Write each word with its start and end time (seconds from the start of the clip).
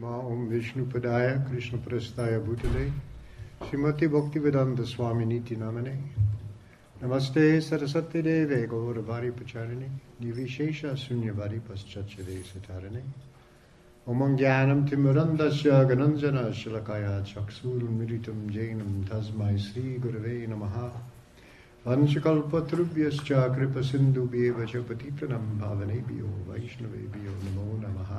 मा 0.00 0.16
ओम 0.28 0.40
विष्णुपदाय 0.48 1.28
कृष्णप्रस्थाय 1.48 2.38
भूतले 2.46 2.84
श्रीमती 3.66 4.06
भक्तिवेदांत 4.14 4.80
स्वामी 4.92 5.24
नीति 5.24 5.56
नामने 5.56 5.92
नमस्ते 7.02 7.44
सरस्वती 7.60 8.22
देवे 8.22 8.60
गौर 8.72 9.00
भारी 9.08 9.30
प्रचारिणे 9.38 9.88
निर्विशेष 10.22 10.84
शून्य 11.04 11.32
भारी 11.38 11.58
पश्चात 11.68 12.16
सितारणे 12.50 13.02
ओमं 14.06 14.36
ज्ञानं 14.36 14.84
तिमिरन्दस्य 14.90 15.82
गणञ्जन 15.90 16.38
शलकाया 16.62 17.18
चक्षुरुन्मिलितं 17.32 18.46
जैनं 18.54 19.02
तस्मै 19.10 19.56
श्रीगुरवे 19.66 20.38
नमः 20.52 20.78
वंशकल्पतृभ्यश्च 21.86 23.32
कृपसिन्धुभ्येव 23.56 24.64
च 24.72 24.84
पतितनं 24.90 25.58
भावनेभ्यो 25.60 26.38
वैष्णवेभ्यो 26.50 27.42
नमो 27.44 27.76
नमः 27.84 28.18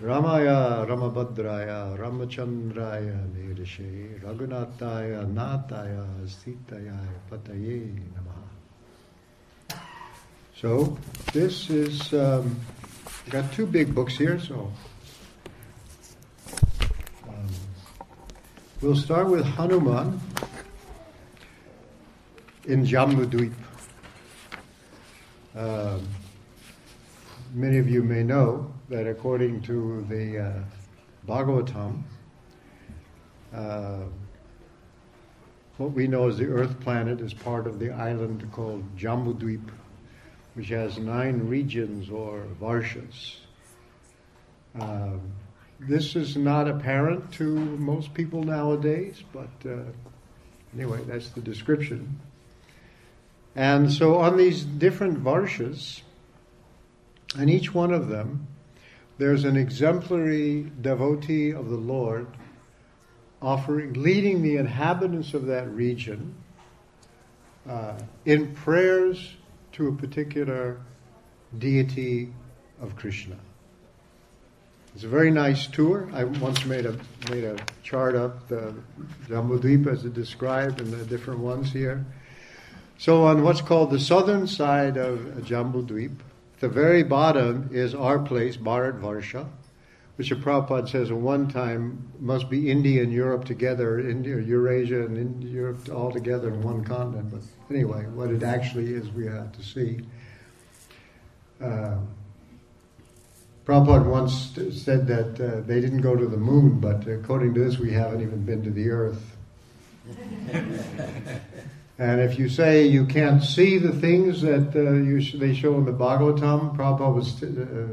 Ramaya, 0.00 0.86
Ramabhadraya, 0.88 1.94
Ramachandraya, 1.98 3.20
Nirishe, 3.36 4.18
Raghunataya, 4.22 5.30
Nataya, 5.30 6.06
Sitaya, 6.24 6.98
Pataye, 7.30 8.00
Namaha. 8.16 9.78
So, 10.56 10.96
this 11.34 11.68
is, 11.68 12.14
um, 12.14 12.58
got 13.28 13.52
two 13.52 13.66
big 13.66 13.94
books 13.94 14.16
here, 14.16 14.40
so. 14.40 14.72
Um, 17.28 17.48
we'll 18.80 18.96
start 18.96 19.28
with 19.28 19.44
Hanuman 19.44 20.18
in 22.64 22.86
Jambudweep. 22.86 23.52
Um, 25.54 26.08
many 27.52 27.76
of 27.76 27.86
you 27.86 28.02
may 28.02 28.22
know 28.22 28.72
that 28.90 29.06
according 29.06 29.62
to 29.62 30.04
the 30.08 30.38
uh, 30.38 30.52
Bhagavatam, 31.26 32.02
uh, 33.54 34.00
what 35.76 35.92
we 35.92 36.08
know 36.08 36.28
as 36.28 36.38
the 36.38 36.46
Earth 36.46 36.78
planet 36.80 37.20
is 37.20 37.32
part 37.32 37.68
of 37.68 37.78
the 37.78 37.92
island 37.92 38.50
called 38.50 38.84
Jambudweep, 38.96 39.70
which 40.54 40.70
has 40.70 40.98
nine 40.98 41.46
regions 41.46 42.10
or 42.10 42.42
varshas. 42.60 43.36
Uh, 44.78 45.12
this 45.78 46.16
is 46.16 46.36
not 46.36 46.66
apparent 46.66 47.32
to 47.34 47.44
most 47.44 48.12
people 48.12 48.42
nowadays, 48.42 49.22
but 49.32 49.70
uh, 49.70 49.84
anyway, 50.74 51.00
that's 51.06 51.30
the 51.30 51.40
description. 51.40 52.18
And 53.54 53.92
so 53.92 54.18
on 54.18 54.36
these 54.36 54.64
different 54.64 55.22
varshas, 55.22 56.02
and 57.38 57.48
each 57.48 57.72
one 57.72 57.92
of 57.92 58.08
them, 58.08 58.48
there's 59.20 59.44
an 59.44 59.58
exemplary 59.58 60.62
devotee 60.80 61.50
of 61.50 61.68
the 61.68 61.76
Lord 61.76 62.26
offering, 63.42 63.92
leading 63.92 64.40
the 64.40 64.56
inhabitants 64.56 65.34
of 65.34 65.46
that 65.46 65.70
region 65.70 66.34
uh, 67.68 67.98
in 68.24 68.54
prayers 68.54 69.36
to 69.72 69.88
a 69.88 69.92
particular 69.92 70.80
deity 71.58 72.32
of 72.80 72.96
Krishna. 72.96 73.36
It's 74.94 75.04
a 75.04 75.08
very 75.08 75.30
nice 75.30 75.66
tour. 75.66 76.08
I 76.14 76.24
once 76.24 76.64
made 76.64 76.86
a 76.86 76.98
made 77.28 77.44
a 77.44 77.56
chart 77.82 78.14
up 78.16 78.48
the 78.48 78.74
Jambudweep 79.28 79.86
as 79.86 80.06
it 80.06 80.14
described 80.14 80.80
and 80.80 80.90
the 80.90 81.04
different 81.04 81.40
ones 81.40 81.70
here. 81.70 82.06
So 82.96 83.24
on 83.24 83.42
what's 83.42 83.60
called 83.60 83.90
the 83.90 84.00
southern 84.00 84.46
side 84.46 84.96
of 84.96 85.20
Jambudweep, 85.44 86.16
the 86.60 86.68
very 86.68 87.02
bottom 87.02 87.70
is 87.72 87.94
our 87.94 88.18
place, 88.18 88.56
Bharat 88.56 89.00
Varsha, 89.00 89.48
which 90.16 90.30
Prabhupada 90.30 90.88
says 90.88 91.10
at 91.10 91.16
one 91.16 91.48
time 91.48 92.12
must 92.20 92.50
be 92.50 92.70
India 92.70 93.02
and 93.02 93.12
Europe 93.12 93.46
together, 93.46 93.98
India, 93.98 94.38
Eurasia 94.38 95.06
and 95.06 95.16
India, 95.16 95.50
Europe 95.50 95.88
all 95.90 96.12
together 96.12 96.48
in 96.48 96.60
one 96.60 96.84
continent. 96.84 97.30
But 97.30 97.40
anyway, 97.74 98.04
what 98.06 98.30
it 98.30 98.42
actually 98.42 98.92
is, 98.92 99.08
we 99.10 99.24
have 99.26 99.52
to 99.52 99.62
see. 99.62 100.00
Uh, 101.60 101.96
Prabhupada 103.64 104.04
once 104.04 104.58
said 104.82 105.06
that 105.06 105.40
uh, 105.40 105.60
they 105.66 105.80
didn't 105.80 106.02
go 106.02 106.14
to 106.14 106.26
the 106.26 106.36
moon, 106.36 106.80
but 106.80 107.06
according 107.06 107.54
to 107.54 107.64
this, 107.64 107.78
we 107.78 107.92
haven't 107.92 108.20
even 108.20 108.44
been 108.44 108.62
to 108.64 108.70
the 108.70 108.90
earth. 108.90 109.36
And 112.00 112.22
if 112.22 112.38
you 112.38 112.48
say 112.48 112.86
you 112.86 113.04
can't 113.04 113.42
see 113.42 113.76
the 113.76 113.92
things 113.92 114.40
that 114.40 114.74
uh, 114.74 114.92
you, 114.92 115.20
they 115.38 115.52
show 115.52 115.74
in 115.74 115.84
the 115.84 115.92
Bhagavatam, 115.92 116.74
Prabhupada 116.74 117.14
was 117.14 117.42
uh, 117.42 117.88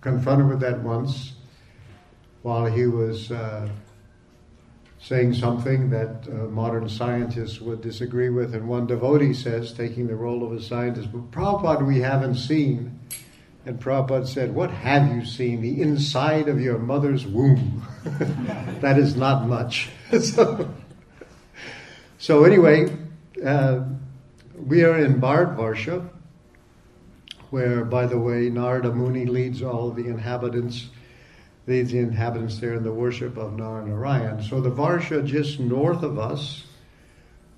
confronted 0.00 0.48
with 0.48 0.60
that 0.60 0.80
once 0.80 1.34
while 2.40 2.64
he 2.64 2.86
was 2.86 3.30
uh, 3.30 3.68
saying 4.98 5.34
something 5.34 5.90
that 5.90 6.26
uh, 6.26 6.46
modern 6.46 6.88
scientists 6.88 7.60
would 7.60 7.82
disagree 7.82 8.30
with. 8.30 8.54
And 8.54 8.66
one 8.66 8.86
devotee 8.86 9.34
says, 9.34 9.74
taking 9.74 10.06
the 10.06 10.16
role 10.16 10.42
of 10.42 10.52
a 10.52 10.62
scientist, 10.62 11.12
but 11.12 11.30
Prabhupada 11.30 11.86
we 11.86 12.00
haven't 12.00 12.36
seen. 12.36 12.98
And 13.66 13.78
Prabhupada 13.78 14.26
said, 14.26 14.54
What 14.54 14.70
have 14.70 15.14
you 15.14 15.22
seen? 15.22 15.60
The 15.60 15.82
inside 15.82 16.48
of 16.48 16.62
your 16.62 16.78
mother's 16.78 17.26
womb. 17.26 17.86
that 18.80 18.98
is 18.98 19.16
not 19.16 19.46
much. 19.46 19.90
so, 20.22 20.74
so 22.16 22.44
anyway, 22.44 23.03
uh, 23.42 23.84
we 24.56 24.84
are 24.84 24.98
in 24.98 25.20
Bharatvarsha, 25.20 26.08
where, 27.50 27.84
by 27.84 28.06
the 28.06 28.18
way, 28.18 28.50
Narada 28.50 28.92
Muni 28.92 29.26
leads 29.26 29.62
all 29.62 29.90
the 29.90 30.06
inhabitants, 30.06 30.88
leads 31.66 31.92
the 31.92 31.98
inhabitants 31.98 32.58
there 32.58 32.74
in 32.74 32.82
the 32.82 32.92
worship 32.92 33.36
of 33.36 33.56
Narayan. 33.56 34.42
So 34.42 34.60
the 34.60 34.70
Varsha 34.70 35.24
just 35.24 35.60
north 35.60 36.02
of 36.02 36.18
us, 36.18 36.64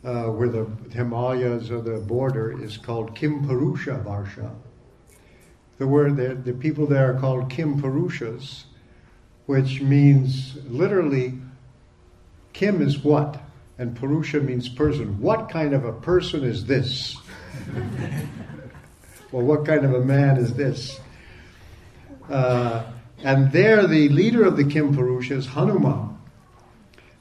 uh, 0.04 0.24
where 0.24 0.48
the 0.48 0.66
Himalayas 0.92 1.70
are 1.70 1.80
the 1.80 1.98
border, 1.98 2.62
is 2.62 2.76
called 2.76 3.14
Kimpurusha 3.14 4.04
Varsha. 4.04 4.54
The 5.78 5.86
word 5.86 6.16
the, 6.16 6.34
the 6.34 6.52
people 6.52 6.86
there 6.86 7.14
are 7.14 7.20
called 7.20 7.50
Kimpurushas, 7.50 8.64
which 9.46 9.80
means 9.80 10.56
literally, 10.66 11.34
Kim 12.52 12.80
is 12.80 12.98
what? 12.98 13.40
And 13.78 13.96
Purusha 13.96 14.40
means 14.40 14.68
person. 14.68 15.20
What 15.20 15.50
kind 15.50 15.74
of 15.74 15.84
a 15.84 15.92
person 15.92 16.44
is 16.44 16.64
this? 16.66 17.16
well, 19.32 19.44
what 19.44 19.66
kind 19.66 19.84
of 19.84 19.94
a 19.94 20.00
man 20.00 20.38
is 20.38 20.54
this? 20.54 20.98
Uh, 22.30 22.84
and 23.22 23.52
there, 23.52 23.86
the 23.86 24.08
leader 24.08 24.44
of 24.44 24.56
the 24.56 24.64
Kim 24.64 24.94
Purushas, 24.94 25.46
Hanuman, 25.46 26.16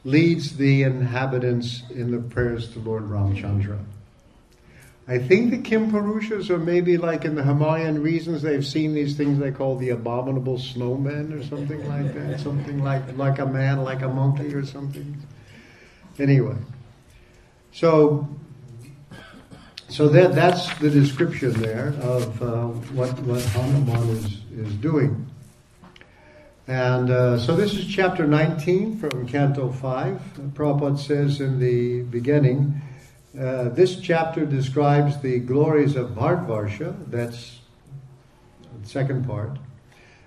leads 0.03 0.57
the 0.57 0.83
inhabitants 0.83 1.83
in 1.89 2.11
the 2.11 2.19
prayers 2.19 2.71
to 2.73 2.79
Lord 2.79 3.03
Ramchandra. 3.03 3.79
I 5.07 5.19
think 5.19 5.51
the 5.51 5.59
Kim 5.59 5.91
Purushas 5.91 6.49
are 6.49 6.57
maybe 6.57 6.97
like 6.97 7.25
in 7.25 7.35
the 7.35 7.43
Himalayan 7.43 8.01
regions, 8.01 8.41
they've 8.41 8.65
seen 8.65 8.93
these 8.93 9.15
things 9.15 9.37
they 9.37 9.51
call 9.51 9.77
the 9.77 9.89
abominable 9.89 10.57
snowmen 10.57 11.39
or 11.39 11.43
something 11.43 11.87
like 11.87 12.13
that. 12.15 12.39
Something 12.39 12.83
like, 12.83 13.15
like 13.15 13.37
a 13.37 13.45
man, 13.45 13.83
like 13.83 14.01
a 14.01 14.07
monkey 14.07 14.53
or 14.53 14.65
something. 14.65 15.15
Anyway, 16.17 16.55
so 17.71 18.27
so 19.89 20.07
that 20.09 20.33
that's 20.33 20.73
the 20.79 20.89
description 20.89 21.51
there 21.53 21.93
of 22.01 22.41
uh, 22.41 22.67
what 22.93 23.11
what 23.19 23.41
Hanuman 23.41 24.09
is 24.09 24.41
is 24.57 24.73
doing. 24.75 25.29
And 26.67 27.11
uh, 27.11 27.37
so 27.37 27.55
this 27.55 27.73
is 27.73 27.85
chapter 27.85 28.25
19 28.25 28.97
from 28.97 29.27
Canto 29.27 29.71
5. 29.71 30.19
Prabhupada 30.55 30.97
says 30.97 31.39
in 31.39 31.59
the 31.59 32.01
beginning, 32.03 32.81
uh, 33.39 33.69
this 33.69 33.99
chapter 33.99 34.45
describes 34.45 35.21
the 35.21 35.39
glories 35.39 35.95
of 35.95 36.11
Bharatvarsha, 36.11 36.95
that's 37.11 37.59
the 38.81 38.87
second 38.87 39.27
part. 39.27 39.57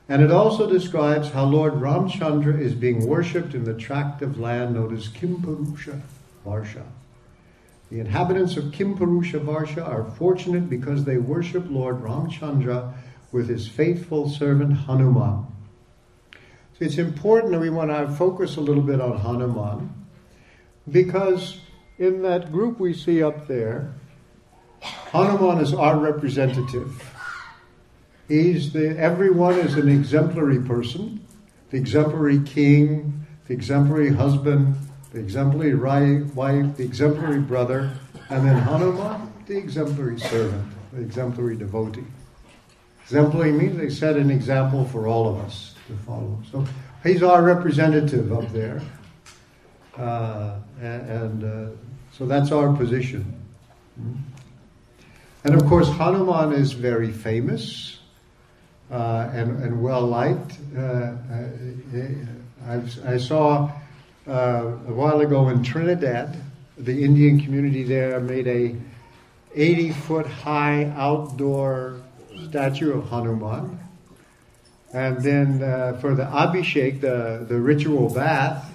And 0.08 0.22
it 0.22 0.30
also 0.30 0.68
describes 0.68 1.30
how 1.30 1.44
Lord 1.44 1.74
Ramchandra 1.74 2.58
is 2.58 2.74
being 2.74 3.06
worshipped 3.06 3.54
in 3.54 3.64
the 3.64 3.74
tract 3.74 4.22
of 4.22 4.38
land 4.38 4.74
known 4.74 4.96
as 4.96 5.08
Kimpurusha 5.08 6.00
Varsha. 6.46 6.84
The 7.90 8.00
inhabitants 8.00 8.56
of 8.56 8.64
Kimpurusha 8.64 9.40
Varsha 9.40 9.86
are 9.86 10.04
fortunate 10.04 10.70
because 10.70 11.04
they 11.04 11.18
worship 11.18 11.66
Lord 11.68 12.02
Ramchandra 12.02 12.94
with 13.32 13.48
his 13.48 13.68
faithful 13.68 14.30
servant 14.30 14.72
Hanuman. 14.72 15.46
So 16.32 16.84
it's 16.84 16.98
important 16.98 17.52
that 17.52 17.60
we 17.60 17.70
want 17.70 17.90
to 17.90 18.08
focus 18.14 18.56
a 18.56 18.60
little 18.60 18.82
bit 18.82 19.00
on 19.00 19.18
Hanuman 19.18 19.94
because 20.90 21.60
in 21.98 22.22
that 22.22 22.50
group 22.50 22.80
we 22.80 22.94
see 22.94 23.22
up 23.22 23.46
there, 23.46 23.92
Hanuman 24.80 25.58
is 25.58 25.74
our 25.74 25.98
representative. 25.98 27.17
He's 28.28 28.72
the, 28.74 28.96
everyone 28.98 29.54
is 29.54 29.76
an 29.76 29.88
exemplary 29.88 30.60
person, 30.60 31.24
the 31.70 31.78
exemplary 31.78 32.40
king, 32.40 33.26
the 33.46 33.54
exemplary 33.54 34.10
husband, 34.10 34.76
the 35.12 35.18
exemplary 35.18 36.22
wife, 36.22 36.76
the 36.76 36.84
exemplary 36.84 37.40
brother, 37.40 37.90
and 38.28 38.46
then 38.46 38.58
Hanuman, 38.58 39.32
the 39.46 39.56
exemplary 39.56 40.20
servant, 40.20 40.62
the 40.92 41.00
exemplary 41.00 41.56
devotee. 41.56 42.04
Exemplary 43.04 43.52
means 43.52 43.78
they 43.78 43.88
set 43.88 44.18
an 44.18 44.30
example 44.30 44.84
for 44.84 45.06
all 45.06 45.26
of 45.26 45.38
us. 45.38 45.74
to 45.86 45.96
follow. 46.04 46.38
So 46.52 46.66
he's 47.02 47.22
our 47.22 47.42
representative 47.42 48.30
up 48.30 48.52
there. 48.52 48.82
Uh, 49.96 50.58
and, 50.82 51.44
uh, 51.44 51.70
so 52.12 52.26
that's 52.26 52.52
our 52.52 52.76
position. 52.76 53.24
Hmm? 53.96 54.12
And 55.44 55.54
of 55.54 55.66
course, 55.66 55.88
Hanuman 55.88 56.52
is 56.52 56.72
very 56.72 57.10
famous 57.10 57.97
uh, 58.90 59.30
and, 59.32 59.62
and 59.62 59.82
well 59.82 60.02
liked. 60.02 60.58
Uh, 60.76 60.80
uh, 60.80 61.14
i 63.06 63.16
saw 63.16 63.70
uh, 64.26 64.32
a 64.32 64.92
while 64.92 65.20
ago 65.20 65.48
in 65.48 65.62
Trinidad, 65.62 66.36
the 66.76 67.04
Indian 67.04 67.40
community 67.40 67.82
there 67.82 68.20
made 68.20 68.46
a 68.46 68.76
80 69.54 69.92
foot 69.92 70.26
high 70.26 70.92
outdoor 70.96 72.00
statue 72.48 72.92
of 72.92 73.08
Hanuman. 73.08 73.78
And 74.92 75.22
then 75.22 75.62
uh, 75.62 75.98
for 76.00 76.14
the 76.14 76.24
Abhishek, 76.24 77.00
the, 77.00 77.44
the 77.48 77.58
ritual 77.58 78.12
bath 78.12 78.70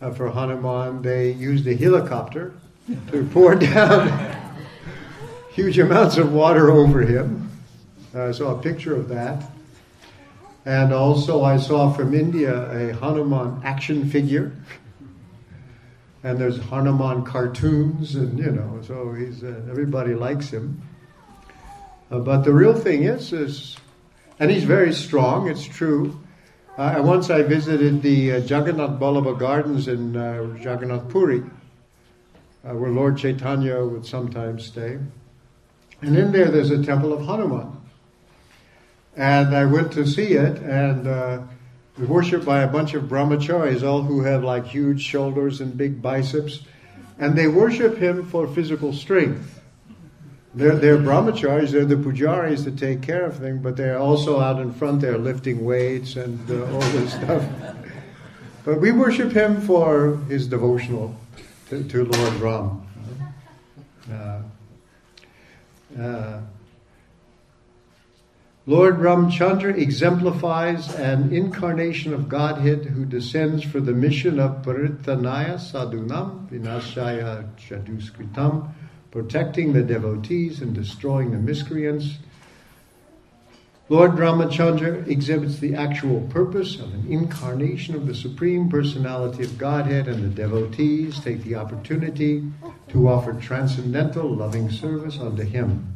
uh, 0.00 0.10
for 0.10 0.30
Hanuman, 0.30 1.02
they 1.02 1.32
used 1.32 1.66
a 1.66 1.74
helicopter 1.74 2.54
to 3.10 3.24
pour 3.32 3.54
down 3.54 4.36
huge 5.52 5.78
amounts 5.78 6.16
of 6.16 6.32
water 6.32 6.70
over 6.70 7.02
him. 7.02 7.51
I 8.14 8.32
saw 8.32 8.58
a 8.58 8.62
picture 8.62 8.94
of 8.94 9.08
that. 9.08 9.44
And 10.64 10.92
also, 10.92 11.42
I 11.42 11.56
saw 11.56 11.92
from 11.92 12.14
India 12.14 12.54
a 12.70 12.94
Hanuman 12.94 13.62
action 13.64 14.08
figure. 14.08 14.52
And 16.22 16.38
there's 16.38 16.58
Hanuman 16.58 17.24
cartoons, 17.24 18.14
and 18.14 18.38
you 18.38 18.52
know, 18.52 18.80
so 18.86 19.12
he's 19.12 19.42
uh, 19.42 19.60
everybody 19.68 20.14
likes 20.14 20.50
him. 20.50 20.80
Uh, 22.12 22.20
but 22.20 22.42
the 22.42 22.52
real 22.52 22.74
thing 22.74 23.02
is, 23.02 23.32
is, 23.32 23.76
and 24.38 24.48
he's 24.48 24.62
very 24.62 24.92
strong. 24.92 25.48
It's 25.48 25.64
true. 25.64 26.20
Uh, 26.78 27.02
once 27.04 27.28
I 27.28 27.42
visited 27.42 28.02
the 28.02 28.32
uh, 28.32 28.36
Jagannath 28.36 29.00
Ballabha 29.00 29.36
Gardens 29.36 29.88
in 29.88 30.16
uh, 30.16 30.56
Jagannath 30.60 31.08
Puri, 31.08 31.42
uh, 32.64 32.74
where 32.74 32.90
Lord 32.90 33.18
Chaitanya 33.18 33.84
would 33.84 34.06
sometimes 34.06 34.66
stay. 34.66 34.98
And 36.02 36.16
in 36.16 36.30
there, 36.30 36.52
there's 36.52 36.70
a 36.70 36.84
temple 36.84 37.12
of 37.12 37.26
Hanuman. 37.26 37.81
And 39.16 39.54
I 39.54 39.66
went 39.66 39.92
to 39.92 40.06
see 40.06 40.32
it, 40.32 40.58
and 40.58 41.06
uh, 41.06 41.42
worshipped 41.98 42.44
by 42.44 42.62
a 42.62 42.68
bunch 42.68 42.94
of 42.94 43.04
brahmacharis, 43.04 43.82
all 43.82 44.02
who 44.02 44.22
have 44.22 44.42
like 44.42 44.66
huge 44.66 45.02
shoulders 45.02 45.60
and 45.60 45.76
big 45.76 46.00
biceps. 46.00 46.62
And 47.18 47.36
they 47.36 47.46
worship 47.46 47.98
him 47.98 48.26
for 48.26 48.48
physical 48.48 48.92
strength. 48.92 49.60
They're, 50.54 50.76
they're 50.76 50.98
brahmacharis, 50.98 51.70
they're 51.70 51.86
the 51.86 51.96
pujaris 51.96 52.64
that 52.64 52.78
take 52.78 53.00
care 53.00 53.24
of 53.24 53.38
things, 53.38 53.62
but 53.62 53.76
they're 53.76 53.98
also 53.98 54.38
out 54.38 54.60
in 54.60 54.72
front 54.72 55.00
there 55.00 55.16
lifting 55.16 55.64
weights 55.64 56.16
and 56.16 56.38
uh, 56.50 56.64
all 56.72 56.80
this 56.80 57.12
stuff. 57.22 57.44
But 58.64 58.80
we 58.80 58.92
worship 58.92 59.32
him 59.32 59.60
for 59.60 60.16
his 60.28 60.46
devotional 60.46 61.16
to, 61.70 61.82
to 61.84 62.04
Lord 62.04 62.34
Ram. 62.34 62.86
Uh, 64.12 64.42
uh, 66.00 66.40
Lord 68.64 68.98
Ramchandra 68.98 69.76
exemplifies 69.76 70.94
an 70.94 71.34
incarnation 71.34 72.14
of 72.14 72.28
Godhead 72.28 72.84
who 72.84 73.04
descends 73.04 73.64
for 73.64 73.80
the 73.80 73.90
mission 73.90 74.38
of 74.38 74.62
Paritranaya 74.62 75.56
Sadhunam 75.56 76.48
Vinashaya 76.48 77.44
Chaduskritam, 77.56 78.70
protecting 79.10 79.72
the 79.72 79.82
devotees 79.82 80.62
and 80.62 80.72
destroying 80.72 81.32
the 81.32 81.38
miscreants. 81.38 82.18
Lord 83.88 84.12
Ramachandra 84.12 85.08
exhibits 85.08 85.58
the 85.58 85.74
actual 85.74 86.20
purpose 86.28 86.76
of 86.76 86.94
an 86.94 87.06
incarnation 87.08 87.96
of 87.96 88.06
the 88.06 88.14
Supreme 88.14 88.70
Personality 88.70 89.42
of 89.42 89.58
Godhead, 89.58 90.06
and 90.06 90.22
the 90.22 90.28
devotees 90.28 91.18
take 91.18 91.42
the 91.42 91.56
opportunity 91.56 92.44
to 92.90 93.08
offer 93.08 93.32
transcendental 93.32 94.32
loving 94.32 94.70
service 94.70 95.18
unto 95.18 95.42
Him. 95.42 95.92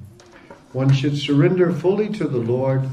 One 0.77 0.93
should 0.93 1.17
surrender 1.17 1.73
fully 1.73 2.11
to 2.11 2.29
the 2.29 2.37
Lord, 2.37 2.87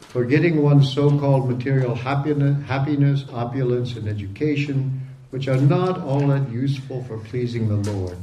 forgetting 0.00 0.62
one's 0.62 0.94
so 0.94 1.10
called 1.18 1.50
material 1.50 1.94
happiness, 1.94 3.26
opulence, 3.30 3.94
and 3.94 4.08
education, 4.08 5.02
which 5.28 5.46
are 5.46 5.60
not 5.60 6.00
all 6.00 6.28
that 6.28 6.50
useful 6.50 7.04
for 7.04 7.18
pleasing 7.18 7.68
the 7.68 7.92
Lord. 7.92 8.16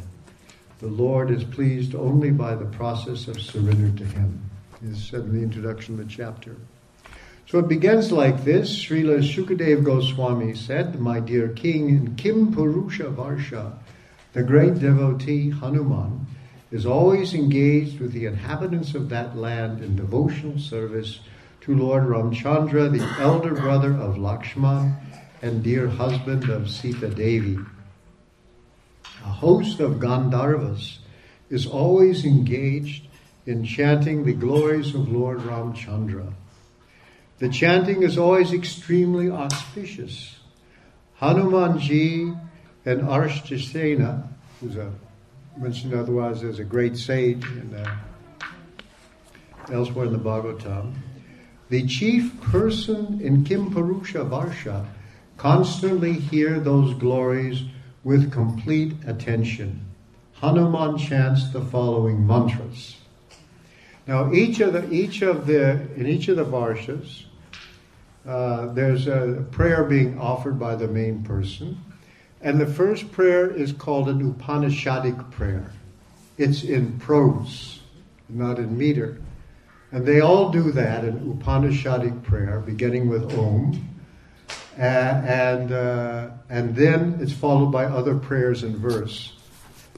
The 0.79 0.87
Lord 0.87 1.29
is 1.29 1.43
pleased 1.43 1.93
only 1.93 2.31
by 2.31 2.55
the 2.55 2.65
process 2.65 3.27
of 3.27 3.39
surrender 3.39 3.95
to 3.99 4.03
Him, 4.03 4.49
is 4.83 5.03
said 5.03 5.19
in 5.19 5.35
the 5.35 5.43
introduction 5.43 5.93
of 5.93 5.99
the 5.99 6.11
chapter. 6.11 6.55
So 7.45 7.59
it 7.59 7.67
begins 7.67 8.11
like 8.11 8.43
this. 8.43 8.75
Srila 8.75 9.19
Shukadev 9.19 9.83
Goswami 9.83 10.55
said, 10.55 10.99
My 10.99 11.19
dear 11.19 11.49
king, 11.49 11.89
in 11.89 12.15
Kim 12.15 12.51
Purusha 12.51 13.11
Varsha, 13.11 13.73
the 14.33 14.41
great 14.41 14.79
devotee 14.79 15.51
Hanuman 15.51 16.25
is 16.73 16.87
always 16.87 17.35
engaged 17.35 17.99
with 17.99 18.13
the 18.13 18.25
inhabitants 18.25 18.95
of 18.95 19.07
that 19.07 19.37
land 19.37 19.83
in 19.83 19.95
devotional 19.95 20.57
service 20.57 21.19
to 21.61 21.77
Lord 21.77 22.01
Ramchandra, 22.05 22.91
the 22.91 23.21
elder 23.21 23.53
brother 23.53 23.91
of 23.91 24.15
Lakshman 24.15 24.95
and 25.43 25.61
dear 25.61 25.87
husband 25.87 26.49
of 26.49 26.71
Sita 26.71 27.09
Devi. 27.09 27.59
A 29.23 29.29
host 29.29 29.79
of 29.79 29.99
Gandharvas 29.99 30.97
is 31.51 31.67
always 31.67 32.25
engaged 32.25 33.05
in 33.45 33.63
chanting 33.63 34.25
the 34.25 34.33
glories 34.33 34.95
of 34.95 35.11
Lord 35.11 35.41
Ramchandra. 35.41 36.33
The 37.37 37.49
chanting 37.49 38.01
is 38.01 38.17
always 38.17 38.51
extremely 38.51 39.29
auspicious. 39.29 40.37
Hanumanji 41.21 42.35
and 42.83 43.01
Arshtasena, 43.01 44.27
who's 44.59 44.75
a, 44.75 44.91
mentioned 45.57 45.93
otherwise 45.93 46.43
as 46.43 46.59
a 46.59 46.63
great 46.63 46.97
sage 46.97 47.45
in, 47.45 47.75
uh, 47.75 47.97
elsewhere 49.71 50.05
in 50.05 50.13
the 50.13 50.19
Bhagavatam, 50.19 50.93
the 51.69 51.85
chief 51.87 52.39
person 52.41 53.19
in 53.21 53.43
Kimpurusha 53.43 54.27
Varsha 54.29 54.85
constantly 55.37 56.13
hear 56.13 56.59
those 56.59 56.93
glories 56.93 57.63
with 58.03 58.31
complete 58.31 58.93
attention. 59.07 59.85
Hanuman 60.33 60.97
chants 60.97 61.49
the 61.49 61.61
following 61.61 62.25
mantras. 62.27 62.97
Now, 64.05 64.33
each 64.33 64.59
of 64.59 64.73
the 64.73 64.91
each 64.91 65.21
of 65.21 65.47
the 65.47 65.87
in 65.95 66.05
each 66.05 66.27
of 66.27 66.35
the 66.35 66.43
varshas, 66.43 67.23
uh, 68.27 68.73
there's 68.73 69.07
a 69.07 69.45
prayer 69.51 69.85
being 69.85 70.19
offered 70.19 70.59
by 70.59 70.75
the 70.75 70.87
main 70.87 71.23
person. 71.23 71.77
And 72.43 72.59
the 72.59 72.67
first 72.67 73.11
prayer 73.13 73.49
is 73.49 73.71
called 73.71 74.09
an 74.09 74.33
Upanishadic 74.33 75.31
prayer. 75.31 75.71
It's 76.37 76.63
in 76.63 76.99
prose, 76.99 77.79
not 78.27 78.59
in 78.59 78.77
meter. 78.77 79.17
And 79.93 80.05
they 80.05 80.19
all 80.19 80.49
do 80.49 80.71
that, 80.73 81.05
an 81.05 81.33
Upanishadic 81.33 82.21
prayer, 82.23 82.59
beginning 82.59 83.07
with 83.07 83.31
Om. 83.37 83.87
And, 84.77 85.71
uh, 85.71 86.31
and 86.49 86.75
then 86.75 87.17
it's 87.21 87.31
followed 87.31 87.71
by 87.71 87.85
other 87.85 88.15
prayers 88.15 88.63
in 88.63 88.75
verse. 88.75 89.37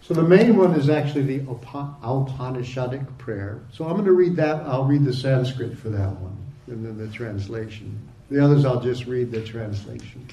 So 0.03 0.13
the 0.13 0.21
main 0.21 0.55
one 0.55 0.75
is 0.75 0.87
actually 0.87 1.23
the 1.23 1.39
Upanishadic 1.45 3.17
prayer. 3.17 3.61
So 3.71 3.85
I'm 3.85 3.93
going 3.93 4.05
to 4.05 4.11
read 4.11 4.35
that. 4.35 4.61
I'll 4.67 4.85
read 4.85 5.03
the 5.03 5.13
Sanskrit 5.13 5.79
for 5.79 5.89
that 5.89 6.11
one, 6.19 6.37
and 6.67 6.85
then 6.85 6.97
the 6.97 7.11
translation. 7.11 7.97
The 8.29 8.43
others 8.43 8.65
I'll 8.65 8.81
just 8.81 9.07
read 9.07 9.31
the 9.31 9.41
translation. 9.43 10.27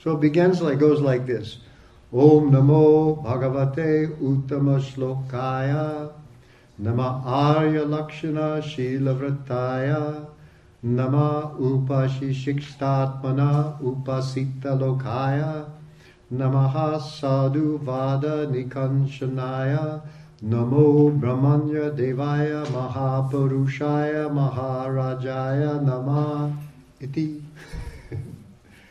So 0.00 0.12
it 0.12 0.20
begins 0.20 0.62
like 0.62 0.78
goes 0.78 1.00
like 1.00 1.26
this. 1.26 1.58
Om 2.12 2.52
Namo 2.52 3.22
Bhagavate 3.22 4.16
Uttama 4.18 4.80
Shlokaya 4.80 6.10
Nama 6.78 7.22
Arya 7.26 7.84
Lakshana 7.84 8.62
Shila 8.62 9.14
Vrataya 9.14 10.26
Nama 10.82 11.52
Upashi 11.58 12.30
Shikstatmana 12.32 13.78
Upasita 13.82 14.78
Lokaya. 14.78 15.66
Namaha 16.32 17.00
Sadhu 17.00 17.78
Vada 17.78 18.46
Nikanshanaya 18.46 20.00
Namo 20.44 21.10
Brahmanya 21.18 21.90
Devaya 21.96 22.64
Mahapurushaya 22.66 24.30
Maharajaya 24.30 25.82
Nama 25.82 26.56
Iti 27.00 27.42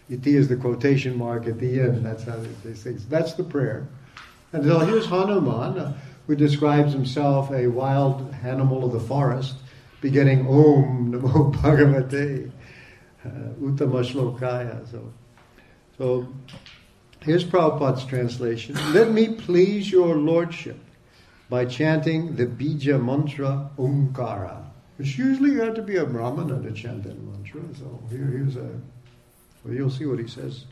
Iti 0.09 0.35
is 0.35 0.47
the 0.47 0.55
quotation 0.55 1.17
mark 1.17 1.47
at 1.47 1.59
the 1.59 1.81
end. 1.81 2.05
That's 2.05 2.23
how 2.23 2.39
they 2.63 2.73
say. 2.73 2.91
That's 2.91 3.33
the 3.33 3.43
prayer. 3.43 3.87
And 4.53 4.63
so 4.63 4.79
here's 4.79 5.05
Hanuman, 5.05 5.77
uh, 5.77 5.93
who 6.25 6.35
describes 6.35 6.93
himself 6.93 7.51
a 7.51 7.67
wild 7.67 8.33
animal 8.43 8.85
of 8.85 8.93
the 8.93 8.99
forest, 8.99 9.55
beginning 10.01 10.47
Om 10.47 11.11
Namo 11.11 11.53
Bhagavate 11.61 12.51
uh. 13.25 14.85
So, 14.91 15.13
so 15.97 16.27
here's 17.21 17.43
Prabhupada's 17.43 18.05
translation. 18.05 18.75
Let 18.93 19.11
me 19.11 19.35
please 19.35 19.91
your 19.91 20.15
lordship 20.15 20.79
by 21.49 21.65
chanting 21.65 22.35
the 22.35 22.45
Bija 22.45 23.03
mantra 23.03 23.69
Omkara. 23.77 24.63
Which 24.97 25.17
usually 25.17 25.51
you 25.51 25.61
have 25.61 25.75
to 25.75 25.81
be 25.81 25.97
a 25.97 26.05
Brahmana 26.05 26.61
to 26.61 26.71
chant 26.71 27.03
that 27.03 27.21
mantra. 27.21 27.61
So 27.77 28.01
here, 28.09 28.25
here's 28.25 28.55
a, 28.55 28.69
well, 29.67 29.75
you'll 29.75 29.89
see 29.89 30.05
what 30.05 30.19
he 30.19 30.27
says. 30.27 30.65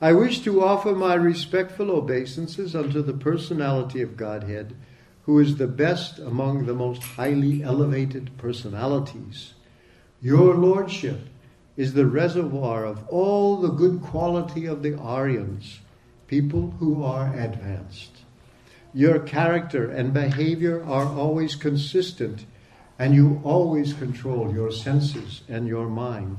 I 0.00 0.12
wish 0.12 0.40
to 0.40 0.62
offer 0.62 0.92
my 0.92 1.14
respectful 1.14 1.90
obeisances 1.90 2.76
unto 2.76 3.02
the 3.02 3.12
personality 3.12 4.00
of 4.00 4.16
Godhead, 4.16 4.76
who 5.22 5.38
is 5.40 5.56
the 5.56 5.66
best 5.66 6.18
among 6.18 6.66
the 6.66 6.74
most 6.74 7.02
highly 7.02 7.62
elevated 7.62 8.30
personalities. 8.38 9.54
Your 10.20 10.54
Lordship 10.54 11.20
is 11.76 11.94
the 11.94 12.06
reservoir 12.06 12.84
of 12.84 13.06
all 13.08 13.56
the 13.56 13.68
good 13.68 14.02
quality 14.02 14.66
of 14.66 14.82
the 14.82 14.96
Aryans, 14.96 15.80
people 16.26 16.74
who 16.78 17.02
are 17.02 17.32
advanced. 17.34 18.18
Your 18.94 19.20
character 19.20 19.90
and 19.90 20.14
behavior 20.14 20.82
are 20.84 21.06
always 21.06 21.54
consistent, 21.54 22.46
and 22.98 23.14
you 23.14 23.40
always 23.44 23.92
control 23.92 24.52
your 24.52 24.72
senses 24.72 25.42
and 25.48 25.68
your 25.68 25.88
mind. 25.88 26.38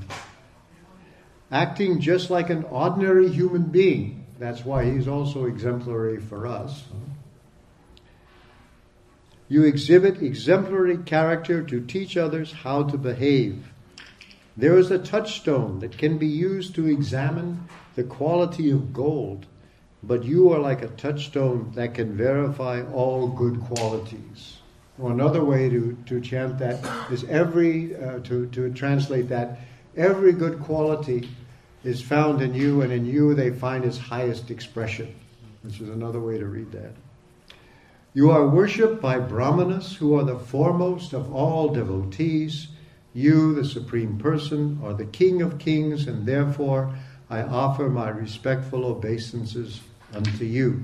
Acting 1.50 2.00
just 2.00 2.30
like 2.30 2.48
an 2.48 2.64
ordinary 2.64 3.28
human 3.28 3.64
being, 3.64 4.24
that's 4.38 4.64
why 4.64 4.84
he's 4.84 5.08
also 5.08 5.46
exemplary 5.46 6.18
for 6.18 6.46
us. 6.46 6.84
You 9.48 9.64
exhibit 9.64 10.22
exemplary 10.22 10.98
character 10.98 11.60
to 11.64 11.84
teach 11.84 12.16
others 12.16 12.52
how 12.52 12.84
to 12.84 12.96
behave. 12.96 13.72
There 14.56 14.78
is 14.78 14.92
a 14.92 14.98
touchstone 14.98 15.80
that 15.80 15.98
can 15.98 16.18
be 16.18 16.28
used 16.28 16.76
to 16.76 16.86
examine 16.86 17.68
the 17.96 18.04
quality 18.04 18.70
of 18.70 18.92
gold, 18.92 19.46
but 20.04 20.22
you 20.22 20.52
are 20.52 20.60
like 20.60 20.82
a 20.82 20.88
touchstone 20.88 21.72
that 21.74 21.94
can 21.94 22.16
verify 22.16 22.82
all 22.92 23.26
good 23.26 23.60
qualities. 23.60 24.58
Or 25.00 25.10
another 25.10 25.44
way 25.44 25.68
to, 25.68 25.96
to 26.06 26.20
chant 26.20 26.58
that 26.60 27.10
is 27.10 27.24
every, 27.24 27.96
uh, 27.96 28.20
to, 28.20 28.46
to 28.46 28.72
translate 28.72 29.28
that, 29.30 29.58
every 29.96 30.32
good 30.32 30.60
quality 30.60 31.28
is 31.84 32.02
found 32.02 32.42
in 32.42 32.54
you, 32.54 32.82
and 32.82 32.92
in 32.92 33.06
you 33.06 33.34
they 33.34 33.50
find 33.50 33.84
its 33.84 33.98
highest 33.98 34.50
expression, 34.50 35.14
which 35.62 35.80
is 35.80 35.88
another 35.88 36.20
way 36.20 36.38
to 36.38 36.46
read 36.46 36.70
that. 36.72 36.92
You 38.12 38.30
are 38.30 38.46
worshipped 38.46 39.00
by 39.00 39.18
Brahmanas, 39.18 39.94
who 39.94 40.18
are 40.18 40.24
the 40.24 40.38
foremost 40.38 41.12
of 41.12 41.32
all 41.32 41.68
devotees. 41.68 42.68
You, 43.14 43.54
the 43.54 43.64
Supreme 43.64 44.18
Person, 44.18 44.80
are 44.82 44.94
the 44.94 45.04
King 45.04 45.42
of 45.42 45.58
kings, 45.58 46.06
and 46.06 46.26
therefore 46.26 46.94
I 47.28 47.42
offer 47.42 47.88
my 47.88 48.08
respectful 48.08 48.84
obeisances 48.84 49.80
unto 50.12 50.44
you. 50.44 50.82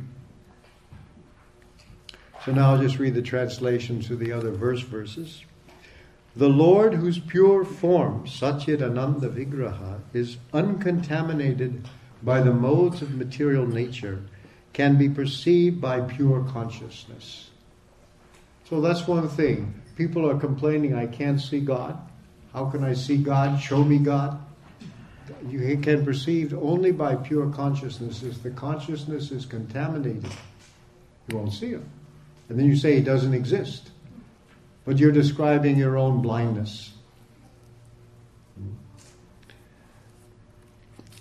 So 2.45 2.53
now 2.53 2.73
I'll 2.73 2.81
just 2.81 3.01
read 3.01 3.15
the 3.15 3.23
translation 3.23 4.01
to 4.03 4.15
the 4.15 4.31
other 4.31 4.53
verse 4.53 4.81
verses. 4.81 5.43
The 6.37 6.49
Lord, 6.51 6.93
whose 6.93 7.19
pure 7.19 7.65
form, 7.65 8.27
Satchit 8.27 8.83
Ananda 8.83 9.31
Vigraha, 9.31 10.01
is 10.13 10.37
uncontaminated 10.53 11.89
by 12.23 12.43
the 12.43 12.53
modes 12.53 13.01
of 13.01 13.15
material 13.15 13.67
nature 13.67 14.23
can 14.75 14.99
be 14.99 15.09
perceived 15.09 15.81
by 15.81 16.03
pure 16.03 16.45
consciousness. 16.53 17.49
So 18.69 18.83
that's 18.83 19.09
one 19.09 19.29
thing. 19.29 19.81
People 19.97 20.29
are 20.29 20.39
complaining, 20.39 20.95
I 20.95 21.07
can't 21.07 21.41
see 21.41 21.61
God. 21.61 21.99
How 22.53 22.67
can 22.67 22.85
I 22.85 22.93
see 22.93 23.17
God? 23.17 23.59
Show 23.59 23.83
me 23.83 23.97
God. 23.97 24.39
You 25.49 25.79
can 25.79 26.05
perceive 26.05 26.53
only 26.53 26.93
by 26.93 27.17
pure 27.17 27.49
consciousness. 27.49 28.23
If 28.23 28.43
the 28.43 28.51
consciousness 28.51 29.31
is 29.31 29.47
contaminated, 29.47 30.31
you 31.29 31.39
won't 31.39 31.55
see 31.55 31.71
Him. 31.71 31.89
And 32.51 32.59
then 32.59 32.67
you 32.67 32.77
say 32.77 32.97
He 32.97 33.01
doesn't 33.01 33.33
exist. 33.33 33.91
But 34.87 34.99
you're 34.99 35.13
describing 35.13 35.77
your 35.77 35.99
own 35.99 36.23
blindness. 36.23 36.93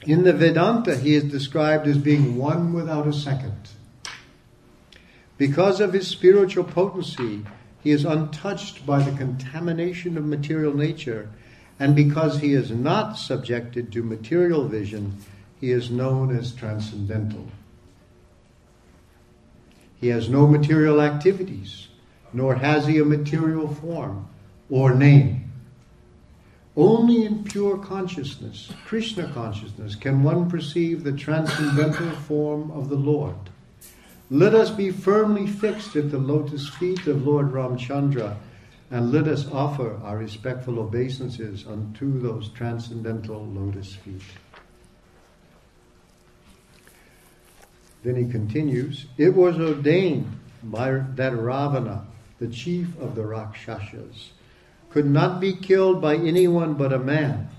In 0.06 0.24
the 0.24 0.34
Vedanta, 0.34 0.96
he 0.96 1.16
is 1.16 1.24
described 1.24 1.88
as 1.88 1.98
being 1.98 2.38
one 2.38 2.74
without 2.74 3.08
a 3.08 3.14
second. 3.14 3.70
Because 5.38 5.82
of 5.82 5.94
his 5.94 6.08
spiritual 6.08 6.64
potency, 6.64 7.44
he 7.84 7.90
is 7.90 8.06
untouched 8.06 8.86
by 8.86 9.02
the 9.02 9.18
contamination 9.18 10.18
of 10.18 10.26
material 10.26 10.76
nature, 10.76 11.30
and 11.80 11.96
because 11.96 12.40
he 12.40 12.54
is 12.54 12.70
not 12.70 13.14
subjected 13.14 13.92
to 13.92 14.04
material 14.04 14.68
vision, 14.68 15.18
he 15.60 15.72
is 15.72 15.90
known 15.90 16.36
as 16.36 16.52
transcendental. 16.52 17.48
He 20.00 20.08
has 20.10 20.30
no 20.30 20.46
material 20.46 21.02
activities, 21.02 21.85
nor 22.36 22.54
has 22.54 22.86
he 22.86 23.00
a 23.00 23.06
material 23.06 23.74
form 23.76 24.28
or 24.70 24.94
name. 24.94 25.50
Only 26.76 27.26
in 27.26 27.46
pure 27.46 27.78
consciousness, 27.78 28.70
Krishna 28.86 29.32
consciousness, 29.32 29.96
can 29.96 30.22
one 30.22 30.50
perceive 30.50 31.06
the 31.06 31.14
transcendental 31.14 32.12
form 32.12 32.72
of 32.72 32.90
the 32.90 32.98
Lord. 32.98 33.38
Let 34.30 34.54
us 34.54 34.70
be 34.70 34.92
firmly 34.92 35.48
fixed 35.48 35.96
at 35.96 36.12
the 36.12 36.18
lotus 36.18 36.68
feet 36.68 37.08
of 37.08 37.26
Lord 37.26 37.54
Ramchandra, 37.54 38.36
and 38.92 39.14
let 39.14 39.28
us 39.30 39.50
offer 39.50 39.98
our 40.04 40.18
respectful 40.18 40.80
obeisances 40.80 41.66
unto 41.66 42.20
those 42.20 42.50
transcendental 42.50 43.46
lotus 43.46 43.96
feet. 43.96 44.22
Then 48.04 48.18
he 48.18 48.30
continues, 48.30 49.06
It 49.18 49.34
was 49.34 49.58
ordained 49.58 50.28
by 50.62 50.92
that 51.16 51.34
Ravana, 51.34 52.06
the 52.40 52.48
chief 52.48 52.98
of 53.00 53.16
the 53.16 53.26
Rakshasas, 53.26 54.32
could 54.90 55.06
not 55.06 55.40
be 55.40 55.54
killed 55.54 56.02
by 56.02 56.16
anyone 56.16 56.74
but 56.74 56.94
a 56.94 57.00
man. 57.00 57.50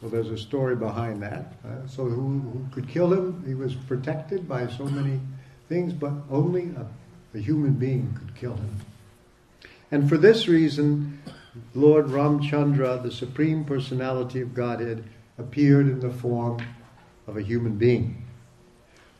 So 0.00 0.08
there's 0.08 0.30
a 0.30 0.38
story 0.38 0.76
behind 0.76 1.22
that. 1.22 1.52
Uh, 1.64 1.86
so 1.86 2.04
who, 2.04 2.40
who, 2.40 2.66
could 2.72 2.88
kill 2.88 3.12
him? 3.12 3.44
He 3.46 3.54
was 3.54 3.74
protected 3.74 4.48
by 4.48 4.66
so 4.68 4.84
many 4.84 5.20
things, 5.68 5.92
but 5.92 6.12
only 6.30 6.70
a, 6.70 6.86
a 7.36 7.40
human 7.40 7.74
being 7.74 8.16
could 8.18 8.34
kill 8.34 8.54
him. 8.54 8.76
And 9.90 10.08
for 10.08 10.16
this 10.16 10.48
reason, 10.48 11.20
Lord 11.74 12.06
Ramchandra, 12.06 13.02
the 13.02 13.10
Supreme 13.10 13.64
Personality 13.64 14.40
of 14.40 14.54
Godhead, 14.54 15.04
appeared 15.38 15.86
in 15.86 16.00
the 16.00 16.10
form 16.10 16.60
of 17.26 17.36
a 17.36 17.42
human 17.42 17.76
being. 17.76 18.24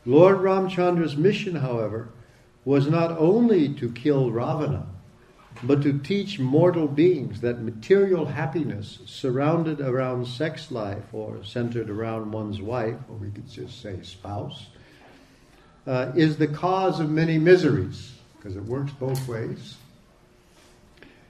Lord 0.06 0.38
Ramchandra's 0.38 1.16
mission, 1.16 1.56
however, 1.56 2.08
was 2.64 2.88
not 2.88 3.12
only 3.18 3.68
to 3.74 3.90
kill 3.92 4.30
Ravana, 4.30 4.86
but 5.62 5.82
to 5.82 5.98
teach 5.98 6.38
mortal 6.38 6.86
beings 6.86 7.40
that 7.40 7.60
material 7.60 8.26
happiness 8.26 9.00
surrounded 9.04 9.80
around 9.80 10.26
sex 10.26 10.70
life 10.70 11.04
or 11.12 11.42
centered 11.44 11.90
around 11.90 12.32
one's 12.32 12.60
wife, 12.60 12.96
or 13.08 13.16
we 13.16 13.30
could 13.30 13.48
just 13.48 13.80
say 13.80 14.02
spouse, 14.02 14.68
uh, 15.86 16.12
is 16.14 16.36
the 16.36 16.48
cause 16.48 17.00
of 17.00 17.10
many 17.10 17.38
miseries, 17.38 18.12
because 18.36 18.56
it 18.56 18.64
works 18.64 18.92
both 18.92 19.26
ways. 19.26 19.76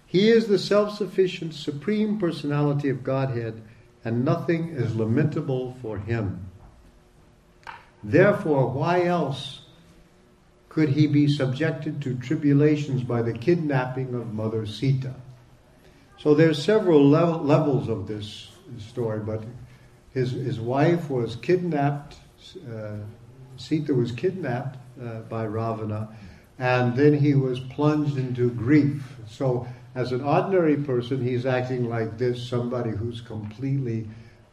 He 0.06 0.28
is 0.28 0.48
the 0.48 0.58
self 0.58 0.96
sufficient 0.96 1.54
supreme 1.54 2.18
personality 2.18 2.88
of 2.88 3.04
Godhead, 3.04 3.62
and 4.04 4.24
nothing 4.24 4.70
is 4.70 4.94
lamentable 4.96 5.76
for 5.80 5.98
him. 5.98 6.46
Therefore, 8.02 8.68
why 8.68 9.04
else 9.04 9.59
could 10.70 10.90
he 10.90 11.06
be 11.08 11.26
subjected 11.26 12.00
to 12.00 12.14
tribulations 12.14 13.02
by 13.02 13.20
the 13.20 13.32
kidnapping 13.32 14.14
of 14.14 14.32
Mother 14.32 14.64
Sita. 14.64 15.12
So 16.16 16.32
there's 16.32 16.62
several 16.62 17.10
le- 17.10 17.42
levels 17.42 17.88
of 17.88 18.06
this 18.06 18.52
story, 18.78 19.18
but 19.18 19.42
his, 20.14 20.30
his 20.30 20.60
wife 20.60 21.10
was 21.10 21.34
kidnapped, 21.36 22.16
uh, 22.72 22.98
Sita 23.56 23.92
was 23.92 24.12
kidnapped 24.12 24.78
uh, 25.02 25.20
by 25.22 25.44
Ravana, 25.44 26.08
and 26.58 26.96
then 26.96 27.14
he 27.14 27.34
was 27.34 27.58
plunged 27.58 28.16
into 28.16 28.50
grief. 28.50 29.16
So 29.28 29.66
as 29.96 30.12
an 30.12 30.20
ordinary 30.20 30.76
person, 30.76 31.20
he's 31.20 31.46
acting 31.46 31.88
like 31.88 32.16
this, 32.16 32.48
somebody 32.48 32.90
who's 32.90 33.20
completely 33.20 34.08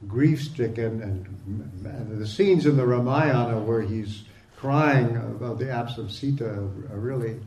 grief-stricken, 0.08 1.02
and, 1.02 1.86
and 1.86 2.20
the 2.20 2.28
scenes 2.28 2.66
in 2.66 2.76
the 2.76 2.88
Ramayana 2.88 3.60
where 3.60 3.82
he's 3.82 4.24
crying 4.58 5.16
about 5.16 5.60
the 5.60 5.72
absence 5.72 5.98
of 6.00 6.12
Sita 6.12 6.50
are 6.50 7.00
really 7.00 7.40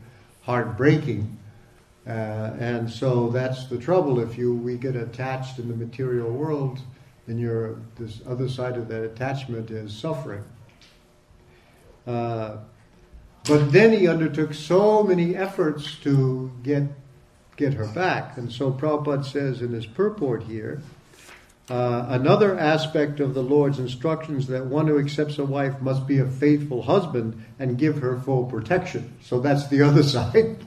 heartbreaking. 0.43 1.37
Uh, 2.07 2.09
and 2.57 2.89
so 2.89 3.29
that's 3.29 3.65
the 3.67 3.77
trouble. 3.77 4.19
If 4.19 4.37
you 4.37 4.55
we 4.55 4.77
get 4.77 4.95
attached 4.95 5.59
in 5.59 5.67
the 5.67 5.75
material 5.75 6.31
world, 6.31 6.79
then 7.27 7.37
your 7.37 7.77
this 7.97 8.21
other 8.27 8.49
side 8.49 8.75
of 8.75 8.87
that 8.87 9.03
attachment 9.03 9.69
is 9.69 9.95
suffering. 9.95 10.43
Uh, 12.07 12.57
but 13.43 13.71
then 13.71 13.91
he 13.91 14.07
undertook 14.07 14.53
so 14.53 15.03
many 15.03 15.35
efforts 15.35 15.95
to 15.99 16.51
get 16.63 16.83
get 17.55 17.73
her 17.75 17.87
back, 17.87 18.37
and 18.37 18.51
so 18.51 18.71
Prabhupada 18.71 19.23
says 19.23 19.61
in 19.61 19.71
his 19.71 19.85
purport 19.85 20.43
here 20.43 20.81
uh, 21.69 22.05
another 22.09 22.57
aspect 22.57 23.19
of 23.19 23.33
the 23.33 23.43
Lord's 23.43 23.79
instructions 23.79 24.47
that 24.47 24.65
one 24.65 24.87
who 24.87 24.99
accepts 24.99 25.37
a 25.37 25.45
wife 25.45 25.79
must 25.81 26.07
be 26.07 26.17
a 26.17 26.25
faithful 26.25 26.81
husband 26.81 27.43
and 27.59 27.77
give 27.77 27.99
her 27.99 28.19
full 28.19 28.45
protection. 28.45 29.13
So 29.23 29.39
that's 29.39 29.67
the 29.67 29.81
other 29.87 30.03
side. 30.03 30.57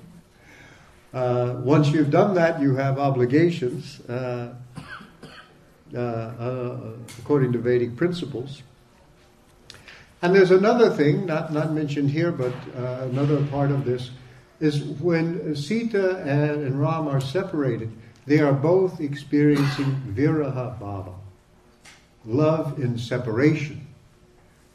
Uh, 1.12 1.60
once 1.62 1.88
you've 1.88 2.10
done 2.10 2.34
that, 2.34 2.60
you 2.60 2.74
have 2.74 2.98
obligations 2.98 4.00
uh, 4.08 4.54
uh, 5.94 5.98
uh, 5.98 6.92
according 7.20 7.52
to 7.52 7.58
Vedic 7.58 7.94
principles. 7.94 8.62
And 10.22 10.34
there's 10.34 10.50
another 10.50 10.90
thing, 10.90 11.26
not, 11.26 11.52
not 11.52 11.72
mentioned 11.72 12.10
here, 12.10 12.32
but 12.32 12.54
another 12.74 13.44
part 13.46 13.70
of 13.70 13.84
this 13.84 14.10
is 14.58 14.82
when 14.82 15.54
Sita 15.54 16.16
and, 16.20 16.62
and 16.64 16.80
Ram 16.80 17.06
are 17.06 17.20
separated, 17.20 17.92
they 18.26 18.40
are 18.40 18.52
both 18.52 19.00
experiencing 19.00 20.02
viraha 20.14 20.78
bhava, 20.78 21.14
love 22.24 22.78
in 22.78 22.98
separation. 22.98 23.86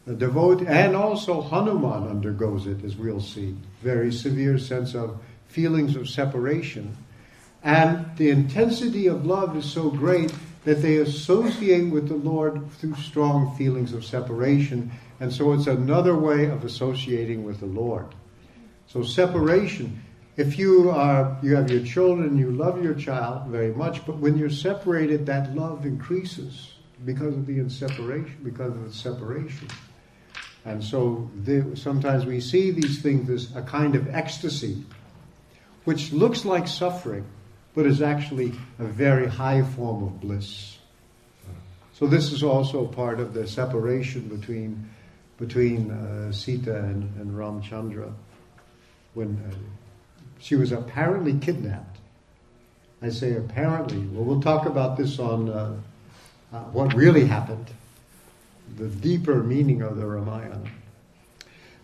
The 0.05 0.15
devotee, 0.15 0.65
and 0.67 0.95
also 0.95 1.41
Hanuman 1.41 2.07
undergoes 2.07 2.65
it, 2.65 2.83
as 2.83 2.95
we'll 2.95 3.21
see. 3.21 3.55
Very 3.81 4.11
severe 4.11 4.57
sense 4.57 4.95
of 4.95 5.19
feelings 5.47 5.95
of 5.95 6.09
separation. 6.09 6.97
And 7.63 8.05
the 8.17 8.29
intensity 8.29 9.07
of 9.07 9.25
love 9.25 9.55
is 9.55 9.65
so 9.65 9.89
great 9.89 10.33
that 10.63 10.81
they 10.81 10.97
associate 10.97 11.91
with 11.91 12.07
the 12.07 12.15
Lord 12.15 12.71
through 12.73 12.95
strong 12.95 13.55
feelings 13.55 13.93
of 13.93 14.05
separation. 14.05 14.91
And 15.19 15.33
so 15.33 15.53
it's 15.53 15.67
another 15.67 16.15
way 16.15 16.45
of 16.45 16.63
associating 16.63 17.43
with 17.43 17.59
the 17.59 17.65
Lord. 17.65 18.07
So 18.87 19.03
separation, 19.03 20.01
if 20.39 20.57
you 20.57 20.89
are 20.89 21.37
you 21.43 21.57
have 21.57 21.69
your 21.69 21.83
children, 21.83 22.37
you 22.37 22.49
love 22.51 22.81
your 22.81 22.93
child 22.93 23.47
very 23.47 23.73
much, 23.73 24.05
but 24.05 24.17
when 24.17 24.37
you're 24.37 24.49
separated, 24.49 25.25
that 25.25 25.53
love 25.53 25.85
increases 25.85 26.75
because 27.03 27.35
of 27.35 27.45
the 27.45 27.69
separation, 27.69 28.37
because 28.41 28.71
of 28.71 28.85
the 28.85 28.93
separation. 28.93 29.67
And 30.63 30.81
so 30.81 31.29
sometimes 31.75 32.25
we 32.25 32.39
see 32.39 32.71
these 32.71 33.01
things 33.01 33.29
as 33.29 33.53
a 33.53 33.61
kind 33.61 33.95
of 33.95 34.13
ecstasy, 34.15 34.85
which 35.83 36.13
looks 36.13 36.45
like 36.45 36.69
suffering, 36.69 37.25
but 37.75 37.85
is 37.85 38.01
actually 38.01 38.53
a 38.79 38.85
very 38.85 39.27
high 39.27 39.63
form 39.63 40.03
of 40.03 40.21
bliss. 40.21 40.77
So 41.93 42.07
this 42.07 42.31
is 42.31 42.43
also 42.43 42.85
part 42.85 43.19
of 43.19 43.33
the 43.33 43.45
separation 43.45 44.29
between 44.29 44.89
between 45.37 45.91
uh, 45.91 46.31
Sita 46.31 46.77
and, 46.77 47.03
and 47.19 47.31
Ramchandra 47.31 48.13
when 49.13 49.37
uh, 49.49 49.55
she 50.39 50.55
was 50.55 50.71
apparently 50.71 51.37
kidnapped. 51.37 51.97
I 53.01 53.09
say 53.09 53.35
apparently. 53.35 53.99
Well, 53.99 54.23
we'll 54.23 54.41
talk 54.41 54.65
about 54.65 54.97
this 54.97 55.19
on 55.19 55.49
uh, 55.49 55.75
uh 56.51 56.59
what 56.71 56.93
really 56.93 57.25
happened, 57.25 57.67
the 58.77 58.87
deeper 58.87 59.43
meaning 59.43 59.81
of 59.81 59.97
the 59.97 60.05
Ramayana. 60.05 60.63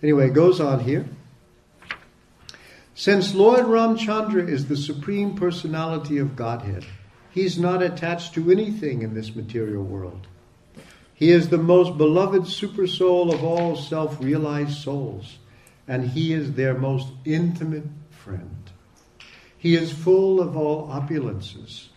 Anyway, 0.01 0.27
it 0.27 0.33
goes 0.33 0.59
on 0.59 0.81
here. 0.81 1.05
Since 2.93 3.35
Lord 3.35 3.65
Ramchandra 3.65 4.47
is 4.47 4.67
the 4.67 4.77
supreme 4.77 5.35
personality 5.35 6.17
of 6.17 6.35
Godhead, 6.35 6.85
he's 7.31 7.59
not 7.59 7.83
attached 7.83 8.33
to 8.35 8.51
anything 8.51 9.01
in 9.01 9.13
this 9.13 9.35
material 9.35 9.83
world. 9.83 10.27
He 11.13 11.31
is 11.31 11.49
the 11.49 11.57
most 11.57 11.97
beloved 11.97 12.43
supersoul 12.43 13.33
of 13.33 13.43
all 13.43 13.75
self 13.75 14.21
realized 14.21 14.77
souls, 14.77 15.37
and 15.87 16.09
he 16.09 16.33
is 16.33 16.53
their 16.53 16.73
most 16.73 17.07
intimate 17.25 17.85
friend. 18.25 18.71
He 19.57 19.75
is 19.75 19.91
full 19.91 20.41
of 20.41 20.57
all 20.57 20.87
opulences. 20.89 21.87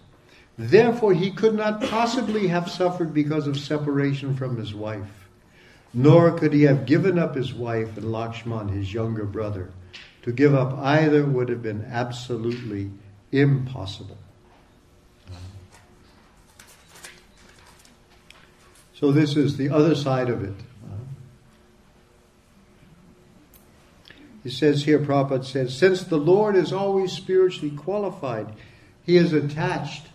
Therefore, 0.58 1.14
he 1.14 1.30
could 1.30 1.54
not 1.54 1.80
possibly 1.82 2.48
have 2.48 2.70
suffered 2.70 3.14
because 3.14 3.46
of 3.46 3.58
separation 3.58 4.36
from 4.36 4.58
his 4.58 4.74
wife, 4.74 5.28
nor 5.94 6.32
could 6.32 6.52
he 6.52 6.62
have 6.64 6.84
given 6.84 7.18
up 7.18 7.34
his 7.34 7.54
wife 7.54 7.96
and 7.96 8.06
Lakshman, 8.06 8.70
his 8.70 8.92
younger 8.92 9.24
brother 9.24 9.70
to 10.22 10.32
give 10.32 10.54
up 10.54 10.76
either 10.78 11.24
would 11.24 11.48
have 11.48 11.62
been 11.62 11.86
absolutely 11.90 12.90
impossible. 13.32 14.18
So, 18.94 19.12
this 19.12 19.36
is 19.36 19.56
the 19.56 19.70
other 19.70 19.94
side 19.94 20.28
of 20.28 20.42
it. 20.42 20.56
He 24.48 24.54
says 24.54 24.84
here, 24.84 24.98
Prophet 24.98 25.44
says, 25.44 25.76
since 25.76 26.02
the 26.02 26.16
Lord 26.16 26.56
is 26.56 26.72
always 26.72 27.12
spiritually 27.12 27.76
qualified, 27.76 28.54
he 29.04 29.18
is 29.18 29.34
attached 29.34 30.06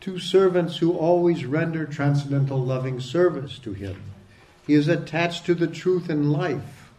to 0.00 0.18
servants 0.18 0.78
who 0.78 0.94
always 0.94 1.44
render 1.44 1.86
transcendental 1.86 2.58
loving 2.58 2.98
service 2.98 3.60
to 3.60 3.72
him. 3.72 4.02
He 4.66 4.74
is 4.74 4.88
attached 4.88 5.46
to 5.46 5.54
the 5.54 5.68
truth 5.68 6.10
and 6.10 6.32
life 6.32 6.90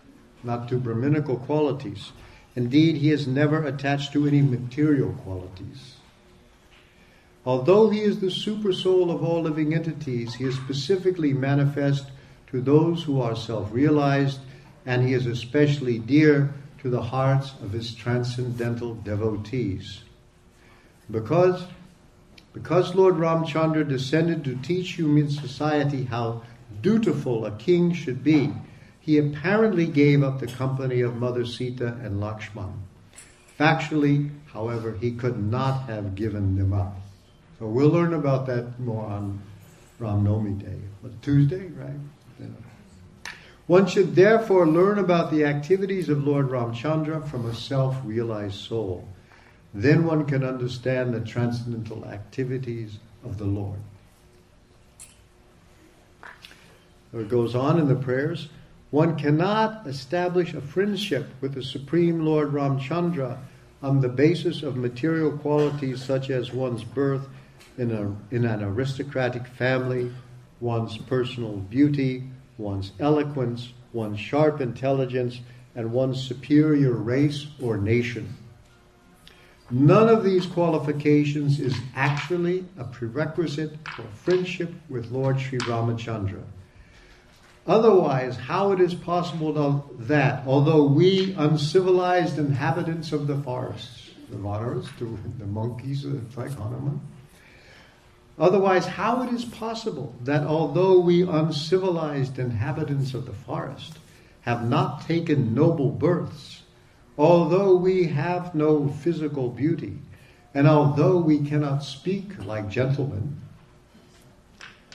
not 0.41 0.69
to 0.69 0.78
Brahminical 0.78 1.36
qualities. 1.36 2.13
Indeed, 2.56 2.95
he 2.95 3.12
is 3.12 3.28
never 3.28 3.65
attached 3.65 4.13
to 4.13 4.25
any 4.25 4.41
material 4.41 5.12
qualities. 5.12 5.95
Although 7.45 7.89
he 7.89 7.99
is 7.99 8.21
the 8.21 8.32
super 8.32 8.71
soul 8.71 9.12
of 9.12 9.21
all 9.21 9.41
living 9.41 9.73
entities, 9.73 10.36
he 10.36 10.45
is 10.45 10.56
specifically 10.56 11.34
manifest 11.34 12.06
to 12.51 12.62
those 12.62 13.04
who 13.04 13.19
are 13.19 13.36
self 13.36 13.73
realized, 13.73 14.39
and 14.86 15.08
he 15.08 15.13
is 15.13 15.26
especially 15.26 16.00
dear 16.00 16.54
to 16.80 16.89
the 16.89 17.02
hearts 17.02 17.54
of 17.62 17.71
his 17.71 17.95
transcendental 17.95 18.95
devotees. 18.95 20.04
Because, 21.10 21.65
because 22.54 22.95
Lord 22.95 23.15
Ramchandra 23.15 23.88
descended 23.88 24.43
to 24.43 24.56
teach 24.56 24.93
human 24.93 25.30
society 25.30 26.04
how 26.04 26.43
dutiful 26.82 27.45
a 27.45 27.52
king 27.52 27.93
should 27.93 28.24
be, 28.24 28.54
he 29.00 29.17
apparently 29.17 29.88
gave 29.88 30.24
up 30.24 30.39
the 30.39 30.48
company 30.48 31.02
of 31.02 31.15
Mother 31.15 31.45
Sita 31.45 31.88
and 32.04 32.21
Lakshman. 32.21 32.74
Factually, 33.60 34.32
however, 34.52 34.98
he 35.00 35.12
could 35.12 35.41
not 35.41 35.88
have 35.88 36.15
given 36.15 36.58
them 36.58 36.74
up. 36.74 36.95
So 37.60 37.67
we'll 37.67 37.89
learn 37.89 38.13
about 38.13 38.48
that 38.48 38.80
more 38.80 39.06
on 39.06 39.41
Ram 40.00 40.26
Navami 40.26 40.60
Day, 40.60 40.80
Tuesday, 41.21 41.67
right? 41.67 42.00
One 43.67 43.88
should 43.88 44.15
therefore 44.15 44.67
learn 44.67 44.99
about 44.99 45.32
the 45.32 45.45
activities 45.45 46.08
of 46.08 46.23
Lord 46.23 46.49
Ramchandra 46.49 47.28
from 47.28 47.47
a 47.47 47.56
self 47.56 47.97
realized 48.04 48.56
soul. 48.56 49.08
Then 49.73 50.06
one 50.06 50.25
can 50.25 50.43
understand 50.43 51.13
the 51.13 51.19
transcendental 51.19 52.06
activities 52.06 52.99
of 53.23 53.38
the 53.38 53.45
Lord. 53.45 53.80
It 57.12 57.30
goes 57.30 57.56
on 57.56 57.80
in 57.80 57.88
the 57.88 57.95
prayers. 57.95 58.49
One 58.91 59.17
cannot 59.17 59.88
establish 59.88 60.54
a 60.54 60.62
friendship 60.62 61.28
with 61.41 61.56
the 61.56 61.63
Supreme 61.63 62.25
Lord 62.25 62.54
Ramchandra 62.54 63.39
on 63.82 63.99
the 63.99 64.10
basis 64.10 64.63
of 64.63 64.75
material 64.75 65.32
qualities 65.38 66.04
such 66.04 66.30
as 66.30 66.54
one's 66.54 66.84
birth 66.84 67.28
in, 67.78 67.91
a, 67.91 68.15
in 68.34 68.45
an 68.45 68.63
aristocratic 68.63 69.47
family, 69.47 70.12
one's 70.60 70.97
personal 70.97 71.58
beauty, 71.58 72.23
one's 72.58 72.91
eloquence, 73.00 73.74
one's 73.94 74.20
sharp 74.20 74.62
intelligence, 74.62 75.39
and 75.76 75.91
one's 75.91 76.22
superior 76.22 76.94
race 76.94 77.48
or 77.62 77.78
nation. 77.78 78.36
None 79.72 80.10
of 80.10 80.24
these 80.24 80.46
qualifications 80.46 81.60
is 81.60 81.76
actually 81.96 82.65
a 82.78 82.84
prerequisite 82.84 83.78
for 83.96 84.04
friendship 84.13 84.72
with 84.89 85.12
Lord 85.12 85.39
Sri 85.39 85.58
Ramachandra. 85.60 86.44
Otherwise, 87.68 88.38
how 88.38 88.72
it 88.74 88.80
is 88.80 88.94
possible 88.94 89.89
that, 89.98 90.46
although 90.46 90.84
we 90.84 91.34
uncivilized 91.34 92.38
inhabitants 92.38 93.12
of 93.12 93.26
the 93.26 93.38
forests, 93.38 94.12
the 94.30 94.38
vanaras, 94.38 94.88
the 95.39 95.46
monkeys 95.46 96.06
like 96.06 96.52
Hanuman, 96.52 97.02
otherwise, 98.38 98.86
how 98.86 99.24
it 99.24 99.34
is 99.34 99.45
possible 99.45 100.15
that 100.21 100.43
although 100.43 101.00
we 101.00 101.21
uncivilized 101.21 102.39
inhabitants 102.39 103.13
of 103.13 103.26
the 103.26 103.34
forest 103.34 103.98
have 104.41 104.67
not 104.67 105.06
taken 105.08 105.54
noble 105.54 105.89
births, 105.89 106.63
although 107.17 107.76
we 107.76 108.06
have 108.06 108.54
no 108.54 108.89
physical 108.89 109.50
beauty, 109.50 109.98
and 110.54 110.67
although 110.67 111.17
we 111.17 111.39
cannot 111.39 111.84
speak 111.84 112.45
like 112.45 112.69
gentlemen, 112.69 113.41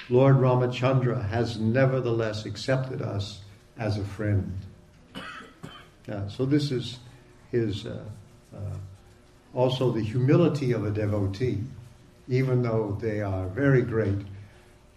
Lord 0.09 0.37
Ramachandra 0.37 1.29
has 1.29 1.59
nevertheless 1.59 2.45
accepted 2.45 3.01
us 3.01 3.41
as 3.79 3.97
a 3.97 4.05
friend. 4.05 4.59
Yeah, 6.09 6.29
so 6.29 6.45
this 6.45 6.73
is 6.73 6.99
his 7.53 7.87
uh, 7.87 8.03
uh, 8.55 8.59
also 9.55 9.93
the 9.93 10.03
humility 10.03 10.73
of 10.73 10.85
a 10.85 10.91
devotee. 10.91 11.61
Even 12.31 12.63
though 12.63 12.97
they 13.01 13.21
are 13.21 13.49
very 13.49 13.83
great, 13.83 14.25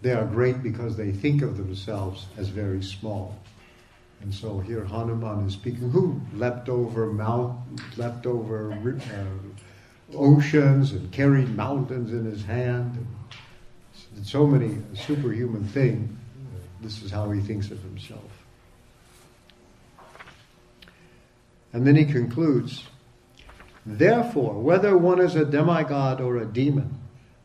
they 0.02 0.12
are 0.12 0.24
great 0.24 0.62
because 0.62 0.96
they 0.96 1.10
think 1.10 1.42
of 1.42 1.56
themselves 1.56 2.26
as 2.36 2.48
very 2.48 2.80
small. 2.80 3.36
And 4.20 4.32
so 4.32 4.60
here 4.60 4.84
Hanuman 4.84 5.48
is 5.48 5.54
speaking, 5.54 5.90
who 5.90 6.20
leapt 6.32 6.68
over 6.68 7.12
mount, 7.12 7.58
leapt 7.98 8.24
over 8.24 8.72
uh, 8.72 10.16
oceans 10.16 10.92
and 10.92 11.10
carried 11.10 11.54
mountains 11.56 12.12
in 12.12 12.24
his 12.24 12.44
hand. 12.44 12.96
And, 12.96 13.06
so 14.24 14.46
many 14.46 14.78
superhuman 14.94 15.64
thing. 15.64 16.16
This 16.80 17.02
is 17.02 17.10
how 17.10 17.30
he 17.32 17.40
thinks 17.40 17.70
of 17.72 17.82
himself. 17.82 18.30
And 21.72 21.84
then 21.84 21.96
he 21.96 22.04
concludes 22.04 22.84
Therefore, 23.84 24.54
whether 24.54 24.96
one 24.96 25.20
is 25.20 25.34
a 25.34 25.44
demigod 25.44 26.20
or 26.20 26.38
a 26.38 26.46
demon, 26.46 27.03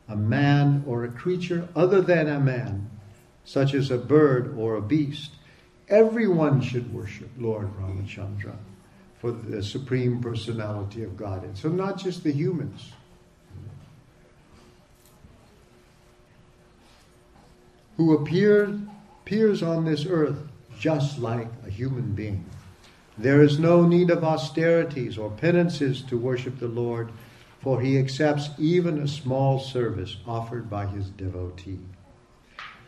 a 0.10 0.16
man 0.16 0.84
or 0.88 1.04
a 1.04 1.10
creature 1.10 1.70
other 1.76 2.02
than 2.02 2.28
a 2.28 2.40
man, 2.40 2.90
such 3.46 3.74
as 3.74 3.92
a 3.92 3.98
bird 3.98 4.58
or 4.58 4.76
a 4.76 4.82
beast, 4.82 5.32
everyone 5.88 6.62
should 6.62 6.94
worship 6.94 7.30
Lord 7.38 7.70
Ramachandra 7.80 8.56
for 9.20 9.32
the 9.32 9.62
supreme 9.62 10.22
personality 10.22 11.04
of 11.04 11.16
Godhead. 11.16 11.58
So, 11.58 11.70
not 11.70 11.98
just 11.98 12.24
the 12.24 12.32
humans. 12.32 12.92
Who 17.98 18.14
appeared, 18.16 18.88
appears 19.22 19.62
on 19.62 19.84
this 19.84 20.06
earth 20.06 20.38
just 20.80 21.20
like 21.20 21.50
a 21.68 21.70
human 21.70 22.14
being. 22.14 22.46
There 23.18 23.42
is 23.42 23.60
no 23.60 23.86
need 23.86 24.10
of 24.10 24.24
austerities 24.24 25.18
or 25.18 25.30
penances 25.30 26.02
to 26.04 26.18
worship 26.18 26.60
the 26.60 26.70
Lord, 26.70 27.12
for 27.60 27.82
he 27.82 27.98
accepts 27.98 28.50
even 28.58 29.00
a 29.00 29.08
small 29.08 29.60
service 29.60 30.18
offered 30.26 30.70
by 30.70 30.86
his 30.86 31.10
devotee. 31.10 31.80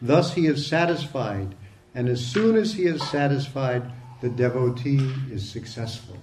Thus 0.02 0.34
he 0.34 0.48
is 0.48 0.66
satisfied, 0.66 1.56
and 1.94 2.08
as 2.08 2.26
soon 2.26 2.56
as 2.56 2.74
he 2.74 2.84
is 2.84 3.08
satisfied, 3.10 3.92
the 4.22 4.30
devotee 4.30 5.14
is 5.30 5.48
successful. 5.50 6.18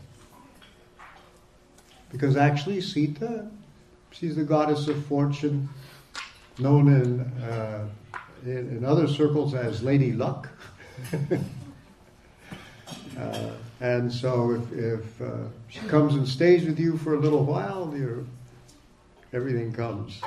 Because 2.11 2.37
actually, 2.37 2.81
Sita, 2.81 3.51
she's 4.11 4.35
the 4.35 4.45
goddess 4.45 4.89
of 4.89 5.05
fortune, 5.07 5.69
known 6.59 6.89
in, 6.89 7.21
uh, 7.43 7.87
in, 8.45 8.77
in, 8.79 8.85
other 8.85 9.07
circles 9.07 9.55
as 9.55 9.83
Lady 9.83 10.13
Luck. 10.13 10.49
uh, 13.19 13.51
and 13.81 14.13
so 14.13 14.53
if, 14.53 14.73
if 14.73 15.21
uh, 15.21 15.45
she 15.69 15.81
comes 15.81 16.15
and 16.15 16.27
stays 16.27 16.65
with 16.65 16.79
you 16.81 16.97
for 16.97 17.15
a 17.15 17.21
little 17.21 17.45
while, 17.45 17.87
everything 19.33 19.73
comes. 19.73 20.21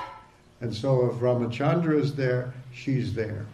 And 0.61 0.73
so 0.73 1.07
if 1.07 1.15
Ramachandra 1.15 1.99
is 1.99 2.15
there, 2.15 2.53
she's 2.73 3.13
there. 3.13 3.45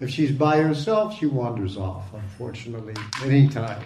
If 0.00 0.10
she's 0.10 0.32
by 0.32 0.58
herself, 0.58 1.18
she 1.18 1.26
wanders 1.26 1.76
off, 1.76 2.12
unfortunately, 2.12 2.94
anytime. 3.22 3.82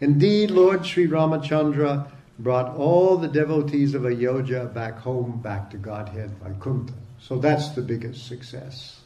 Indeed, 0.00 0.50
Lord 0.50 0.84
Sri 0.84 1.06
Ramachandra 1.06 2.10
brought 2.38 2.74
all 2.76 3.18
the 3.18 3.28
devotees 3.28 3.94
of 3.94 4.04
Ayodhya 4.04 4.66
back 4.66 4.98
home, 4.98 5.40
back 5.42 5.70
to 5.70 5.76
Godhead, 5.76 6.30
Vaikuntha. 6.42 6.94
So 7.20 7.38
that's 7.38 7.70
the 7.70 7.82
biggest 7.82 8.26
success. 8.26 9.00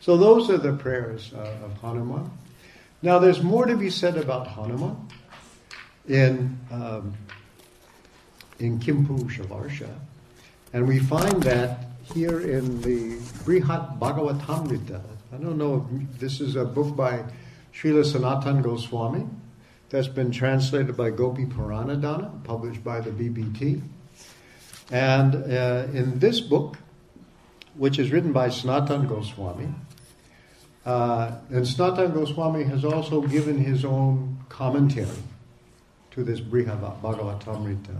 So 0.00 0.16
those 0.16 0.48
are 0.48 0.56
the 0.56 0.72
prayers 0.72 1.32
uh, 1.34 1.64
of 1.64 1.72
Hanuman. 1.78 2.30
Now, 3.02 3.18
there's 3.18 3.42
more 3.42 3.66
to 3.66 3.76
be 3.76 3.90
said 3.90 4.16
about 4.16 4.46
Hanuman 4.46 4.96
in 6.08 6.58
um, 6.70 7.14
in 8.60 8.78
Kimpurusha 8.78 9.44
Varsha, 9.46 9.88
and 10.72 10.86
we 10.86 10.98
find 10.98 11.42
that 11.42 11.86
here 12.14 12.40
in 12.40 12.80
the 12.82 13.16
Brihad 13.44 13.98
Bhagavatamrita. 13.98 15.00
I 15.32 15.36
don't 15.36 15.58
know 15.58 15.88
if 15.92 16.18
this 16.18 16.40
is 16.40 16.56
a 16.56 16.64
book 16.64 16.96
by 16.96 17.24
Srila 17.72 18.04
Sanatan 18.04 18.62
Goswami 18.62 19.26
that's 19.90 20.08
been 20.08 20.30
translated 20.30 20.96
by 20.96 21.10
Gopiparanadhana, 21.10 22.44
published 22.44 22.82
by 22.82 23.00
the 23.00 23.10
BBT. 23.10 23.80
And 24.90 25.34
uh, 25.34 25.86
in 25.92 26.18
this 26.18 26.40
book, 26.40 26.78
which 27.74 27.98
is 27.98 28.10
written 28.10 28.32
by 28.32 28.50
Sanatan 28.50 29.06
Goswami, 29.06 29.68
uh, 30.84 31.32
and 31.50 31.66
Sanatan 31.66 32.12
Goswami 32.12 32.64
has 32.64 32.84
also 32.84 33.20
given 33.20 33.58
his 33.58 33.84
own 33.84 34.38
commentary 34.48 35.08
to 36.12 36.24
this 36.24 36.40
Brihad 36.40 36.80
Bhagavatamrita. 37.02 37.96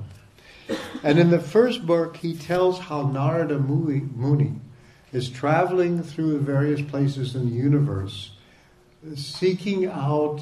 And 1.02 1.18
in 1.18 1.30
the 1.30 1.40
first 1.40 1.86
book, 1.86 2.16
he 2.16 2.36
tells 2.36 2.78
how 2.78 3.02
Narada 3.02 3.58
Muni 3.58 4.60
is 5.12 5.28
traveling 5.28 6.02
through 6.02 6.40
various 6.40 6.82
places 6.82 7.34
in 7.34 7.50
the 7.50 7.56
universe, 7.56 8.32
seeking 9.14 9.86
out 9.86 10.40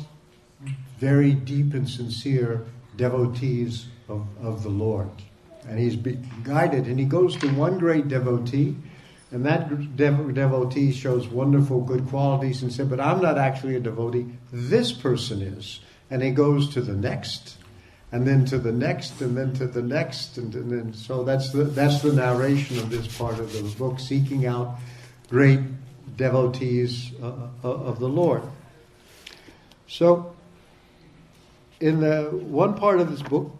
very 0.99 1.33
deep 1.33 1.75
and 1.75 1.89
sincere 1.89 2.67
devotees 2.97 3.87
of, 4.09 4.27
of 4.43 4.63
the 4.63 4.69
Lord. 4.69 5.11
And 5.67 5.79
he's 5.79 5.97
guided, 6.43 6.87
and 6.87 6.99
he 6.99 7.05
goes 7.05 7.37
to 7.37 7.49
one 7.49 7.79
great 7.79 8.09
devotee, 8.09 8.77
and 9.31 9.45
that 9.45 9.97
dev- 9.97 10.35
devotee 10.35 10.93
shows 10.93 11.29
wonderful 11.29 11.83
good 11.83 12.09
qualities 12.09 12.63
and 12.63 12.73
said, 12.73 12.89
But 12.89 13.01
I'm 13.01 13.21
not 13.21 13.39
actually 13.39 13.77
a 13.77 13.81
devotee, 13.81 14.27
this 14.53 14.93
person 14.93 15.43
is. 15.43 15.81
And 16.11 16.23
he 16.23 16.31
goes 16.31 16.71
to 16.71 16.81
the 16.81 16.95
next, 16.95 17.59
and 18.11 18.27
then 18.27 18.45
to 18.47 18.59
the 18.59 18.73
next, 18.73 19.21
and 19.21 19.37
then 19.37 19.53
to 19.55 19.67
the 19.67 19.83
next, 19.83 20.39
and, 20.39 20.55
and 20.55 20.71
then 20.71 20.95
so 20.95 21.25
that's 21.25 21.53
the 21.53 21.65
that's 21.65 22.01
the 22.03 22.13
narration 22.13 22.79
of 22.79 22.91
this 22.91 23.07
part 23.19 23.39
of 23.39 23.53
the 23.53 23.63
book, 23.79 24.01
seeking 24.01 24.47
out 24.47 24.79
great 25.29 25.61
devotees 26.17 27.13
uh, 27.23 27.27
uh 27.63 27.69
of 27.69 27.99
the 27.99 28.09
Lord. 28.09 28.43
So 29.87 30.35
in 31.81 32.01
the 32.01 32.25
one 32.31 32.75
part 32.75 33.01
of 33.01 33.11
this 33.11 33.23
book, 33.23 33.53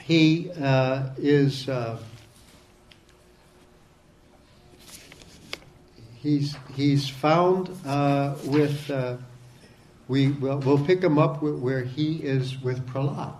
he 0.00 0.50
uh, 0.50 1.10
is 1.16 1.68
uh, 1.68 1.98
he's 6.16 6.56
he's 6.74 7.08
found 7.08 7.70
uh, 7.86 8.34
with 8.44 8.90
uh, 8.90 9.16
we 10.08 10.28
will 10.28 10.58
we'll 10.58 10.84
pick 10.84 11.02
him 11.02 11.18
up 11.18 11.42
where 11.42 11.84
he 11.84 12.16
is 12.16 12.60
with 12.60 12.86
Prahlad. 12.86 13.34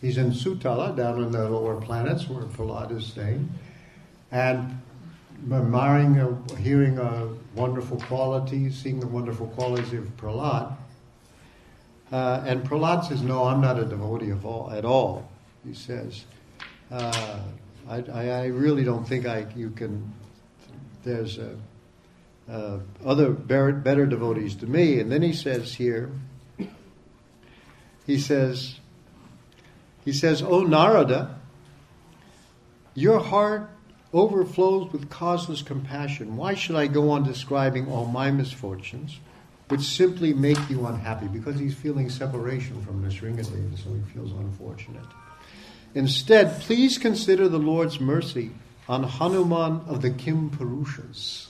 He's 0.00 0.18
in 0.18 0.32
Sutala, 0.32 0.94
down 0.94 1.22
in 1.22 1.30
the 1.30 1.48
lower 1.48 1.80
planets 1.80 2.28
where 2.28 2.44
Prahlad 2.44 2.90
is 2.94 3.06
staying, 3.06 3.48
and 4.30 4.82
admiring, 5.50 6.44
hearing 6.58 6.98
a 6.98 7.28
wonderful 7.54 7.98
qualities, 8.00 8.76
seeing 8.76 9.00
the 9.00 9.06
wonderful 9.06 9.46
qualities 9.48 9.92
of 9.94 10.16
Prahlad 10.16 10.76
uh, 12.14 12.44
and 12.46 12.62
Prahlad 12.62 13.08
says, 13.08 13.22
No, 13.22 13.44
I'm 13.44 13.60
not 13.60 13.78
a 13.78 13.84
devotee 13.84 14.30
of 14.30 14.46
all, 14.46 14.70
at 14.70 14.84
all. 14.84 15.28
He 15.66 15.74
says, 15.74 16.24
uh, 16.90 17.40
I, 17.88 18.02
I, 18.12 18.46
really 18.46 18.84
don't 18.84 19.06
think 19.06 19.26
I, 19.26 19.46
you 19.56 19.70
can, 19.70 20.12
there's 21.02 21.38
a, 21.38 21.56
uh, 22.50 22.78
other 23.04 23.30
better, 23.30 24.06
devotees 24.06 24.54
to 24.56 24.66
me. 24.66 25.00
And 25.00 25.10
then 25.10 25.22
he 25.22 25.32
says 25.32 25.74
here, 25.74 26.10
he 28.06 28.18
says, 28.18 28.80
he 30.04 30.12
says, 30.12 30.42
O 30.42 30.62
Narada, 30.62 31.38
your 32.94 33.20
heart 33.20 33.70
overflows 34.12 34.92
with 34.92 35.10
causeless 35.10 35.62
compassion. 35.62 36.36
Why 36.36 36.54
should 36.54 36.76
I 36.76 36.86
go 36.86 37.10
on 37.10 37.24
describing 37.24 37.90
all 37.90 38.04
my 38.04 38.30
misfortunes? 38.30 39.18
which 39.68 39.80
simply 39.80 40.34
make 40.34 40.58
you 40.68 40.86
unhappy 40.86 41.26
because 41.26 41.58
he's 41.58 41.74
feeling 41.74 42.10
separation 42.10 42.80
from 42.84 43.02
Nrisinghadeva, 43.02 43.82
so 43.82 43.92
he 43.92 44.12
feels 44.12 44.32
unfortunate. 44.32 45.04
Instead, 45.94 46.60
please 46.60 46.98
consider 46.98 47.48
the 47.48 47.58
Lord's 47.58 48.00
mercy 48.00 48.50
on 48.88 49.04
Hanuman 49.04 49.80
of 49.86 50.02
the 50.02 50.10
Kim 50.10 50.50
Purushas. 50.50 51.48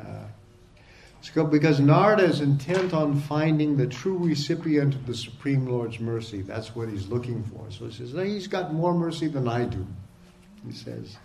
Uh, 0.00 1.44
because 1.50 1.80
Narada 1.80 2.24
is 2.24 2.40
intent 2.40 2.94
on 2.94 3.20
finding 3.20 3.76
the 3.76 3.86
true 3.86 4.16
recipient 4.16 4.94
of 4.94 5.06
the 5.06 5.14
Supreme 5.14 5.66
Lord's 5.66 6.00
mercy. 6.00 6.42
That's 6.42 6.74
what 6.74 6.88
he's 6.88 7.08
looking 7.08 7.44
for. 7.44 7.70
So 7.70 7.86
he 7.86 7.92
says, 7.92 8.12
He's 8.12 8.46
got 8.46 8.72
more 8.72 8.94
mercy 8.94 9.28
than 9.28 9.46
I 9.46 9.64
do, 9.64 9.86
he 10.66 10.72
says. 10.72 11.16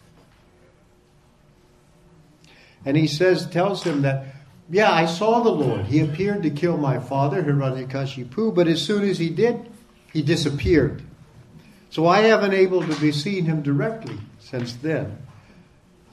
And 2.83 2.95
he 2.95 3.07
says, 3.07 3.47
tells 3.47 3.83
him 3.83 4.03
that 4.03 4.25
yeah, 4.69 4.91
I 4.91 5.05
saw 5.05 5.41
the 5.41 5.51
Lord. 5.51 5.85
He 5.85 5.99
appeared 5.99 6.43
to 6.43 6.49
kill 6.49 6.77
my 6.77 6.99
father, 6.99 7.43
Hiranyakashipu, 7.43 8.53
but 8.53 8.67
as 8.67 8.81
soon 8.81 9.07
as 9.07 9.19
he 9.19 9.29
did, 9.29 9.69
he 10.11 10.23
disappeared. 10.23 11.03
So 11.91 12.07
I 12.07 12.21
haven't 12.21 12.49
been 12.49 12.59
able 12.59 12.81
to 12.85 12.99
be 12.99 13.11
seen 13.11 13.45
him 13.45 13.61
directly 13.61 14.17
since 14.39 14.73
then. 14.73 15.19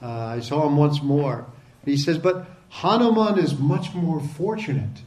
Uh, 0.01 0.07
I 0.07 0.39
saw 0.39 0.67
him 0.67 0.77
once 0.77 1.01
more. 1.01 1.47
He 1.85 1.97
says, 1.97 2.17
but 2.17 2.47
Hanuman 2.69 3.37
is 3.37 3.57
much 3.57 3.93
more 3.93 4.19
fortunate. 4.19 5.01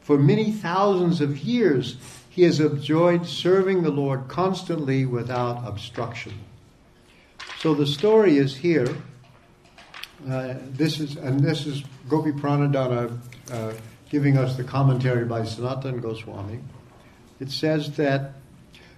For 0.00 0.18
many 0.18 0.50
thousands 0.50 1.20
of 1.20 1.38
years, 1.38 1.96
he 2.28 2.42
has 2.42 2.60
enjoyed 2.60 3.26
serving 3.26 3.82
the 3.82 3.90
Lord 3.90 4.28
constantly 4.28 5.04
without 5.04 5.66
obstruction. 5.66 6.32
So 7.58 7.74
the 7.74 7.86
story 7.86 8.38
is 8.38 8.56
here 8.56 8.96
uh, 10.28 10.54
this 10.72 11.00
is 11.00 11.16
and 11.16 11.40
this 11.40 11.66
is 11.66 11.82
Gopiparanadhana 12.08 13.18
uh, 13.50 13.72
giving 14.10 14.36
us 14.36 14.56
the 14.56 14.64
commentary 14.64 15.24
by 15.24 15.44
Sanatan 15.44 16.00
Goswami. 16.00 16.60
It 17.38 17.50
says 17.50 17.96
that 17.96 18.32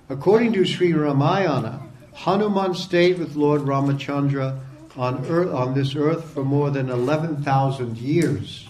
according 0.08 0.52
to 0.54 0.64
Sri 0.64 0.92
Ramayana, 0.92 1.82
Hanuman 2.14 2.74
stayed 2.74 3.18
with 3.18 3.36
Lord 3.36 3.62
Ramachandra 3.62 4.58
on 4.96 5.24
earth, 5.26 5.52
on 5.52 5.74
this 5.74 5.94
earth 5.96 6.24
for 6.24 6.44
more 6.44 6.70
than 6.70 6.90
eleven 6.90 7.42
thousand 7.42 7.98
years. 7.98 8.68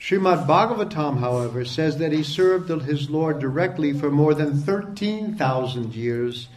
Srimad 0.00 0.46
Bhagavatam, 0.46 1.18
however, 1.18 1.64
says 1.64 1.96
that 1.96 2.12
he 2.12 2.22
served 2.22 2.68
his 2.68 3.08
Lord 3.08 3.38
directly 3.38 3.94
for 3.94 4.10
more 4.10 4.34
than 4.34 4.54
13,000 4.54 5.94
years. 5.94 6.48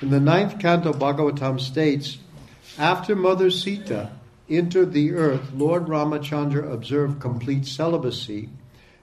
In 0.00 0.10
the 0.10 0.18
ninth 0.18 0.58
canto, 0.58 0.92
Bhagavatam 0.92 1.60
states, 1.60 2.18
After 2.76 3.14
Mother 3.14 3.52
Sita 3.52 4.10
entered 4.50 4.92
the 4.92 5.12
earth, 5.12 5.52
Lord 5.54 5.86
Ramachandra 5.86 6.72
observed 6.72 7.20
complete 7.20 7.66
celibacy 7.66 8.48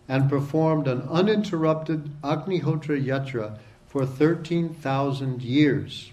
and 0.09 0.29
performed 0.29 0.89
an 0.89 1.07
uninterrupted 1.09 2.11
Agnihotra 2.21 3.01
Yajna 3.01 3.59
for 3.87 4.05
13,000 4.05 5.41
years 5.41 6.11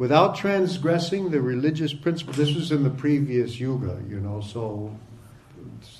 without 0.00 0.34
transgressing 0.34 1.30
the 1.30 1.42
religious 1.42 1.92
principle. 1.92 2.32
This 2.32 2.54
was 2.54 2.72
in 2.72 2.84
the 2.84 2.88
previous 2.90 3.60
yuga, 3.60 4.00
you 4.08 4.18
know, 4.18 4.40
so 4.40 4.96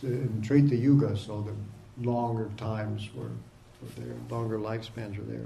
in 0.02 0.40
Treta 0.42 0.74
Yuga, 0.74 1.14
so 1.18 1.42
the 1.42 2.08
longer 2.08 2.48
times 2.56 3.10
were, 3.14 3.24
were 3.24 3.88
there, 3.98 4.14
longer 4.30 4.58
lifespans 4.58 5.18
were 5.18 5.24
there. 5.24 5.44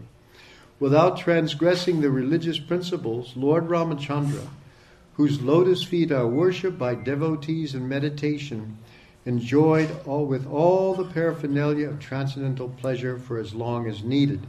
Without 0.79 1.19
transgressing 1.19 2.01
the 2.01 2.11
religious 2.11 2.61
principles, 2.61 3.33
Lord 3.35 3.67
Ramachandra, 3.67 4.47
whose 5.15 5.43
lotus 5.43 5.83
feet 5.83 6.13
are 6.13 6.29
worshipped 6.29 6.79
by 6.79 6.95
devotees 6.95 7.75
in 7.75 7.89
meditation, 7.89 8.79
enjoyed 9.27 9.91
all, 10.07 10.27
with 10.27 10.47
all 10.47 10.95
the 10.95 11.07
paraphernalia 11.07 11.89
of 11.89 11.99
transcendental 11.99 12.69
pleasure 12.69 13.19
for 13.19 13.37
as 13.37 13.53
long 13.53 13.89
as 13.89 14.05
needed. 14.05 14.47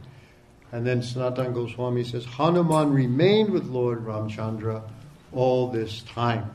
And 0.72 0.86
then 0.86 1.00
Sanatana 1.00 1.54
Goswami 1.54 2.04
says, 2.04 2.24
Hanuman 2.24 2.92
remained 2.92 3.50
with 3.50 3.66
Lord 3.66 4.04
Ramchandra 4.04 4.82
all 5.32 5.70
this 5.70 6.02
time. 6.02 6.54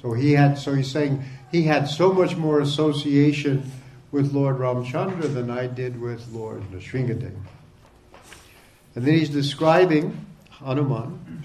So 0.00 0.12
he 0.12 0.32
had, 0.32 0.58
so 0.58 0.74
he's 0.74 0.90
saying 0.90 1.24
he 1.50 1.62
had 1.62 1.88
so 1.88 2.12
much 2.12 2.36
more 2.36 2.60
association 2.60 3.70
with 4.10 4.32
Lord 4.32 4.58
Ramchandra 4.58 5.32
than 5.32 5.50
I 5.50 5.66
did 5.66 6.00
with 6.00 6.28
Lord 6.28 6.62
Nrsingadev. 6.70 7.34
And 8.94 9.04
then 9.04 9.14
he's 9.14 9.30
describing 9.30 10.24
Hanuman. 10.50 11.42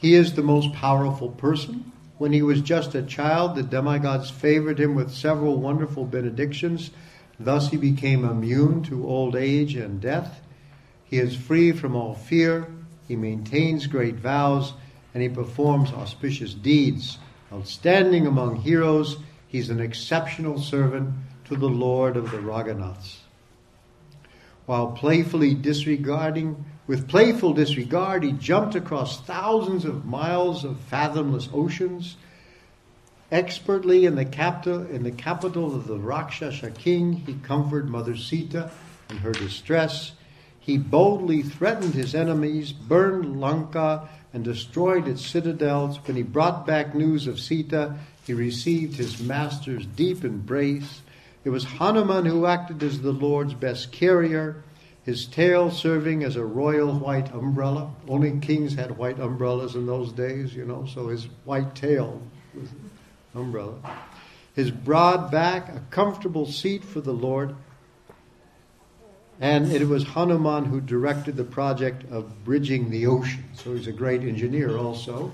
He 0.00 0.14
is 0.14 0.34
the 0.34 0.42
most 0.42 0.72
powerful 0.72 1.30
person. 1.30 1.92
When 2.18 2.32
he 2.32 2.42
was 2.42 2.60
just 2.60 2.94
a 2.94 3.02
child, 3.02 3.54
the 3.54 3.62
demigods 3.62 4.30
favored 4.30 4.78
him 4.78 4.94
with 4.94 5.12
several 5.12 5.56
wonderful 5.58 6.04
benedictions. 6.04 6.90
Thus 7.38 7.70
he 7.70 7.76
became 7.76 8.24
immune 8.24 8.82
to 8.84 9.06
old 9.06 9.36
age 9.36 9.74
and 9.74 10.00
death. 10.00 10.40
He 11.04 11.18
is 11.18 11.36
free 11.36 11.72
from 11.72 11.96
all 11.96 12.14
fear. 12.14 12.68
He 13.08 13.16
maintains 13.16 13.86
great 13.86 14.16
vows 14.16 14.74
and 15.14 15.22
he 15.22 15.28
performs 15.28 15.92
auspicious 15.92 16.54
deeds. 16.54 17.18
Outstanding 17.52 18.26
among 18.26 18.56
heroes, 18.56 19.18
he's 19.46 19.68
an 19.68 19.80
exceptional 19.80 20.58
servant 20.58 21.14
to 21.46 21.56
the 21.56 21.68
Lord 21.68 22.16
of 22.16 22.30
the 22.30 22.38
Raghunaths. 22.38 23.18
While 24.64 24.92
playfully 24.92 25.54
disregarding 25.54 26.64
with 26.86 27.08
playful 27.08 27.52
disregard, 27.52 28.22
he 28.22 28.32
jumped 28.32 28.74
across 28.74 29.20
thousands 29.20 29.84
of 29.84 30.04
miles 30.06 30.64
of 30.64 30.80
fathomless 30.80 31.48
oceans. 31.52 32.16
Expertly 33.32 34.04
in 34.04 34.14
the 34.14 34.26
capital, 34.26 34.86
in 34.86 35.04
the 35.04 35.10
capital 35.10 35.74
of 35.74 35.86
the 35.86 35.98
Rakshasa 35.98 36.70
king, 36.70 37.14
he 37.14 37.32
comforted 37.32 37.88
Mother 37.88 38.14
Sita 38.14 38.70
in 39.08 39.16
her 39.16 39.32
distress. 39.32 40.12
He 40.60 40.76
boldly 40.76 41.42
threatened 41.42 41.94
his 41.94 42.14
enemies, 42.14 42.72
burned 42.72 43.40
Lanka, 43.40 44.06
and 44.34 44.44
destroyed 44.44 45.08
its 45.08 45.24
citadels. 45.24 45.98
When 46.06 46.14
he 46.14 46.22
brought 46.22 46.66
back 46.66 46.94
news 46.94 47.26
of 47.26 47.40
Sita, 47.40 47.94
he 48.26 48.34
received 48.34 48.96
his 48.96 49.18
master's 49.18 49.86
deep 49.86 50.24
embrace. 50.24 51.00
It 51.42 51.48
was 51.48 51.64
Hanuman 51.64 52.26
who 52.26 52.44
acted 52.44 52.82
as 52.82 53.00
the 53.00 53.12
Lord's 53.12 53.54
best 53.54 53.92
carrier 53.92 54.62
his 55.04 55.26
tail 55.26 55.70
serving 55.70 56.22
as 56.22 56.36
a 56.36 56.44
royal 56.44 56.92
white 56.92 57.32
umbrella. 57.32 57.92
Only 58.06 58.38
kings 58.40 58.74
had 58.74 58.98
white 58.98 59.18
umbrellas 59.18 59.74
in 59.74 59.86
those 59.86 60.12
days, 60.12 60.54
you 60.54 60.66
know, 60.66 60.86
so 60.86 61.08
his 61.08 61.28
white 61.44 61.74
tail 61.74 62.20
was 62.54 62.68
umbrella. 63.34 63.74
His 64.54 64.70
broad 64.70 65.30
back, 65.30 65.68
a 65.68 65.80
comfortable 65.90 66.46
seat 66.46 66.84
for 66.84 67.00
the 67.00 67.12
Lord. 67.12 67.54
And 69.40 69.72
it 69.72 69.88
was 69.88 70.04
Hanuman 70.04 70.66
who 70.66 70.80
directed 70.80 71.36
the 71.36 71.44
project 71.44 72.04
of 72.10 72.44
bridging 72.44 72.90
the 72.90 73.06
ocean. 73.06 73.44
So 73.54 73.74
he's 73.74 73.86
a 73.86 73.92
great 73.92 74.22
engineer 74.22 74.76
also. 74.76 75.32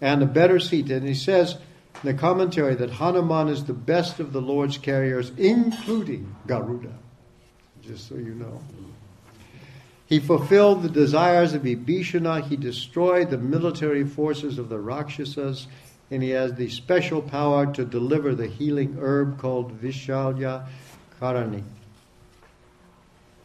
And 0.00 0.22
a 0.22 0.26
better 0.26 0.60
seat. 0.60 0.90
And 0.90 1.08
he 1.08 1.14
says 1.14 1.54
in 1.54 1.60
the 2.04 2.14
commentary 2.14 2.74
that 2.76 2.90
Hanuman 2.90 3.48
is 3.48 3.64
the 3.64 3.72
best 3.72 4.20
of 4.20 4.32
the 4.32 4.42
Lord's 4.42 4.78
carriers, 4.78 5.32
including 5.36 6.36
Garuda 6.46 6.94
just 7.88 8.08
so 8.08 8.16
you 8.16 8.34
know. 8.34 8.60
He 10.06 10.20
fulfilled 10.20 10.82
the 10.82 10.88
desires 10.88 11.54
of 11.54 11.62
Vibhishana. 11.62 12.46
He 12.46 12.56
destroyed 12.56 13.30
the 13.30 13.38
military 13.38 14.04
forces 14.04 14.58
of 14.58 14.68
the 14.68 14.78
Rakshasas. 14.78 15.66
And 16.10 16.22
he 16.22 16.30
has 16.30 16.54
the 16.54 16.70
special 16.70 17.20
power 17.20 17.66
to 17.74 17.84
deliver 17.84 18.34
the 18.34 18.46
healing 18.46 18.96
herb 18.98 19.38
called 19.38 19.80
Vishalya 19.80 20.66
Karani. 21.20 21.62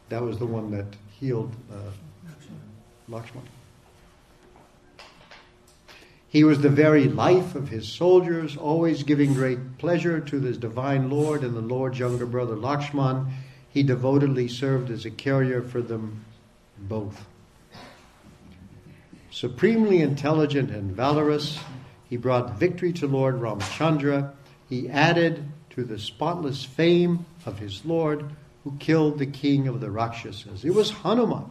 That 0.09 0.21
was 0.21 0.37
the 0.37 0.45
one 0.45 0.71
that 0.71 0.85
healed 1.19 1.53
uh, 1.71 1.91
Lakshman. 3.09 3.43
He 6.29 6.43
was 6.43 6.61
the 6.61 6.69
very 6.69 7.07
life 7.07 7.53
of 7.53 7.69
his 7.69 7.87
soldiers, 7.87 8.57
always 8.57 9.03
giving 9.03 9.33
great 9.33 9.77
pleasure 9.77 10.19
to 10.19 10.39
his 10.39 10.57
divine 10.57 11.09
Lord 11.09 11.43
and 11.43 11.55
the 11.55 11.61
Lord's 11.61 11.99
younger 11.99 12.25
brother 12.25 12.55
Lakshman 12.55 13.31
he 13.73 13.81
devotedly 13.81 14.47
served 14.47 14.91
as 14.91 15.03
a 15.03 15.09
carrier 15.09 15.63
for 15.63 15.81
them 15.81 16.23
both. 16.77 17.25
Supremely 19.31 19.99
intelligent 19.99 20.69
and 20.69 20.95
valorous, 20.95 21.59
he 22.13 22.17
brought 22.17 22.59
victory 22.59 22.93
to 22.93 23.07
Lord 23.07 23.41
Ramchandra. 23.41 24.33
He 24.69 24.87
added 24.87 25.45
to 25.71 25.83
the 25.83 25.97
spotless 25.97 26.63
fame 26.63 27.25
of 27.43 27.57
his 27.57 27.83
Lord 27.85 28.29
who 28.63 28.77
killed 28.77 29.17
the 29.17 29.25
king 29.25 29.67
of 29.67 29.81
the 29.81 29.89
Rakshasas. 29.89 30.63
It 30.63 30.75
was 30.75 30.91
Hanuman 30.91 31.45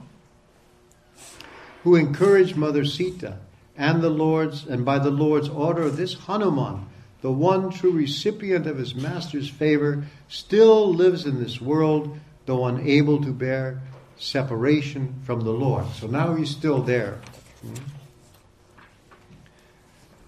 who 1.83 1.97
encouraged 1.97 2.57
Mother 2.57 2.85
Sita 2.85 3.39
and 3.77 4.03
the 4.03 4.09
Lord's, 4.09 4.65
and 4.65 4.85
by 4.85 5.01
the 5.01 5.11
Lord's 5.11 5.49
order, 5.49 5.91
this 5.91 6.15
Hanuman 6.15 6.87
the 7.23 7.33
one 7.33 7.71
true 7.71 7.91
recipient 7.91 8.65
of 8.69 8.79
his 8.79 8.95
master's 8.95 9.51
favor, 9.51 10.05
still 10.29 10.95
lives 10.95 11.27
in 11.27 11.43
this 11.43 11.61
world, 11.61 12.21
though 12.47 12.67
unable 12.67 13.21
to 13.21 13.33
bear 13.33 13.81
separation 14.17 15.21
from 15.25 15.41
the 15.41 15.51
Lord. 15.51 15.89
So 15.99 16.07
now 16.07 16.37
he's 16.37 16.51
still 16.51 16.85
there. 16.85 17.21
Hmm? 17.63 18.02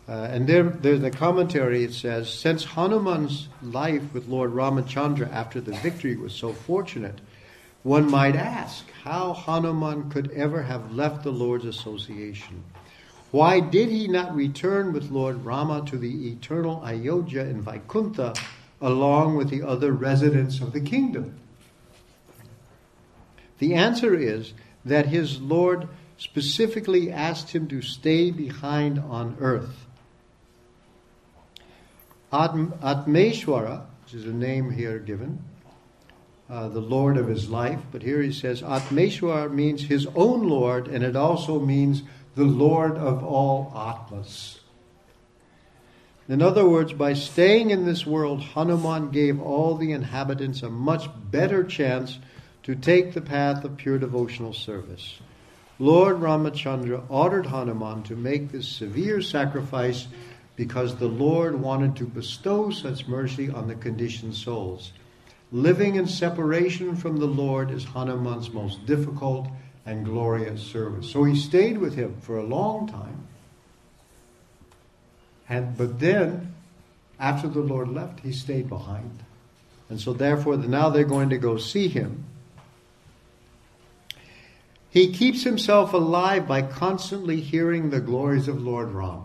Uh, 0.07 0.29
and 0.31 0.47
there, 0.47 0.65
there's 0.65 1.01
the 1.01 1.11
commentary, 1.11 1.83
it 1.83 1.95
says, 1.95 2.33
since 2.33 2.65
Hanuman's 2.65 3.49
life 3.63 4.03
with 4.13 4.29
Lord 4.29 4.53
Ramachandra 4.53 5.33
after 5.33 5.61
the 5.61 5.73
victory 5.73 6.15
was 6.17 6.35
so 6.35 6.53
fortunate, 6.53 7.21
one 7.83 8.11
might 8.11 8.37
ask 8.37 8.85
how 9.03 9.33
Hanuman 9.33 10.11
could 10.11 10.31
ever 10.33 10.63
have 10.63 10.93
left 10.93 11.23
the 11.23 11.31
Lord's 11.33 11.65
association. 11.65 12.65
Why 13.31 13.61
did 13.61 13.89
he 13.89 14.07
not 14.07 14.37
return 14.37 14.93
with 14.93 15.11
Lord 15.11 15.45
Rama 15.45 15.85
to 15.87 15.99
the 15.99 16.29
eternal 16.29 16.83
Ayodhya 16.85 17.45
in 17.47 17.63
Vaikuntha 17.63 18.35
along 18.81 19.37
with 19.37 19.49
the 19.51 19.63
other 19.63 19.93
residents 19.93 20.61
of 20.61 20.73
the 20.73 20.81
kingdom? 20.81 21.35
The 23.59 23.75
answer 23.75 24.15
is 24.15 24.53
that 24.85 25.07
his 25.07 25.41
Lord 25.41 25.89
specifically 26.19 27.11
asked 27.11 27.51
him 27.51 27.67
to 27.69 27.83
stay 27.83 28.31
behind 28.31 28.99
on 28.99 29.37
earth. 29.41 29.84
Atm- 32.35 32.77
Atmeshwara, 32.81 33.87
which 34.03 34.15
is 34.15 34.27
a 34.27 34.33
name 34.33 34.73
here 34.73 34.99
given, 34.99 35.39
uh, 36.51 36.69
the 36.69 36.81
Lord 36.81 37.17
of 37.17 37.29
his 37.29 37.49
life, 37.49 37.81
but 37.93 38.03
here 38.03 38.21
he 38.21 38.33
says 38.33 38.61
Atmeshwara 38.61 39.53
means 39.53 39.83
his 39.83 40.07
own 40.17 40.49
Lord, 40.49 40.89
and 40.89 41.05
it 41.05 41.15
also 41.15 41.61
means 41.61 42.03
the 42.35 42.45
Lord 42.45 42.97
of 42.97 43.23
all 43.23 43.73
Atmas. 43.77 44.59
In 46.29 46.43
other 46.43 46.69
words, 46.69 46.93
by 46.93 47.13
staying 47.13 47.71
in 47.71 47.85
this 47.85 48.05
world, 48.05 48.41
Hanuman 48.41 49.11
gave 49.11 49.41
all 49.41 49.77
the 49.77 49.93
inhabitants 49.93 50.63
a 50.63 50.71
much 50.71 51.09
better 51.31 51.63
chance 51.63 52.19
to 52.65 52.75
take 52.75 53.13
the 53.13 53.21
path 53.21 53.63
of 53.63 53.77
pure 53.77 53.99
devotional 53.99 54.55
service. 54.55 55.21
Lord 55.79 56.17
Ramachandra 56.17 57.05
ordered 57.09 57.47
Hanuman 57.47 58.03
to 58.05 58.17
make 58.17 58.51
this 58.51 58.67
severe 58.67 59.21
sacrifice 59.21 60.09
because 60.57 60.97
the 60.97 61.09
Lord 61.09 61.61
wanted 61.61 61.97
to 61.97 62.05
bestow 62.05 62.71
such 62.71 63.09
mercy 63.09 63.51
on 63.51 63.67
the 63.67 63.75
conditioned 63.75 64.35
souls. 64.35 64.93
Living 65.51 65.97
in 65.97 66.07
separation 66.07 66.97
from 66.97 67.17
the 67.17 67.27
Lord 67.27 67.71
is 67.71 67.85
Hanuman's 67.85 68.51
most 68.51 68.87
difficult 68.87 69.49
and 69.87 70.05
glorious 70.05 70.63
service. 70.63 71.11
So 71.11 71.25
he 71.25 71.37
stayed 71.37 71.79
with 71.79 71.95
him 71.95 72.17
for 72.21 72.39
a 72.39 72.43
long 72.45 72.89
time. 72.89 73.27
And 75.49 75.77
but 75.77 76.01
then, 76.01 76.55
after 77.21 77.49
the 77.49 77.61
Lord 77.61 77.89
left, 77.89 78.21
he 78.21 78.33
stayed 78.33 78.69
behind. 78.69 79.23
And 79.91 80.01
so 80.01 80.13
therefore 80.13 80.57
now 80.57 80.89
they're 80.89 81.05
going 81.05 81.31
to 81.31 81.39
go 81.39 81.59
see 81.59 81.89
him. 81.89 82.25
He 84.89 85.13
keeps 85.13 85.43
himself 85.43 85.93
alive 85.93 86.47
by 86.47 86.63
constantly 86.63 87.41
hearing 87.41 87.91
the 87.91 88.01
glories 88.01 88.49
of 88.49 88.63
Lord 88.63 88.93
Ram. 88.93 89.25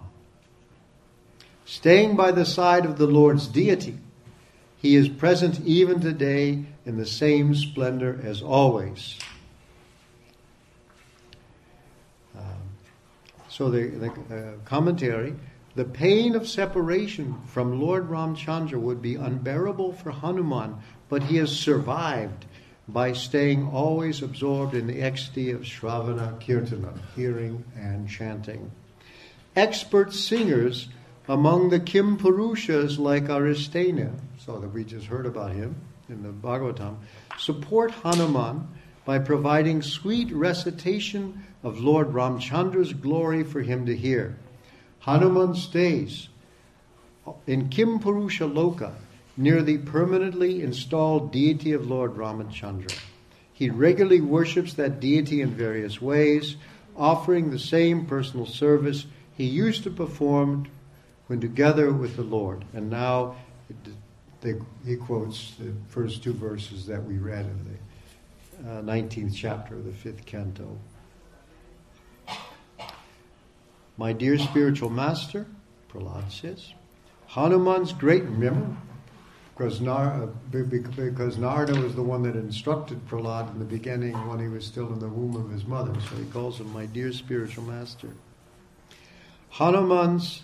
Staying 1.70 2.16
by 2.16 2.32
the 2.32 2.46
side 2.46 2.84
of 2.84 2.98
the 2.98 3.06
Lord's 3.06 3.46
deity, 3.46 4.00
he 4.78 4.96
is 4.96 5.08
present 5.08 5.60
even 5.60 6.02
today 6.02 6.66
in 6.84 6.98
the 6.98 7.06
same 7.06 7.54
splendor 7.54 8.20
as 8.24 8.42
always. 8.42 9.20
Um, 12.36 12.44
so 13.50 13.70
the, 13.70 13.86
the 13.86 14.10
uh, 14.10 14.54
commentary 14.66 15.36
the 15.76 15.86
pain 15.86 16.36
of 16.36 16.50
separation 16.50 17.40
from 17.46 17.80
Lord 17.80 18.10
Ramchandra 18.10 18.80
would 18.80 19.04
be 19.04 19.14
unbearable 19.14 19.94
for 19.94 20.10
Hanuman, 20.10 20.76
but 21.08 21.22
he 21.22 21.36
has 21.36 21.56
survived 21.56 22.48
by 22.88 23.14
staying 23.14 23.68
always 23.68 24.24
absorbed 24.24 24.74
in 24.74 24.88
the 24.88 25.04
ecstasy 25.04 25.52
of 25.52 25.62
Shravana 25.62 26.42
Kirtana, 26.42 26.98
hearing 27.16 27.64
and 27.78 28.10
chanting. 28.10 28.72
Expert 29.56 30.16
singers 30.16 30.90
among 31.30 31.70
the 31.70 31.80
Kim 31.80 32.18
Purushas 32.18 32.98
like 32.98 33.26
Arstisena, 33.26 34.12
so 34.44 34.58
that 34.60 34.70
we 34.70 34.84
just 34.84 35.06
heard 35.06 35.28
about 35.28 35.52
him 35.52 35.76
in 36.10 36.24
the 36.24 36.30
Bhagavatam, 36.30 36.98
support 37.38 37.92
Hanuman 37.92 38.68
by 39.06 39.20
providing 39.20 39.84
sweet 39.84 40.32
recitation 40.34 41.46
of 41.62 41.80
Lord 41.80 42.14
Ramchandra's 42.14 42.94
glory 42.94 43.44
for 43.44 43.62
him 43.62 43.86
to 43.86 43.96
hear. 43.96 44.38
Hanuman 45.02 45.54
stays 45.54 46.30
in 47.46 47.70
Kim 47.70 48.00
Purusha 48.00 48.46
Loka 48.46 48.94
near 49.38 49.62
the 49.62 49.78
permanently 49.78 50.64
installed 50.64 51.32
deity 51.32 51.74
of 51.74 51.88
Lord 51.88 52.16
Ramachandra. 52.16 52.98
He 53.54 53.70
regularly 53.70 54.20
worships 54.20 54.74
that 54.74 55.00
deity 55.00 55.42
in 55.42 55.52
various 55.52 56.02
ways, 56.02 56.56
offering 56.98 57.52
the 57.52 57.60
same 57.60 58.08
personal 58.08 58.48
service 58.48 59.06
he 59.38 59.46
used 59.46 59.84
to 59.84 59.92
perform 59.92 60.68
when 61.30 61.40
together 61.40 61.94
with 61.94 62.16
the 62.16 62.24
Lord. 62.24 62.66
And 62.74 62.90
now 62.90 63.36
he 64.84 64.96
quotes 64.96 65.54
the 65.60 65.72
first 65.88 66.24
two 66.24 66.34
verses 66.34 66.88
that 66.88 67.04
we 67.04 67.18
read 67.20 67.46
in 67.46 67.78
the 68.64 68.72
uh, 68.72 68.82
19th 68.82 69.36
chapter 69.36 69.76
of 69.76 69.86
the 69.86 69.92
fifth 69.92 70.26
canto. 70.26 70.76
My 73.96 74.12
dear 74.12 74.40
spiritual 74.40 74.90
master, 74.90 75.46
Prahlad 75.94 76.32
says, 76.32 76.74
Hanuman's 77.28 77.94
great, 77.94 78.24
remember, 78.24 78.76
because, 79.56 79.82
Nar, 79.82 80.30
because 80.50 81.38
Narada 81.38 81.80
was 81.80 81.94
the 81.94 82.02
one 82.02 82.24
that 82.24 82.36
instructed 82.36 83.08
Prahlad 83.08 83.54
in 83.54 83.60
the 83.60 83.66
beginning 83.66 84.16
when 84.28 84.40
he 84.40 84.48
was 84.48 84.66
still 84.66 84.92
in 84.94 85.00
the 85.00 85.08
womb 85.08 85.36
of 85.36 85.52
his 85.52 85.68
mother. 85.68 85.94
So 86.10 86.16
he 86.16 86.26
calls 86.32 86.60
him 86.60 86.74
my 86.74 86.88
dear 86.88 87.12
spiritual 87.12 87.66
master. 87.66 88.10
Hanuman's 89.50 90.42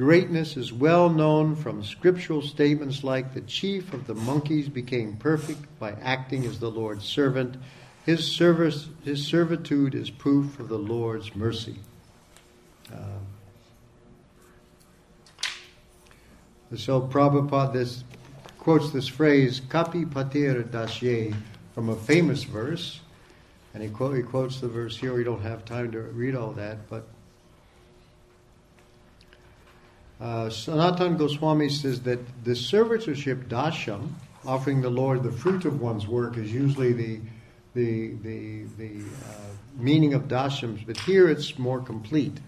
greatness 0.00 0.56
is 0.56 0.72
well 0.72 1.10
known 1.10 1.54
from 1.54 1.84
scriptural 1.84 2.40
statements 2.40 3.04
like 3.04 3.34
the 3.34 3.40
chief 3.42 3.92
of 3.92 4.06
the 4.06 4.14
monkeys 4.14 4.66
became 4.66 5.14
perfect 5.18 5.60
by 5.78 5.92
acting 6.00 6.46
as 6.46 6.58
the 6.58 6.70
Lord's 6.70 7.04
servant. 7.04 7.54
His 8.06 8.26
service, 8.26 8.88
his 9.04 9.22
servitude 9.26 9.94
is 9.94 10.08
proof 10.08 10.58
of 10.58 10.70
the 10.70 10.78
Lord's 10.78 11.36
mercy. 11.36 11.76
Um, 12.90 13.26
so 16.76 17.02
Prabhupada 17.02 17.74
this, 17.74 18.02
quotes 18.56 18.92
this 18.92 19.06
phrase, 19.06 19.60
Kapi 19.68 20.06
Patir 20.06 20.64
Dasye, 20.64 21.36
from 21.74 21.90
a 21.90 21.96
famous 21.96 22.44
verse. 22.44 23.00
And 23.74 23.82
he, 23.82 23.90
quote, 23.90 24.16
he 24.16 24.22
quotes 24.22 24.60
the 24.60 24.68
verse 24.68 24.96
here. 24.96 25.12
We 25.12 25.24
don't 25.24 25.42
have 25.42 25.66
time 25.66 25.92
to 25.92 26.00
read 26.00 26.34
all 26.34 26.52
that, 26.52 26.88
but 26.88 27.06
uh, 30.20 30.50
Sanatan 30.50 31.16
Goswami 31.16 31.68
says 31.68 32.02
that 32.02 32.20
the 32.44 32.52
servitorship 32.52 33.48
dasham, 33.48 34.10
offering 34.44 34.82
the 34.82 34.90
Lord 34.90 35.22
the 35.22 35.32
fruit 35.32 35.64
of 35.64 35.80
one's 35.80 36.06
work, 36.06 36.36
is 36.36 36.52
usually 36.52 36.92
the 36.92 37.20
the 37.74 38.14
the 38.14 38.64
the 38.76 39.00
uh, 39.00 39.32
meaning 39.78 40.14
of 40.14 40.22
dashams, 40.24 40.86
but 40.86 40.98
here 40.98 41.28
it's 41.28 41.58
more 41.58 41.80
complete 41.80 42.38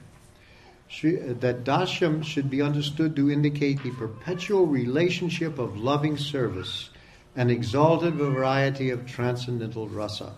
that 1.00 1.64
dasham 1.64 2.22
should 2.22 2.50
be 2.50 2.60
understood 2.60 3.16
to 3.16 3.30
indicate 3.30 3.82
the 3.82 3.90
perpetual 3.92 4.66
relationship 4.66 5.58
of 5.58 5.78
loving 5.78 6.18
service, 6.18 6.90
an 7.34 7.48
exalted 7.48 8.14
variety 8.14 8.90
of 8.90 9.06
transcendental 9.06 9.88
rasa. 9.88 10.34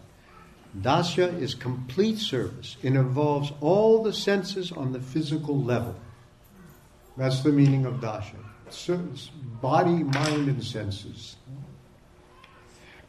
Dasya 0.80 1.40
is 1.40 1.54
complete 1.54 2.18
service. 2.18 2.76
It 2.82 2.94
involves 2.94 3.52
all 3.60 4.02
the 4.02 4.12
senses 4.12 4.70
on 4.70 4.92
the 4.92 5.00
physical 5.00 5.60
level. 5.60 5.96
That's 7.16 7.42
the 7.42 7.52
meaning 7.52 7.86
of 7.86 7.94
dasya. 7.94 8.40
Body, 9.60 10.02
mind, 10.02 10.48
and 10.48 10.64
senses. 10.64 11.36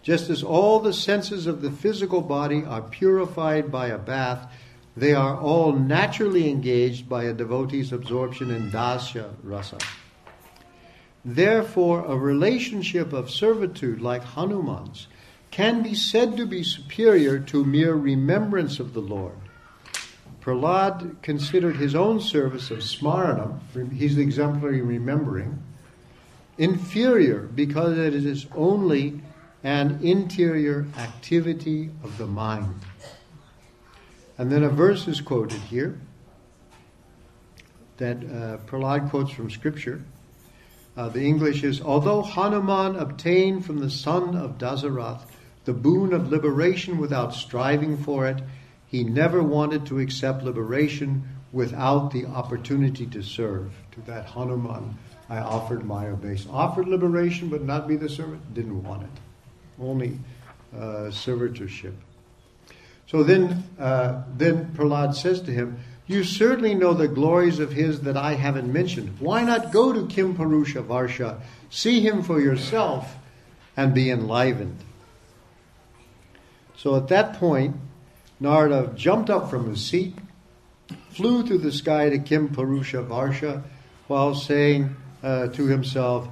Just 0.04 0.30
as 0.30 0.44
all 0.44 0.80
the 0.80 0.94
senses 0.94 1.48
of 1.48 1.62
the 1.62 1.72
physical 1.72 2.22
body 2.22 2.64
are 2.64 2.82
purified 2.82 3.72
by 3.72 3.88
a 3.88 3.98
bath, 3.98 4.52
they 4.96 5.14
are 5.14 5.36
all 5.36 5.74
naturally 5.74 6.50
engaged 6.50 7.10
by 7.10 7.24
a 7.24 7.34
devotee's 7.34 7.92
absorption 7.92 8.52
in 8.52 8.70
dasya 8.70 9.34
rasa. 9.44 9.80
Therefore, 11.26 12.06
a 12.06 12.16
relationship 12.16 13.12
of 13.12 13.32
servitude 13.32 14.00
like 14.00 14.24
Hanuman's 14.24 15.08
can 15.50 15.82
be 15.82 15.96
said 15.96 16.38
to 16.38 16.46
be 16.46 16.64
superior 16.64 17.40
to 17.40 17.66
mere 17.66 17.96
remembrance 17.96 18.80
of 18.80 18.94
the 18.94 19.02
Lord. 19.02 19.34
Prahlad 20.46 21.24
considered 21.24 21.76
his 21.76 21.96
own 21.96 22.22
service 22.22 22.70
of 22.70 22.78
smarana, 22.78 23.60
he's 23.92 24.20
exemplary 24.20 24.80
remembering, 24.80 25.64
inferior 26.60 27.40
because 27.40 27.98
it 27.98 28.14
is 28.14 28.46
only 28.54 29.20
an 29.64 30.00
interior 30.04 30.86
activity 31.00 31.90
of 32.04 32.16
the 32.20 32.28
mind. 32.28 32.76
And 34.38 34.52
then 34.52 34.62
a 34.62 34.70
verse 34.70 35.08
is 35.08 35.20
quoted 35.20 35.62
here 35.62 36.00
that 37.98 38.18
uh, 38.18 38.58
Prahlad 38.68 39.10
quotes 39.10 39.32
from 39.32 39.50
Scripture. 39.50 40.04
Uh, 40.96 41.10
the 41.10 41.24
English 41.24 41.64
is 41.64 41.82
Although 41.82 42.22
Hanuman 42.22 42.98
obtained 42.98 43.66
from 43.66 43.80
the 43.80 43.90
son 43.90 44.38
of 44.38 44.60
Dasarath 44.60 45.22
the 45.64 45.74
boon 45.74 46.14
of 46.14 46.32
liberation 46.32 47.00
without 47.00 47.34
striving 47.34 47.98
for 47.98 48.28
it, 48.28 48.44
he 48.96 49.04
never 49.04 49.44
wanted 49.44 49.86
to 49.88 50.00
accept 50.00 50.42
liberation 50.42 51.28
without 51.52 52.12
the 52.12 52.26
opportunity 52.28 53.06
to 53.08 53.22
serve. 53.22 53.74
To 53.92 54.02
that 54.04 54.26
Hanuman, 54.26 54.98
I 55.30 55.40
offered 55.40 55.84
my 55.84 56.08
obeisance. 56.08 56.48
Offered 56.50 56.88
liberation, 56.88 57.50
but 57.50 57.62
not 57.62 57.90
be 57.90 57.98
the 57.98 58.08
servant? 58.08 58.54
Didn't 58.54 58.82
want 58.84 59.04
it. 59.04 59.10
Only 59.82 60.18
uh, 60.74 61.12
servitorship. 61.12 61.92
So 63.08 63.22
then, 63.24 63.66
uh, 63.78 64.24
then 64.38 64.72
Prahlad 64.74 65.14
says 65.14 65.42
to 65.42 65.52
him, 65.52 65.78
You 66.08 66.24
certainly 66.24 66.74
know 66.74 66.94
the 66.94 67.10
glories 67.10 67.60
of 67.60 67.74
his 67.74 68.00
that 68.02 68.16
I 68.16 68.36
haven't 68.36 68.72
mentioned. 68.72 69.18
Why 69.20 69.44
not 69.44 69.74
go 69.74 69.92
to 69.92 70.08
Kim 70.08 70.36
Purusha 70.36 70.82
Varsha, 70.82 71.42
see 71.70 72.00
him 72.00 72.24
for 72.24 72.40
yourself, 72.40 73.14
and 73.76 73.94
be 73.94 74.10
enlivened? 74.10 74.78
So 76.78 76.96
at 76.96 77.10
that 77.10 77.34
point, 77.34 77.76
Narada 78.40 78.92
jumped 78.96 79.30
up 79.30 79.50
from 79.50 79.70
his 79.70 79.86
seat, 79.86 80.16
flew 81.12 81.46
through 81.46 81.60
the 81.60 81.72
sky 81.72 82.10
to 82.10 82.20
Kim 82.20 82.50
Purusha 82.50 83.04
Varsha, 83.04 83.64
while 84.08 84.36
saying 84.36 84.96
uh, 85.24 85.48
to 85.48 85.66
himself, 85.68 86.28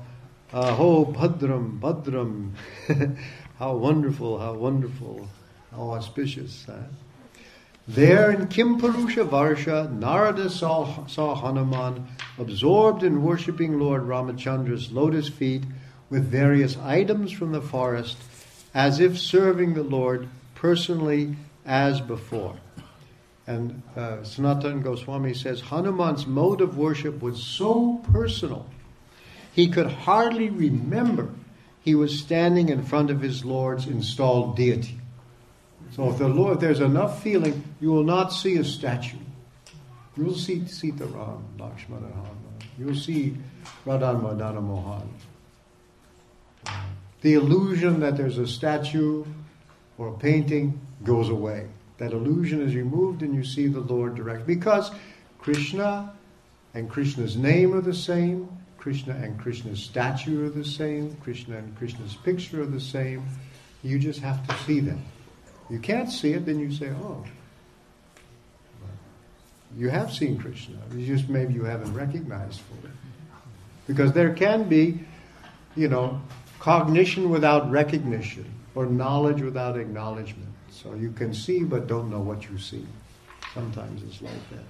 Aho 0.54 1.06
Bhadram, 1.06 1.80
Bhadram, 1.80 2.51
how 3.60 3.76
wonderful, 3.76 4.39
how 4.39 4.54
wonderful. 4.54 5.28
How 5.76 5.91
auspicious. 5.91 6.66
Huh? 6.68 6.84
There 7.88 8.32
in 8.32 8.47
Kimpurusha 8.47 9.28
Varsha, 9.28 9.91
Narada 9.91 10.49
saw, 10.49 11.06
saw 11.08 11.36
Hanuman 11.36 12.08
absorbed 12.38 13.04
in 13.04 13.24
worshipping 13.24 13.80
Lord 13.80 14.04
Ramachandra's 14.04 14.91
lotus 14.91 15.30
feet 15.30 15.64
with 16.10 16.30
various 16.30 16.78
items 16.78 17.32
from 17.32 17.51
the 17.51 17.62
forest, 17.62 18.18
as 18.74 18.99
if 18.99 19.18
serving 19.18 19.74
the 19.74 19.84
Lord 19.84 20.30
personally 20.54 21.36
as 21.66 22.01
before. 22.01 22.55
And 23.45 23.82
uh, 23.95 24.24
Sanatan 24.24 24.82
Goswami 24.82 25.34
says 25.34 25.59
Hanuman's 25.59 26.26
mode 26.26 26.61
of 26.61 26.78
worship 26.78 27.22
was 27.22 27.43
so 27.43 28.01
personal, 28.11 28.66
he 29.51 29.68
could 29.68 29.88
hardly 29.88 30.49
remember 30.49 31.30
he 31.82 31.95
was 31.95 32.18
standing 32.18 32.70
in 32.70 32.84
front 32.84 33.11
of 33.11 33.22
his 33.22 33.43
Lord's 33.43 33.88
installed 33.88 34.55
deity. 34.55 34.99
So 35.91 36.09
if 36.09 36.18
the 36.18 36.28
Lord, 36.28 36.55
if 36.55 36.59
there's 36.61 36.80
enough 36.80 37.22
feeling, 37.22 37.64
you 37.80 37.91
will 37.91 38.05
not 38.05 38.30
see 38.30 38.57
a 38.57 38.64
statue. 38.64 39.18
You'll 40.18 40.36
see 40.36 40.66
Sita 40.68 41.05
Ram, 41.05 41.43
Lakshmana 41.59 42.07
Hanuman. 42.07 42.53
You'll 42.80 42.95
see 42.95 43.38
Radha 43.86 44.14
Madana 44.14 44.61
Mohan. 44.61 45.09
The 47.22 47.34
illusion 47.34 47.99
that 47.99 48.18
there's 48.18 48.38
a 48.38 48.47
statue 48.47 49.26
or 49.97 50.09
a 50.09 50.18
painting 50.18 50.80
goes 51.04 51.30
away. 51.30 51.68
That 51.97 52.12
illusion 52.12 52.62
is 52.62 52.76
removed 52.76 53.22
and 53.22 53.36
you 53.36 53.43
see 53.43 53.68
the 53.68 53.80
Lord 53.80 54.16
direct. 54.16 54.47
Because 54.47 54.91
Krishna 55.39 56.14
and 56.74 56.89
Krishna's 56.89 57.38
name 57.38 57.74
are 57.74 57.82
the 57.82 57.93
same, 57.93 58.49
Krishna 58.78 59.14
and 59.14 59.39
Krishna's 59.39 59.82
statue 59.82 60.45
are 60.45 60.49
the 60.49 60.66
same, 60.66 61.16
Krishna 61.18 61.58
and 61.58 61.76
Krishna's 61.78 62.16
picture 62.16 62.64
are 62.64 62.68
the 62.68 62.82
same. 62.82 63.26
You 63.84 63.99
just 63.99 64.20
have 64.22 64.45
to 64.47 64.56
see 64.64 64.80
them. 64.80 65.04
You 65.70 65.80
can't 65.80 66.10
see 66.10 66.34
it, 66.34 66.45
then 66.45 66.60
you 66.60 66.72
say, 66.72 66.89
oh. 66.89 67.24
You 69.78 69.89
have 69.89 70.14
seen 70.14 70.38
Krishna. 70.38 70.78
You 70.95 71.06
just 71.06 71.30
maybe 71.30 71.54
you 71.54 71.64
haven't 71.64 71.93
recognized 71.93 72.62
for 72.62 72.88
it. 72.88 72.93
Because 73.88 74.14
there 74.14 74.34
can 74.34 74.70
be, 74.70 74.99
you 75.76 75.88
know, 75.88 76.22
cognition 76.60 77.30
without 77.30 77.72
recognition 77.72 78.53
or 78.76 78.86
knowledge 78.86 79.41
without 79.41 79.78
acknowledgement. 79.78 80.49
So 80.71 80.93
you 80.95 81.11
can 81.11 81.34
see 81.34 81.63
but 81.63 81.88
don't 81.88 82.09
know 82.09 82.19
what 82.19 82.49
you 82.49 82.57
see. 82.57 82.86
Sometimes 83.53 84.01
it's 84.03 84.21
like 84.21 84.49
that. 84.49 84.63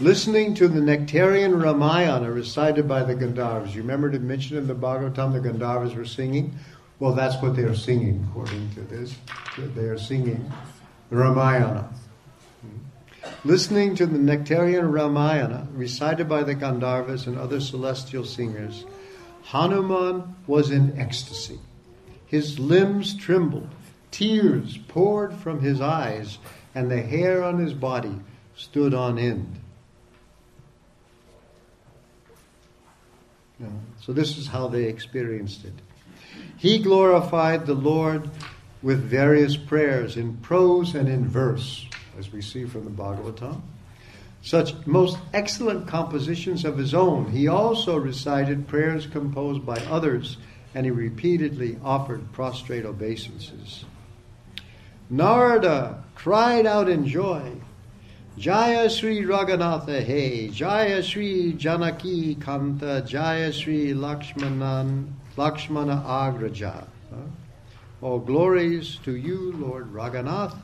Listening 0.00 0.54
to 0.54 0.66
the 0.66 0.80
Nectarian 0.80 1.62
Ramayana 1.62 2.32
recited 2.32 2.88
by 2.88 3.04
the 3.04 3.14
Gandharvas. 3.14 3.74
You 3.74 3.82
remember 3.82 4.10
to 4.10 4.18
mention 4.18 4.56
in 4.56 4.66
the 4.66 4.74
Bhagavatam 4.74 5.32
the 5.32 5.48
Gandharvas 5.48 5.94
were 5.94 6.04
singing? 6.04 6.52
Well, 6.98 7.12
that's 7.12 7.40
what 7.40 7.54
they're 7.54 7.76
singing, 7.76 8.26
according 8.28 8.70
to 8.74 8.80
this. 8.80 9.14
They 9.56 9.84
are 9.84 9.98
singing 9.98 10.50
Ramayana. 11.10 11.88
Listening 13.44 13.94
to 13.96 14.06
the 14.06 14.18
Nectarian 14.18 14.90
Ramayana 14.90 15.68
recited 15.72 16.28
by 16.28 16.42
the 16.42 16.54
Gandharvas 16.54 17.26
and 17.26 17.38
other 17.38 17.60
celestial 17.60 18.24
singers, 18.24 18.84
Hanuman 19.44 20.34
was 20.46 20.70
in 20.70 20.98
ecstasy. 20.98 21.58
His 22.26 22.58
limbs 22.58 23.14
trembled, 23.16 23.68
tears 24.10 24.78
poured 24.88 25.34
from 25.34 25.60
his 25.60 25.80
eyes, 25.80 26.38
and 26.74 26.90
the 26.90 27.02
hair 27.02 27.44
on 27.44 27.58
his 27.58 27.74
body 27.74 28.16
stood 28.56 28.94
on 28.94 29.18
end. 29.18 29.60
So, 34.00 34.12
this 34.12 34.36
is 34.36 34.48
how 34.48 34.68
they 34.68 34.84
experienced 34.84 35.64
it. 35.64 35.72
He 36.58 36.78
glorified 36.78 37.66
the 37.66 37.74
Lord 37.74 38.28
with 38.82 39.02
various 39.02 39.56
prayers 39.56 40.16
in 40.16 40.36
prose 40.38 40.94
and 40.94 41.08
in 41.08 41.26
verse, 41.26 41.86
as 42.18 42.32
we 42.32 42.42
see 42.42 42.64
from 42.64 42.84
the 42.84 42.90
Bhagavatam. 42.90 43.60
Such 44.42 44.74
most 44.86 45.18
excellent 45.32 45.88
compositions 45.88 46.64
of 46.64 46.76
his 46.76 46.92
own. 46.92 47.30
He 47.30 47.48
also 47.48 47.96
recited 47.96 48.68
prayers 48.68 49.06
composed 49.06 49.64
by 49.64 49.76
others, 49.90 50.36
and 50.74 50.84
he 50.84 50.90
repeatedly 50.90 51.78
offered 51.82 52.30
prostrate 52.32 52.84
obeisances. 52.84 53.84
Narada 55.08 56.04
cried 56.14 56.66
out 56.66 56.88
in 56.88 57.06
joy 57.06 57.52
Jaya 58.36 58.90
Sri 58.90 59.22
Raghunatha 59.22 60.02
He, 60.02 60.48
Jaya 60.48 61.02
Sri 61.04 61.52
Janaki 61.52 62.34
Kanta, 62.34 63.06
Jaya 63.06 63.52
Sri 63.52 63.92
Lakshmanan, 63.92 65.12
Lakshmana 65.36 66.02
Agraja. 66.04 66.84
All 68.02 68.18
glories 68.18 68.96
to 69.04 69.14
you, 69.14 69.52
Lord 69.52 69.92
Raghunath. 69.92 70.56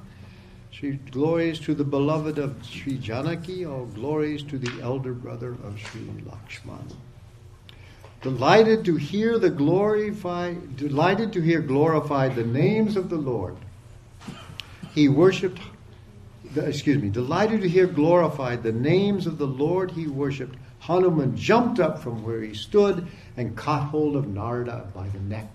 Sri 0.71 0.93
glories 1.11 1.59
to 1.61 1.75
the 1.75 1.85
beloved 1.85 2.39
of 2.39 2.65
Sri 2.65 2.97
Janaki. 2.99 3.65
All 3.67 3.87
glories 3.87 4.43
to 4.45 4.59
the 4.59 4.81
elder 4.81 5.13
brother 5.13 5.53
of 5.65 5.79
Sri 5.79 6.03
Lakshman. 6.25 6.87
Delighted 8.23 8.85
to 8.85 8.97
hear 8.97 9.39
the 9.39 9.51
glorify, 9.51 10.55
delighted 10.77 11.33
to 11.33 11.41
hear 11.41 11.61
glorified 11.61 12.37
the 12.37 12.45
names 12.45 12.97
of 12.97 13.09
the 13.09 13.17
Lord. 13.17 13.57
He 14.95 15.09
worshipped 15.09 15.61
excuse 16.57 17.01
me, 17.01 17.09
delighted 17.09 17.61
to 17.63 17.69
hear 17.69 17.87
glorified 17.87 18.63
the 18.63 18.73
names 18.73 19.27
of 19.27 19.39
the 19.39 19.47
Lord 19.47 19.93
he 19.93 20.07
worshipped, 20.07 20.57
Hanuman 20.81 21.37
jumped 21.37 21.79
up 21.79 22.03
from 22.03 22.25
where 22.25 22.41
he 22.43 22.55
stood 22.55 23.07
and 23.37 23.57
caught 23.57 23.91
hold 23.91 24.17
of 24.17 24.27
Narada 24.27 24.89
by 24.95 25.09
the 25.09 25.21
neck. 25.21 25.51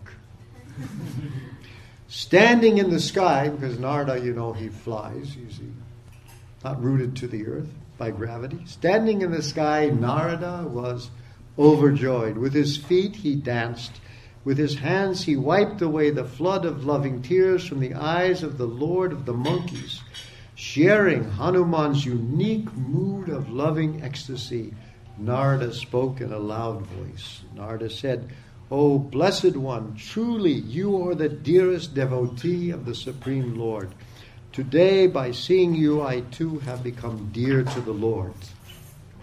Standing 2.08 2.78
in 2.78 2.90
the 2.90 3.00
sky, 3.00 3.50
because 3.50 3.80
Narada, 3.80 4.20
you 4.20 4.34
know, 4.34 4.54
he 4.54 4.70
flies, 4.70 5.30
see, 5.30 5.72
not 6.64 6.82
rooted 6.82 7.16
to 7.18 7.28
the 7.28 7.48
earth 7.48 7.70
by 7.98 8.12
gravity. 8.12 8.60
Standing 8.66 9.22
in 9.22 9.32
the 9.32 9.42
sky, 9.42 9.88
Narada 9.88 10.68
was 10.68 11.10
overjoyed. 11.58 12.38
With 12.38 12.54
his 12.54 12.78
feet, 12.78 13.16
he 13.16 13.36
danced. 13.36 13.94
With 14.44 14.58
his 14.58 14.76
hands, 14.76 15.24
he 15.24 15.36
wiped 15.36 15.82
away 15.82 16.12
the 16.12 16.26
flood 16.26 16.66
of 16.66 16.86
loving 16.86 17.22
tears 17.22 17.66
from 17.66 17.80
the 17.80 17.96
eyes 17.96 18.44
of 18.44 18.58
the 18.58 18.68
Lord 18.68 19.12
of 19.12 19.26
the 19.26 19.34
monkeys 19.34 20.02
Sharing 20.56 21.32
Hanuman's 21.32 22.06
unique 22.06 22.74
mood 22.78 23.28
of 23.28 23.52
loving 23.52 24.02
ecstasy, 24.02 24.74
Narada 25.18 25.74
spoke 25.74 26.22
in 26.22 26.32
a 26.32 26.40
loud 26.40 26.82
voice. 26.88 27.42
Narada 27.54 27.90
said, 27.90 28.30
O 28.72 28.98
blessed 28.98 29.56
one, 29.56 29.96
truly 29.96 30.54
you 30.54 31.08
are 31.08 31.14
the 31.14 31.30
dearest 31.30 31.94
devotee 31.94 32.72
of 32.72 32.86
the 32.86 32.96
Supreme 32.96 33.60
Lord. 33.60 33.94
Today, 34.52 35.06
by 35.06 35.32
seeing 35.32 35.76
you, 35.76 36.02
I 36.02 36.22
too 36.22 36.60
have 36.60 36.82
become 36.82 37.30
dear 37.32 37.64
to 37.64 37.82
the 37.82 37.92
Lord. 37.92 38.34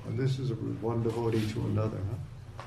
And 0.07 0.19
this 0.19 0.39
is 0.39 0.53
one 0.81 1.03
devotee 1.03 1.51
to 1.53 1.61
another. 1.63 1.97
Huh? 1.97 2.65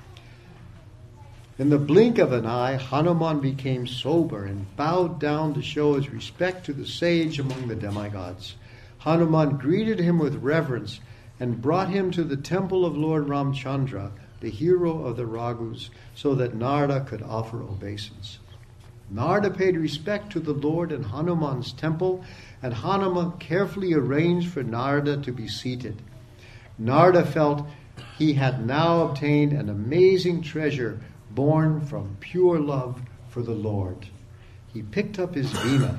In 1.58 1.70
the 1.70 1.78
blink 1.78 2.18
of 2.18 2.34
an 2.34 2.46
eye, 2.46 2.76
Hanuman 2.76 3.40
became 3.40 3.88
sober 3.88 4.44
and 4.44 4.76
bowed 4.76 5.22
down 5.22 5.54
to 5.54 5.62
show 5.62 5.94
his 5.94 6.10
respect 6.10 6.66
to 6.66 6.74
the 6.74 6.86
sage 6.86 7.40
among 7.40 7.70
the 7.70 7.76
demigods. 7.78 8.56
Hanuman 8.98 9.56
greeted 9.56 10.00
him 10.00 10.20
with 10.20 10.44
reverence 10.44 11.00
and 11.40 11.62
brought 11.62 11.88
him 11.88 12.12
to 12.12 12.26
the 12.26 12.36
temple 12.36 12.86
of 12.86 12.98
Lord 12.98 13.28
Ramchandra, 13.28 14.12
the 14.42 14.50
hero 14.50 15.06
of 15.06 15.18
the 15.18 15.26
Raghus, 15.26 15.90
so 16.14 16.36
that 16.36 16.56
Narada 16.56 17.02
could 17.02 17.22
offer 17.22 17.62
obeisance. 17.62 18.40
Narada 19.10 19.52
paid 19.52 19.78
respect 19.78 20.32
to 20.32 20.40
the 20.40 20.54
Lord 20.54 20.92
in 20.92 21.04
Hanuman's 21.04 21.72
temple, 21.72 22.24
and 22.62 22.74
Hanuman 22.74 23.34
carefully 23.34 23.94
arranged 23.94 24.50
for 24.50 24.64
Narada 24.64 25.18
to 25.18 25.32
be 25.32 25.48
seated. 25.48 26.02
Narada 26.78 27.26
felt 27.26 27.68
he 28.18 28.34
had 28.34 28.66
now 28.66 29.02
obtained 29.08 29.54
an 29.54 29.70
amazing 29.70 30.42
treasure 30.42 31.00
born 31.32 31.82
from 31.82 32.18
pure 32.20 32.60
love 32.60 33.02
for 33.30 33.42
the 33.42 33.54
Lord. 33.54 34.08
He 34.74 34.82
picked 34.82 35.20
up 35.20 35.36
his 35.36 35.52
veena 35.52 35.98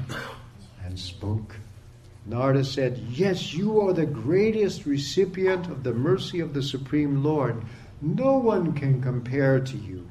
and 0.84 0.98
spoke. 0.98 1.56
Narada 2.26 2.64
said, 2.64 2.98
Yes, 3.10 3.54
you 3.54 3.80
are 3.80 3.92
the 3.92 4.06
greatest 4.06 4.84
recipient 4.84 5.66
of 5.68 5.84
the 5.84 5.94
mercy 5.94 6.40
of 6.40 6.54
the 6.54 6.62
Supreme 6.62 7.22
Lord. 7.22 7.62
No 8.06 8.36
one 8.36 8.72
can 8.72 9.02
compare 9.02 9.58
to 9.58 9.76
you. 9.76 10.06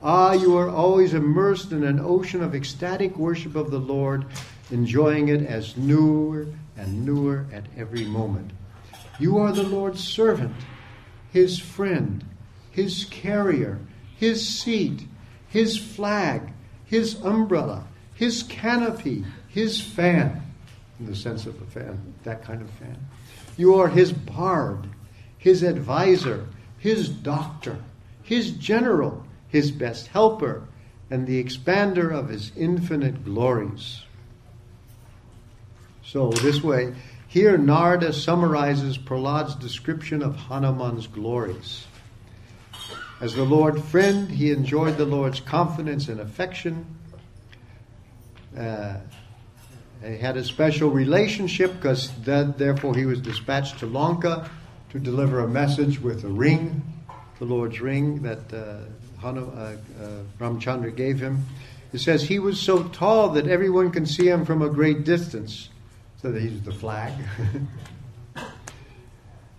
Ah, 0.00 0.34
you 0.34 0.56
are 0.56 0.68
always 0.68 1.14
immersed 1.14 1.72
in 1.72 1.82
an 1.82 1.98
ocean 1.98 2.44
of 2.44 2.54
ecstatic 2.54 3.16
worship 3.16 3.56
of 3.56 3.72
the 3.72 3.80
Lord, 3.80 4.24
enjoying 4.70 5.26
it 5.26 5.44
as 5.44 5.76
newer 5.76 6.46
and 6.76 7.04
newer 7.04 7.46
at 7.52 7.64
every 7.76 8.04
moment. 8.04 8.52
You 9.18 9.38
are 9.38 9.50
the 9.50 9.64
Lord's 9.64 10.02
servant, 10.02 10.54
his 11.32 11.58
friend, 11.58 12.24
his 12.70 13.06
carrier, 13.10 13.80
his 14.16 14.48
seat, 14.48 15.08
his 15.48 15.76
flag, 15.76 16.52
his 16.84 17.20
umbrella, 17.20 17.84
his 18.14 18.44
canopy, 18.44 19.24
his 19.48 19.80
fan, 19.80 20.40
in 21.00 21.06
the 21.06 21.16
sense 21.16 21.46
of 21.46 21.60
a 21.60 21.66
fan, 21.66 22.14
that 22.22 22.44
kind 22.44 22.62
of 22.62 22.70
fan. 22.70 22.96
You 23.56 23.74
are 23.74 23.88
his 23.88 24.12
bard, 24.12 24.86
his 25.36 25.64
advisor, 25.64 26.46
his 26.80 27.10
doctor, 27.10 27.76
his 28.22 28.52
general, 28.52 29.24
his 29.48 29.70
best 29.70 30.08
helper, 30.08 30.66
and 31.10 31.26
the 31.26 31.42
expander 31.42 32.10
of 32.10 32.30
his 32.30 32.50
infinite 32.56 33.24
glories. 33.24 34.02
So, 36.02 36.30
this 36.30 36.62
way, 36.62 36.94
here 37.28 37.56
Narada 37.58 38.12
summarizes 38.12 38.96
Prahlad's 38.96 39.54
description 39.56 40.22
of 40.22 40.34
Hanuman's 40.36 41.06
glories. 41.06 41.86
As 43.20 43.34
the 43.34 43.44
Lord 43.44 43.84
friend, 43.84 44.30
he 44.30 44.50
enjoyed 44.50 44.96
the 44.96 45.04
Lord's 45.04 45.40
confidence 45.40 46.08
and 46.08 46.18
affection. 46.20 46.86
Uh, 48.56 48.96
he 50.02 50.16
had 50.16 50.38
a 50.38 50.44
special 50.44 50.88
relationship 50.88 51.74
because 51.74 52.10
therefore 52.24 52.96
he 52.96 53.04
was 53.04 53.20
dispatched 53.20 53.80
to 53.80 53.86
Lanka 53.86 54.50
to 54.90 54.98
deliver 54.98 55.40
a 55.40 55.48
message 55.48 56.00
with 56.00 56.24
a 56.24 56.28
ring, 56.28 56.82
the 57.38 57.44
Lord's 57.44 57.80
ring 57.80 58.22
that 58.22 58.52
uh, 58.52 58.78
uh, 59.22 59.28
uh, 59.28 59.76
Ramchandra 60.38 60.94
gave 60.94 61.20
him. 61.20 61.44
It 61.92 62.00
says 62.00 62.22
he 62.22 62.38
was 62.38 62.60
so 62.60 62.84
tall 62.84 63.30
that 63.30 63.46
everyone 63.46 63.90
can 63.90 64.06
see 64.06 64.28
him 64.28 64.44
from 64.44 64.62
a 64.62 64.68
great 64.68 65.04
distance. 65.04 65.68
So 66.22 66.30
that 66.32 66.42
he's 66.42 66.60
the 66.62 66.72
flag. 66.72 67.14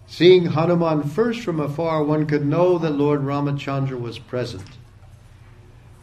Seeing 0.08 0.46
Hanuman 0.46 1.04
first 1.04 1.42
from 1.42 1.60
afar, 1.60 2.04
one 2.04 2.28
could 2.28 2.46
know 2.46 2.78
that 2.78 2.92
Lord 2.92 3.22
Ramachandra 3.22 4.00
was 4.00 4.20
present. 4.20 4.68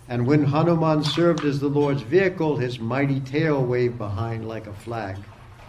And 0.08 0.26
when 0.26 0.44
Hanuman 0.44 1.04
served 1.04 1.44
as 1.44 1.60
the 1.60 1.68
Lord's 1.68 2.02
vehicle, 2.02 2.56
his 2.56 2.80
mighty 2.80 3.20
tail 3.20 3.62
waved 3.62 3.98
behind 3.98 4.48
like 4.48 4.66
a 4.66 4.72
flag. 4.72 5.18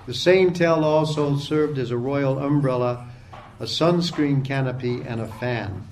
The 0.06 0.14
same 0.14 0.54
tail 0.54 0.86
also 0.86 1.38
served 1.38 1.78
as 1.78 1.92
a 1.92 1.98
royal 1.98 2.40
umbrella, 2.40 3.10
a 3.60 3.64
sunscreen 3.64 4.44
canopy, 4.46 5.02
and 5.02 5.20
a 5.20 5.28
fan. 5.28 5.86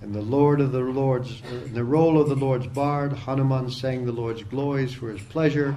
And 0.00 0.14
the 0.14 0.22
Lord 0.22 0.60
of 0.60 0.72
the 0.72 0.80
Lord's, 0.80 1.40
in 1.50 1.74
the 1.74 1.84
role 1.84 2.20
of 2.20 2.28
the 2.28 2.34
Lord's 2.34 2.66
bard, 2.66 3.12
Hanuman 3.12 3.70
sang 3.70 4.04
the 4.04 4.12
Lord's 4.12 4.42
glories 4.42 4.92
for 4.92 5.10
his 5.10 5.22
pleasure. 5.22 5.76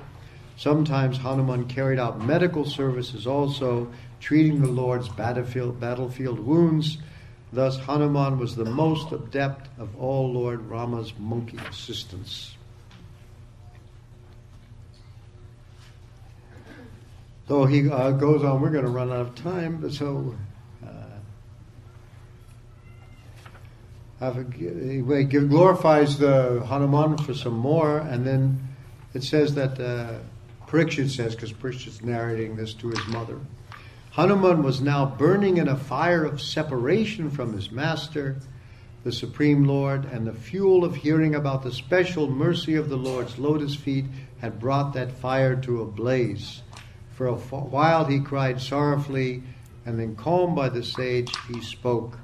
Sometimes 0.58 1.18
Hanuman 1.18 1.68
carried 1.68 2.00
out 2.00 2.22
medical 2.22 2.66
services 2.66 3.26
also, 3.26 3.92
treating 4.20 4.62
the 4.62 4.68
Lord's 4.68 5.10
battlefield, 5.10 5.80
battlefield 5.80 6.40
wounds. 6.40 6.98
Thus, 7.54 7.78
Hanuman 7.78 8.40
was 8.40 8.56
the 8.56 8.66
most 8.66 9.12
adept 9.12 9.70
of 9.80 9.96
all 10.00 10.32
Lord 10.32 10.62
Rama's 10.70 11.14
monkey 11.20 11.58
assistants. 11.70 12.56
So 17.48 17.66
he 17.66 17.90
uh, 17.90 18.12
goes 18.12 18.44
on, 18.44 18.62
we're 18.62 18.70
going 18.70 18.86
to 18.86 18.92
run 18.92 19.12
out 19.12 19.20
of 19.20 19.36
time, 19.36 19.92
so 19.92 20.36
he 24.22 25.24
glorifies 25.24 26.20
the 26.20 26.64
Hanuman 26.68 27.18
for 27.18 27.34
some 27.34 27.58
more, 27.58 27.98
and 27.98 28.26
then 28.26 28.68
it 29.16 29.24
says 29.24 29.56
that 29.56 29.80
uh, 29.80 30.20
Parikshit 30.68 31.10
says, 31.10 31.34
because 31.36 31.52
Parikshit's 31.52 32.04
narrating 32.04 32.56
this 32.56 32.74
to 32.76 32.90
his 32.90 33.08
mother, 33.08 33.40
Hanuman 34.12 34.62
was 34.62 34.80
now 34.80 35.06
burning 35.06 35.58
in 35.58 35.68
a 35.68 35.76
fire 35.76 36.24
of 36.24 36.40
separation 36.40 37.32
from 37.32 37.54
his 37.54 37.72
master, 37.72 38.38
the 39.04 39.12
Supreme 39.12 39.64
Lord, 39.66 40.06
and 40.06 40.28
the 40.28 40.34
fuel 40.34 40.84
of 40.84 40.96
hearing 40.96 41.34
about 41.34 41.64
the 41.64 41.72
special 41.72 42.30
mercy 42.30 42.76
of 42.76 42.90
the 42.90 42.98
Lord's 42.98 43.40
lotus 43.40 43.74
feet 43.74 44.06
had 44.40 44.60
brought 44.60 44.94
that 44.94 45.12
fire 45.14 45.56
to 45.62 45.82
a 45.82 45.86
blaze. 45.86 46.62
For 47.16 47.28
a 47.28 47.36
while 47.36 48.06
he 48.06 48.20
cried 48.20 48.62
sorrowfully, 48.62 49.42
and 49.86 50.00
then, 50.00 50.16
calmed 50.16 50.56
by 50.56 50.70
the 50.70 50.84
sage, 50.84 51.32
he 51.48 51.62
spoke. 51.62 52.20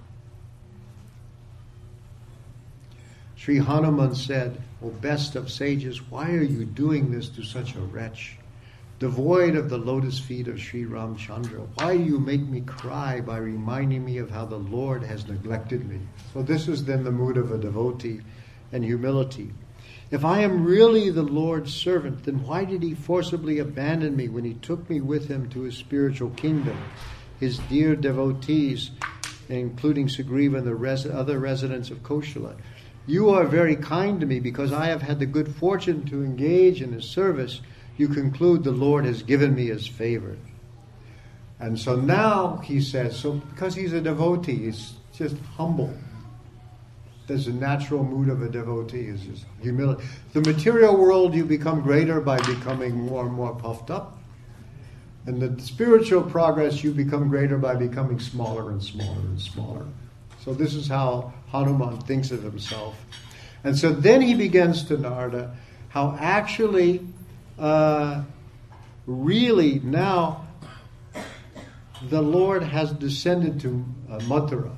Sri 3.48 3.60
Hanuman 3.60 4.14
said, 4.14 4.62
O 4.84 4.90
best 4.90 5.38
of 5.38 5.50
sages, 5.50 6.12
why 6.12 6.32
are 6.32 6.44
you 6.44 6.66
doing 6.66 7.12
this 7.12 7.30
to 7.30 7.44
such 7.44 7.76
a 7.76 7.80
wretch? 7.80 8.36
Devoid 9.00 9.56
of 9.56 9.70
the 9.70 9.78
lotus 9.78 10.20
feet 10.20 10.50
of 10.50 10.60
Sri 10.60 10.84
Ramchandra, 10.84 11.66
why 11.76 11.96
do 11.96 12.04
you 12.04 12.20
make 12.20 12.42
me 12.42 12.60
cry 12.60 13.22
by 13.22 13.38
reminding 13.38 14.04
me 14.04 14.18
of 14.18 14.30
how 14.30 14.44
the 14.44 14.58
Lord 14.58 15.02
has 15.04 15.30
neglected 15.30 15.88
me? 15.88 16.02
So, 16.34 16.42
this 16.44 16.68
is 16.68 16.84
then 16.84 17.06
the 17.06 17.12
mood 17.14 17.38
of 17.38 17.54
a 17.54 17.58
devotee 17.58 18.20
and 18.74 18.84
humility. 18.84 19.54
If 20.12 20.26
I 20.26 20.42
am 20.42 20.66
really 20.66 21.10
the 21.10 21.24
Lord's 21.24 21.74
servant, 21.74 22.26
then 22.26 22.46
why 22.46 22.66
did 22.66 22.84
he 22.84 22.96
forcibly 22.96 23.60
abandon 23.60 24.18
me 24.18 24.28
when 24.28 24.44
he 24.44 24.56
took 24.56 24.90
me 24.90 25.00
with 25.00 25.30
him 25.30 25.48
to 25.52 25.62
his 25.62 25.78
spiritual 25.78 26.32
kingdom? 26.32 26.78
His 27.40 27.60
dear 27.60 27.96
devotees, 27.96 28.92
including 29.48 30.10
Sugriva 30.10 30.58
and 30.58 30.68
the 30.68 30.76
res- 30.76 31.06
other 31.06 31.40
residents 31.40 31.92
of 31.92 32.04
Koshala, 32.04 32.58
you 33.08 33.30
are 33.30 33.46
very 33.46 33.78
kind 33.78 34.20
to 34.20 34.26
me 34.26 34.40
because 34.40 34.74
I 34.74 34.88
have 34.88 35.02
had 35.02 35.18
the 35.20 35.26
good 35.26 35.56
fortune 35.56 36.06
to 36.08 36.24
engage 36.24 36.82
in 36.82 36.92
his 36.92 37.06
service. 37.06 37.62
You 37.98 38.10
conclude 38.10 38.64
the 38.64 38.72
Lord 38.72 39.06
has 39.06 39.24
given 39.24 39.56
me 39.56 39.68
his 39.68 39.88
favor. 39.88 40.38
And 41.60 41.80
so 41.80 41.96
now 41.96 42.58
he 42.58 42.82
says, 42.82 43.18
so 43.18 43.32
because 43.32 43.74
he's 43.74 43.94
a 43.94 44.02
devotee, 44.02 44.66
he's 44.66 44.94
just 45.14 45.38
humble. 45.56 45.92
There's 47.28 47.48
a 47.48 47.54
natural 47.54 48.04
mood 48.04 48.30
of 48.30 48.42
a 48.42 48.50
devotee 48.50 49.08
is 49.08 49.22
just 49.22 49.46
humility. 49.62 50.04
The 50.34 50.42
material 50.42 50.96
world, 50.96 51.34
you 51.34 51.46
become 51.46 51.82
greater 51.82 52.22
by 52.22 52.38
becoming 52.38 52.96
more 52.96 53.26
and 53.26 53.34
more 53.34 53.56
puffed 53.56 53.90
up. 53.90 54.18
And 55.26 55.42
the 55.42 55.62
spiritual 55.62 56.24
progress, 56.24 56.84
you 56.84 56.94
become 56.94 57.28
greater 57.28 57.58
by 57.58 57.76
becoming 57.76 58.20
smaller 58.20 58.72
and 58.72 58.82
smaller 58.82 59.20
and 59.20 59.42
smaller. 59.42 59.86
So 60.48 60.54
this 60.54 60.76
is 60.76 60.88
how 60.88 61.34
Hanuman 61.48 62.00
thinks 62.00 62.32
of 62.32 62.42
himself. 62.42 62.96
And 63.66 63.78
so 63.78 63.92
then 63.92 64.22
he 64.22 64.34
begins 64.34 64.86
to 64.86 64.98
Narada 64.98 65.54
how 65.90 66.18
actually, 66.18 67.06
uh, 67.60 68.24
really 69.06 69.82
now, 69.82 70.48
the 72.02 72.22
Lord 72.22 72.64
has 72.64 72.94
descended 72.94 73.60
to 73.60 73.84
uh, 74.10 74.20
Mathura. 74.20 74.72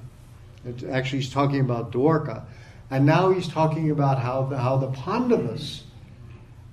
Actually, 0.89 1.19
he's 1.19 1.31
talking 1.31 1.59
about 1.59 1.91
Dwarka. 1.91 2.45
And 2.89 3.05
now 3.05 3.29
he's 3.29 3.47
talking 3.47 3.91
about 3.91 4.17
how 4.17 4.45
the, 4.45 4.57
how 4.57 4.77
the 4.77 4.87
Pandavas 4.87 5.83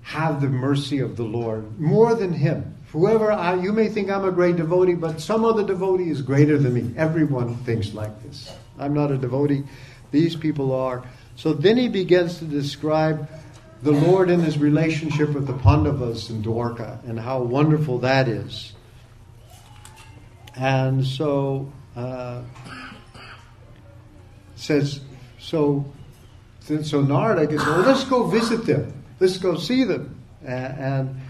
have 0.05 0.41
the 0.41 0.49
mercy 0.49 1.01
of 1.01 1.19
the 1.19 1.25
Lord 1.25 1.79
more 1.79 2.15
than 2.15 2.33
him. 2.33 2.75
Whoever 2.93 3.31
I, 3.31 3.57
you 3.57 3.75
may 3.75 3.91
think 3.91 4.09
I'm 4.09 4.25
a 4.25 4.33
great 4.33 4.57
devotee, 4.57 4.95
but 4.95 5.21
some 5.21 5.45
other 5.45 5.67
devotee 5.67 6.09
is 6.09 6.23
greater 6.23 6.57
than 6.57 6.73
me. 6.73 6.95
Everyone 6.97 7.57
thinks 7.57 7.93
like 7.93 8.23
this. 8.23 8.51
I'm 8.79 8.95
not 8.95 9.11
a 9.11 9.19
devotee. 9.19 9.65
These 10.11 10.37
people 10.37 10.73
are. 10.73 11.05
So 11.37 11.53
then 11.53 11.77
he 11.77 11.89
begins 11.89 12.39
to 12.39 12.45
describe 12.45 13.29
the 13.83 13.93
Lord 13.93 14.31
in 14.31 14.41
his 14.41 14.59
relationship 14.59 15.31
with 15.31 15.47
the 15.47 15.53
Pandavas 15.53 16.31
and 16.31 16.45
Dwarka 16.45 17.03
and 17.09 17.21
how 17.21 17.43
wonderful 17.43 17.99
that 18.01 18.29
is. 18.29 18.73
And 20.55 21.07
so 21.07 21.71
uh, 21.95 22.43
says 24.55 25.01
so. 25.39 25.93
So 26.83 27.01
Narada 27.01 27.47
gets, 27.47 27.65
well, 27.65 27.83
let's 27.83 28.03
go 28.03 28.25
visit 28.27 28.67
them. 28.67 29.05
Let's 29.21 29.39
go 29.39 29.57
see 29.57 29.85
them. 29.85 30.21
And 30.45 30.79
and, 30.79 31.21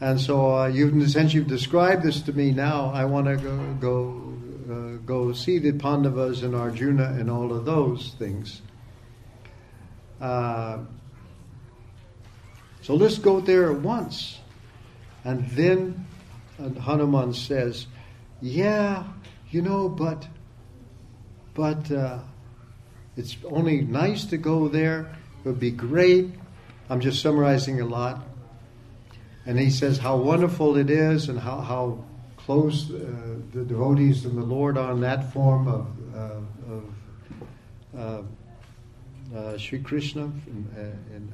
and 0.00 0.20
so 0.20 0.58
uh, 0.58 0.66
you've 0.66 1.10
since 1.10 1.32
you've 1.32 1.46
described 1.46 2.02
this 2.02 2.20
to 2.22 2.32
me 2.32 2.50
now, 2.50 2.90
I 2.92 3.04
want 3.06 3.26
to 3.26 3.36
go 3.36 3.74
go 3.80 4.31
uh, 4.72 4.96
go 5.04 5.32
see 5.32 5.58
the 5.58 5.72
Pandavas 5.72 6.42
and 6.42 6.54
Arjuna 6.54 7.16
and 7.18 7.30
all 7.30 7.52
of 7.52 7.64
those 7.64 8.14
things. 8.18 8.62
Uh, 10.20 10.78
so 12.80 12.94
let's 12.94 13.18
go 13.18 13.40
there 13.40 13.70
at 13.70 13.80
once. 13.80 14.40
And 15.24 15.48
then 15.50 16.06
Hanuman 16.80 17.34
says, 17.34 17.86
Yeah, 18.40 19.04
you 19.50 19.62
know, 19.62 19.88
but, 19.88 20.26
but 21.54 21.90
uh, 21.90 22.20
it's 23.16 23.36
only 23.44 23.82
nice 23.82 24.24
to 24.26 24.36
go 24.36 24.68
there. 24.68 25.14
It 25.44 25.48
would 25.48 25.60
be 25.60 25.70
great. 25.70 26.32
I'm 26.88 27.00
just 27.00 27.20
summarizing 27.20 27.80
a 27.80 27.86
lot. 27.86 28.24
And 29.44 29.58
he 29.58 29.70
says 29.70 29.98
how 29.98 30.16
wonderful 30.16 30.76
it 30.76 30.88
is 30.88 31.28
and 31.28 31.38
how, 31.38 31.60
how 31.60 32.04
close 32.44 32.90
uh, 32.90 33.36
the 33.52 33.64
devotees 33.64 34.24
and 34.24 34.36
the 34.36 34.42
Lord 34.42 34.76
on 34.76 35.00
that 35.00 35.32
form 35.32 35.68
of, 35.68 35.86
uh, 36.14 36.40
of 37.96 38.26
uh, 39.34 39.36
uh 39.36 39.58
Sri 39.58 39.78
Krishna 39.78 40.22
in, 40.22 40.68
uh, 40.76 41.14
in 41.14 41.32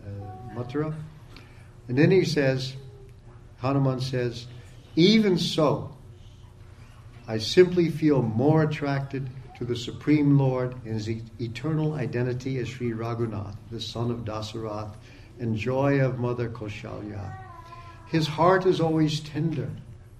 Mathura. 0.54 0.94
And 1.88 1.96
then 1.96 2.10
he 2.10 2.24
says, 2.24 2.74
Hanuman 3.58 4.00
says, 4.00 4.46
even 4.96 5.38
so, 5.38 5.96
I 7.26 7.38
simply 7.38 7.88
feel 7.88 8.22
more 8.22 8.62
attracted 8.62 9.30
to 9.58 9.64
the 9.64 9.76
Supreme 9.76 10.38
Lord 10.38 10.74
in 10.84 10.94
his 10.94 11.08
eternal 11.08 11.94
identity 11.94 12.58
as 12.58 12.68
Sri 12.68 12.92
Raghunath, 12.92 13.56
the 13.70 13.80
son 13.80 14.10
of 14.10 14.18
Dasarath, 14.18 14.94
and 15.40 15.56
joy 15.56 16.00
of 16.00 16.18
Mother 16.18 16.48
Kaushalya. 16.48 17.34
His 18.08 18.26
heart 18.26 18.66
is 18.66 18.80
always 18.80 19.20
tender 19.20 19.70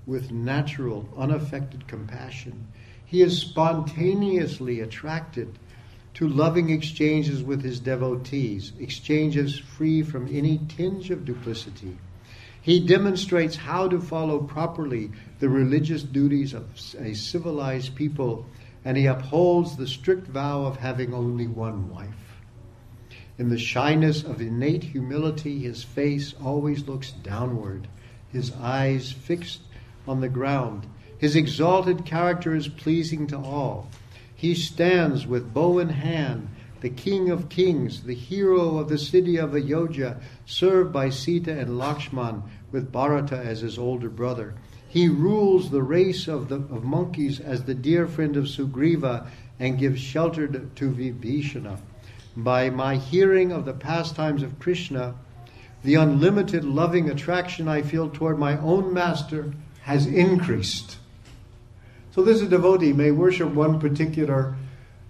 with 0.09 0.33
natural, 0.33 1.07
unaffected 1.19 1.87
compassion. 1.87 2.67
He 3.05 3.21
is 3.21 3.39
spontaneously 3.39 4.81
attracted 4.81 5.59
to 6.15 6.27
loving 6.27 6.71
exchanges 6.71 7.43
with 7.43 7.63
his 7.63 7.79
devotees, 7.79 8.73
exchanges 8.81 9.59
free 9.59 10.03
from 10.03 10.27
any 10.35 10.61
tinge 10.67 11.11
of 11.11 11.27
duplicity. 11.27 11.99
He 12.61 12.81
demonstrates 12.81 13.57
how 13.57 13.87
to 13.89 14.01
follow 14.01 14.41
properly 14.41 15.11
the 15.41 15.49
religious 15.51 16.03
duties 16.03 16.55
of 16.55 16.73
a 16.99 17.15
civilized 17.15 17.95
people, 17.95 18.47
and 18.85 18.97
he 18.97 19.07
upholds 19.07 19.77
the 19.77 19.87
strict 19.87 20.27
vow 20.27 20.65
of 20.65 20.79
having 20.79 21.13
only 21.13 21.47
one 21.47 21.91
wife. 21.91 22.41
In 23.37 23.51
the 23.51 23.59
shyness 23.59 24.25
of 24.25 24.41
innate 24.41 24.85
humility, 24.85 25.61
his 25.61 25.85
face 25.85 26.35
always 26.43 26.89
looks 26.89 27.13
downward, 27.13 27.87
his 28.33 28.53
eyes 28.53 29.13
fixed 29.13 29.61
on 30.09 30.21
the 30.21 30.29
ground. 30.29 30.87
His 31.19 31.37
exalted 31.37 32.05
character 32.05 32.55
is 32.55 32.69
pleasing 32.69 33.27
to 33.29 33.37
all. 33.37 33.89
He 34.35 34.55
stands 34.55 35.27
with 35.27 35.53
bow 35.53 35.79
in 35.79 35.89
hand 35.89 36.49
the 36.81 36.91
king 36.91 37.29
of 37.29 37.49
kings, 37.49 38.05
the 38.05 38.15
hero 38.15 38.79
of 38.79 38.89
the 38.89 38.99
city 38.99 39.37
of 39.37 39.55
Ayodhya, 39.55 40.21
served 40.47 40.93
by 40.93 41.11
Sita 41.11 41.59
and 41.59 41.77
Lakshman 41.79 42.43
with 42.71 42.93
Bharata 42.93 43.37
as 43.37 43.61
his 43.61 43.79
older 43.79 44.09
brother. 44.09 44.55
He 44.89 45.09
rules 45.09 45.71
the 45.71 45.83
race 45.83 46.29
of, 46.29 46.49
the, 46.49 46.57
of 46.57 46.85
monkeys 46.85 47.41
as 47.41 47.65
the 47.65 47.75
dear 47.75 48.07
friend 48.07 48.37
of 48.37 48.49
Sugriva 48.49 49.27
and 49.59 49.79
gives 49.79 50.01
shelter 50.01 50.47
to 50.47 50.91
Vibhishana. 50.91 51.79
By 52.37 52.71
my 52.71 52.97
hearing 52.97 53.51
of 53.51 53.65
the 53.65 53.73
pastimes 53.73 54.43
of 54.43 54.61
Krishna, 54.61 55.17
the 55.83 55.97
unlimited 55.97 56.65
loving 56.65 57.11
attraction 57.11 57.67
I 57.67 57.83
feel 57.83 58.09
toward 58.09 58.39
my 58.39 58.57
own 58.59 58.93
master 58.95 59.53
has 59.89 60.07
increased. 60.07 60.99
So 62.11 62.23
this 62.23 62.37
is 62.37 62.43
a 62.43 62.49
devotee 62.51 62.93
may 62.93 63.11
worship 63.11 63.49
one 63.55 63.81
particular, 63.81 64.55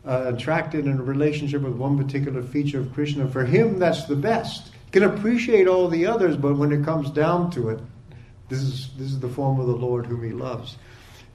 uh, 0.07 0.33
attracted 0.33 0.87
in 0.87 1.01
a 1.01 1.03
relationship 1.03 1.63
with 1.63 1.73
one 1.73 1.99
particular 1.99 2.45
feature 2.45 2.79
of 2.79 2.95
Krishna. 2.95 3.27
For 3.27 3.45
him, 3.45 3.81
that's 3.81 4.05
the 4.05 4.15
best. 4.15 4.71
Can 4.93 5.03
appreciate 5.03 5.67
all 5.67 5.89
the 5.89 6.07
others, 6.07 6.37
but 6.37 6.57
when 6.57 6.71
it 6.71 6.85
comes 6.85 7.11
down 7.11 7.51
to 7.51 7.71
it, 7.71 7.81
this 8.49 8.61
is 8.61 8.91
this 8.97 9.09
is 9.09 9.19
the 9.19 9.29
form 9.29 9.59
of 9.59 9.67
the 9.67 9.75
Lord 9.75 10.07
whom 10.07 10.23
he 10.23 10.31
loves. 10.31 10.77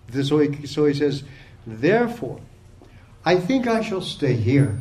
This, 0.07 0.29
so, 0.29 0.39
he, 0.39 0.65
so 0.65 0.85
he 0.85 0.93
says, 0.93 1.25
therefore, 1.67 2.39
I 3.25 3.35
think 3.35 3.67
I 3.67 3.81
shall 3.81 4.01
stay 4.01 4.35
here, 4.35 4.79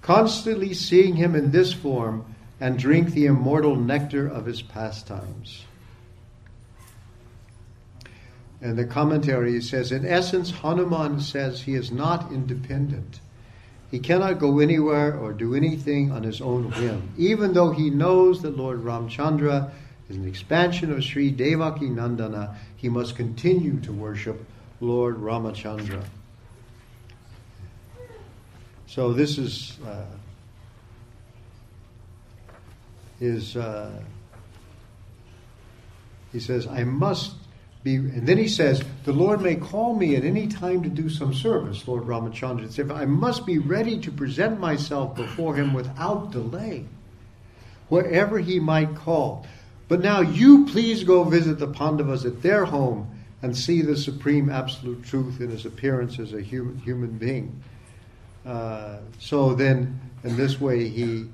constantly 0.00 0.72
seeing 0.72 1.16
him 1.16 1.34
in 1.34 1.50
this 1.50 1.74
form 1.74 2.24
and 2.60 2.78
drink 2.78 3.10
the 3.10 3.26
immortal 3.26 3.76
nectar 3.76 4.26
of 4.26 4.46
his 4.46 4.62
pastimes. 4.62 5.66
And 8.62 8.78
the 8.78 8.84
commentary 8.84 9.60
says, 9.62 9.90
in 9.90 10.04
essence, 10.04 10.50
Hanuman 10.50 11.20
says 11.20 11.62
he 11.62 11.74
is 11.74 11.90
not 11.90 12.30
independent. 12.30 13.20
He 13.90 13.98
cannot 13.98 14.38
go 14.38 14.60
anywhere 14.60 15.16
or 15.16 15.32
do 15.32 15.54
anything 15.54 16.12
on 16.12 16.22
his 16.22 16.40
own 16.40 16.70
whim, 16.70 17.10
even 17.16 17.54
though 17.54 17.72
he 17.72 17.90
knows 17.90 18.42
that 18.42 18.56
Lord 18.56 18.84
Ramchandra 18.84 19.72
is 20.08 20.16
an 20.16 20.28
expansion 20.28 20.92
of 20.92 21.02
Sri 21.02 21.30
Devaki 21.30 21.88
Nandana. 21.88 22.54
He 22.76 22.88
must 22.88 23.16
continue 23.16 23.80
to 23.80 23.92
worship 23.92 24.44
Lord 24.80 25.16
Ramachandra. 25.16 26.04
So 28.86 29.12
this 29.12 29.38
is 29.38 29.78
uh, 29.86 30.04
is 33.20 33.56
uh, 33.56 34.02
he 36.32 36.40
says 36.40 36.66
I 36.66 36.84
must 36.84 37.34
be, 37.82 37.96
and 37.96 38.26
then 38.26 38.36
he 38.36 38.48
says, 38.48 38.82
The 39.04 39.12
Lord 39.12 39.40
may 39.40 39.54
call 39.54 39.94
me 39.94 40.16
at 40.16 40.24
any 40.24 40.46
time 40.46 40.82
to 40.82 40.88
do 40.88 41.08
some 41.08 41.32
service, 41.32 41.88
Lord 41.88 42.04
Ramachandra 42.04 42.70
said, 42.70 42.90
I 42.90 43.06
must 43.06 43.46
be 43.46 43.58
ready 43.58 43.98
to 44.00 44.10
present 44.10 44.60
myself 44.60 45.16
before 45.16 45.54
him 45.54 45.72
without 45.72 46.30
delay, 46.30 46.84
wherever 47.88 48.38
he 48.38 48.60
might 48.60 48.94
call. 48.94 49.46
But 49.88 50.00
now 50.00 50.20
you 50.20 50.66
please 50.66 51.04
go 51.04 51.24
visit 51.24 51.58
the 51.58 51.66
Pandavas 51.66 52.24
at 52.24 52.42
their 52.42 52.64
home 52.64 53.10
and 53.42 53.56
see 53.56 53.80
the 53.80 53.96
supreme 53.96 54.50
absolute 54.50 55.02
truth 55.02 55.40
in 55.40 55.50
his 55.50 55.64
appearance 55.64 56.18
as 56.18 56.34
a 56.34 56.42
human, 56.42 56.78
human 56.78 57.16
being. 57.16 57.62
Uh, 58.44 58.98
so 59.18 59.54
then, 59.54 59.98
in 60.22 60.36
this 60.36 60.60
way, 60.60 60.88
he 60.88 61.26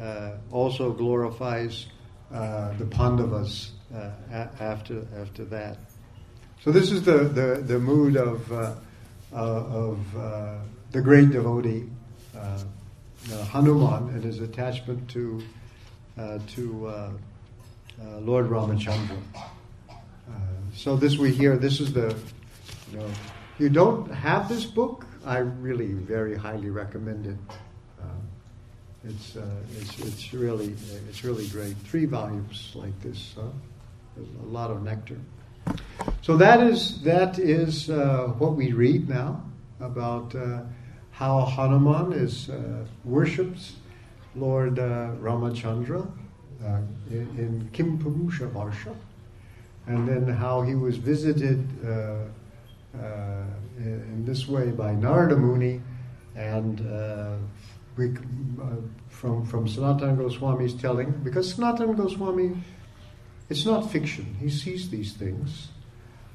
uh, 0.00 0.32
also 0.50 0.92
glorifies 0.92 1.86
uh, 2.32 2.72
the 2.78 2.86
Pandavas 2.86 3.72
uh, 3.94 4.10
after 4.60 5.06
after 5.20 5.44
that. 5.46 5.76
So 6.62 6.70
this 6.70 6.92
is 6.92 7.02
the, 7.04 7.20
the, 7.20 7.62
the 7.64 7.78
mood 7.78 8.18
of, 8.18 8.52
uh, 8.52 8.74
uh, 9.32 9.36
of 9.36 10.16
uh, 10.16 10.58
the 10.90 11.00
great 11.00 11.30
devotee, 11.30 11.88
uh, 12.36 12.58
Hanuman, 13.46 14.10
and 14.10 14.22
his 14.22 14.40
attachment 14.40 15.08
to, 15.10 15.42
uh, 16.18 16.38
to 16.48 16.86
uh, 16.86 17.10
Lord 18.18 18.50
Ramachandra. 18.50 19.16
so 20.74 20.96
this 20.96 21.16
we 21.16 21.30
hear, 21.32 21.56
this 21.56 21.80
is 21.80 21.94
the, 21.94 22.14
you 22.92 22.98
know, 22.98 23.10
you 23.58 23.70
don't 23.70 24.10
have 24.12 24.46
this 24.46 24.66
book, 24.66 25.06
I 25.24 25.38
really 25.38 25.92
very 25.92 26.36
highly 26.36 26.68
recommend 26.68 27.26
it. 27.26 27.36
it's, 29.04 29.36
it's, 29.78 29.98
it's, 30.00 30.34
really, 30.34 30.74
it's 31.08 31.24
really 31.24 31.48
great. 31.48 31.74
Three 31.84 32.04
volumes 32.04 32.72
like 32.74 33.00
this, 33.00 33.34
a 33.38 34.46
lot 34.46 34.70
of 34.70 34.82
nectar. 34.82 35.16
So 36.22 36.36
that 36.36 36.60
is 36.60 37.00
that 37.02 37.38
is 37.38 37.88
uh, 37.88 38.32
what 38.38 38.54
we 38.54 38.72
read 38.72 39.08
now 39.08 39.42
about 39.80 40.34
uh, 40.34 40.60
how 41.12 41.40
Hanuman 41.40 42.12
is 42.12 42.50
uh, 42.50 42.84
worships 43.04 43.76
Lord 44.36 44.78
uh, 44.78 45.12
Ramachandra 45.20 46.06
uh, 46.62 46.80
in, 47.10 47.28
in 47.38 47.70
Kimpurusha 47.72 48.50
Varsha, 48.50 48.94
and 49.86 50.06
then 50.06 50.28
how 50.28 50.60
he 50.60 50.74
was 50.74 50.98
visited 50.98 51.66
uh, 51.84 52.26
in, 53.78 53.86
in, 53.86 54.24
this 54.26 54.46
way 54.46 54.70
by 54.70 54.92
Narada 54.92 55.36
Muni, 55.36 55.80
and 56.36 56.80
we, 57.96 58.14
from 59.08 59.46
from 59.46 59.66
Sanatana 59.66 60.18
Goswami's 60.18 60.74
telling, 60.74 61.12
because 61.24 61.54
Sanatana 61.54 61.96
Goswami 61.96 62.62
it's 63.48 63.64
not 63.64 63.90
fiction. 63.90 64.36
He 64.38 64.48
sees 64.48 64.90
these 64.90 65.14
things. 65.14 65.68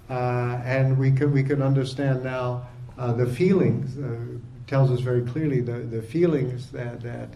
Uh, 0.10 0.62
and 0.64 0.98
we 0.98 1.12
can, 1.12 1.32
we 1.32 1.44
can 1.44 1.62
understand 1.62 2.24
now 2.24 2.68
uh, 2.98 3.12
the 3.14 3.26
feelings, 3.26 3.98
uh, 3.98 4.38
tells 4.68 4.92
us 4.92 5.00
very 5.00 5.24
clearly 5.24 5.62
the, 5.62 5.80
the 5.80 6.02
feelings 6.02 6.72
that, 6.72 7.02
that 7.02 7.30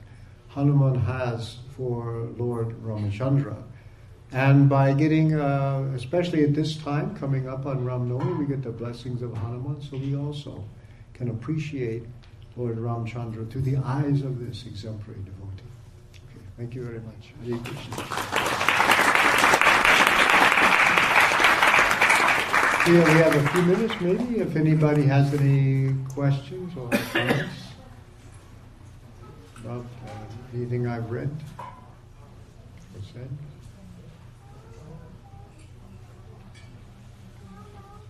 Hanuman 0.50 1.00
has 1.00 1.58
for 1.76 2.30
Lord 2.38 2.82
Ramachandra. 2.84 3.64
And 4.32 4.70
by 4.70 4.94
getting, 4.94 5.34
uh, 5.34 5.92
especially 5.96 6.44
at 6.44 6.54
this 6.54 6.76
time, 6.78 7.16
coming 7.18 7.50
up 7.50 7.66
on 7.66 7.84
Ram 7.84 8.10
Navami, 8.10 8.38
we 8.38 8.46
get 8.46 8.62
the 8.62 8.72
blessings 8.72 9.24
of 9.24 9.36
Hanuman, 9.36 9.82
so 9.82 9.98
we 9.98 10.16
also 10.16 10.64
can 11.14 11.30
appreciate 11.30 12.04
Lord 12.56 12.78
Ramchandra 12.78 13.50
through 13.50 13.62
the 13.62 13.78
eyes 13.78 14.22
of 14.22 14.46
this 14.46 14.66
exemplary 14.66 15.20
devotee. 15.22 15.64
Okay, 16.14 16.46
thank 16.58 16.76
you 16.76 16.84
very 16.84 17.00
much. 17.00 17.34
Hare 17.44 17.58
Krishna. 17.58 18.06
We 22.90 22.96
have 22.96 23.36
a 23.36 23.50
few 23.50 23.62
minutes 23.62 23.94
maybe 24.02 24.40
if 24.40 24.56
anybody 24.56 25.04
has 25.04 25.32
any 25.36 25.94
questions 26.12 26.76
or 26.76 26.90
comments 26.90 27.54
about 29.58 29.86
uh, 30.08 30.56
anything 30.56 30.88
I've 30.88 31.12
read 31.12 31.30
or 31.60 33.02
said. 33.14 33.30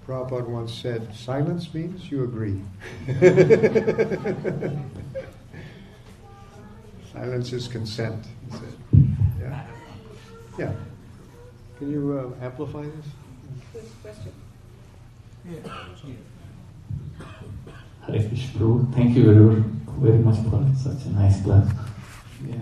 Prabhupada 0.07 0.47
once 0.47 0.73
said, 0.73 1.13
silence 1.13 1.73
means 1.73 2.09
you 2.09 2.23
agree. 2.23 2.61
silence 7.11 7.51
is 7.51 7.67
consent, 7.67 8.25
he 8.45 8.51
said. 8.57 8.77
Yeah. 9.41 9.65
Yeah. 10.57 10.71
Can 11.79 11.91
you 11.91 12.17
uh, 12.17 12.45
amplify 12.45 12.83
this? 12.83 13.83
Question. 14.01 14.31
Hare 15.45 15.61
Krishna 18.27 18.85
thank 18.93 19.15
you 19.15 19.23
very, 19.25 19.63
very 19.99 20.17
much 20.19 20.37
for 20.49 20.65
such 20.75 21.05
a 21.05 21.09
nice 21.09 21.41
class. 21.43 21.71
Yeah. 22.47 22.55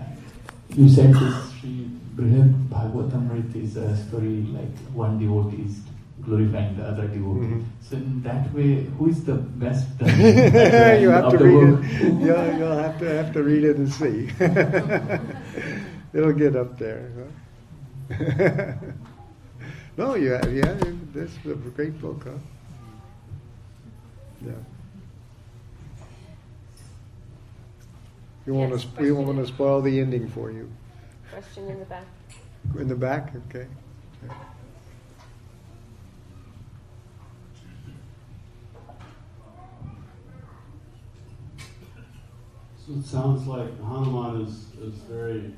You 0.70 0.88
said 0.88 1.14
this 1.14 1.52
Sri 1.60 1.90
Bhagavatam 2.16 3.54
is 3.56 3.76
a 3.76 3.96
story 3.96 4.46
like 4.52 4.76
one 4.92 5.18
devotee 5.18 5.62
is 5.62 5.80
glorifying 6.22 6.76
the 6.76 6.84
other 6.84 7.06
devotee. 7.08 7.46
Mm-hmm. 7.46 7.62
So 7.80 7.96
in 7.96 8.22
that 8.22 8.52
way, 8.52 8.84
who 8.98 9.08
is 9.08 9.24
the 9.24 9.34
best? 9.34 9.88
you 10.00 11.10
have 11.10 11.30
to 11.30 11.38
read 11.38 11.70
book? 11.70 11.84
it. 11.84 12.12
You'll, 12.20 12.58
you'll 12.58 12.76
have 12.76 12.98
to 12.98 13.08
have 13.08 13.32
to 13.32 13.42
read 13.42 13.64
it 13.64 13.76
and 13.76 13.92
see. 13.92 14.28
It'll 16.12 16.32
get 16.32 16.56
up 16.56 16.78
there. 16.78 17.10
Huh? 17.16 17.28
no, 19.96 20.14
yeah, 20.14 20.46
yeah. 20.48 20.74
This 21.12 21.30
is 21.44 21.52
a 21.52 21.54
great 21.54 22.00
book, 22.00 22.24
huh? 22.24 22.38
Yeah. 24.44 24.52
We 28.46 28.56
yes, 28.56 28.70
want 28.70 28.80
to 28.80 29.02
we 29.02 29.12
want 29.12 29.38
to 29.38 29.46
spoil 29.46 29.82
the 29.82 30.00
ending 30.00 30.28
for 30.28 30.50
you. 30.50 30.70
Question 31.30 31.68
in 31.68 31.78
the 31.78 31.84
back. 31.84 32.04
In 32.78 32.88
the 32.88 32.96
back, 32.96 33.32
okay. 33.48 33.66
So 42.88 42.94
it 42.94 43.04
sounds 43.04 43.46
like 43.46 43.78
Hanuman 43.82 44.40
is, 44.46 44.68
is 44.80 44.94
very 45.02 45.40
um, 45.40 45.54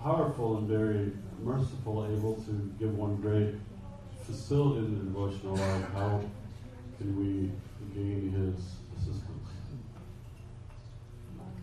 powerful 0.00 0.58
and 0.58 0.68
very 0.68 1.10
merciful, 1.42 2.06
able 2.06 2.34
to 2.34 2.72
give 2.78 2.96
one 2.96 3.16
great 3.16 3.54
facility 4.24 4.78
in 4.78 4.98
the 4.98 5.04
devotional 5.04 5.56
life. 5.56 5.92
How 5.92 6.20
can 6.98 7.16
we 7.16 7.50
gain 7.94 8.32
his 8.32 8.64
assistance? 8.96 9.24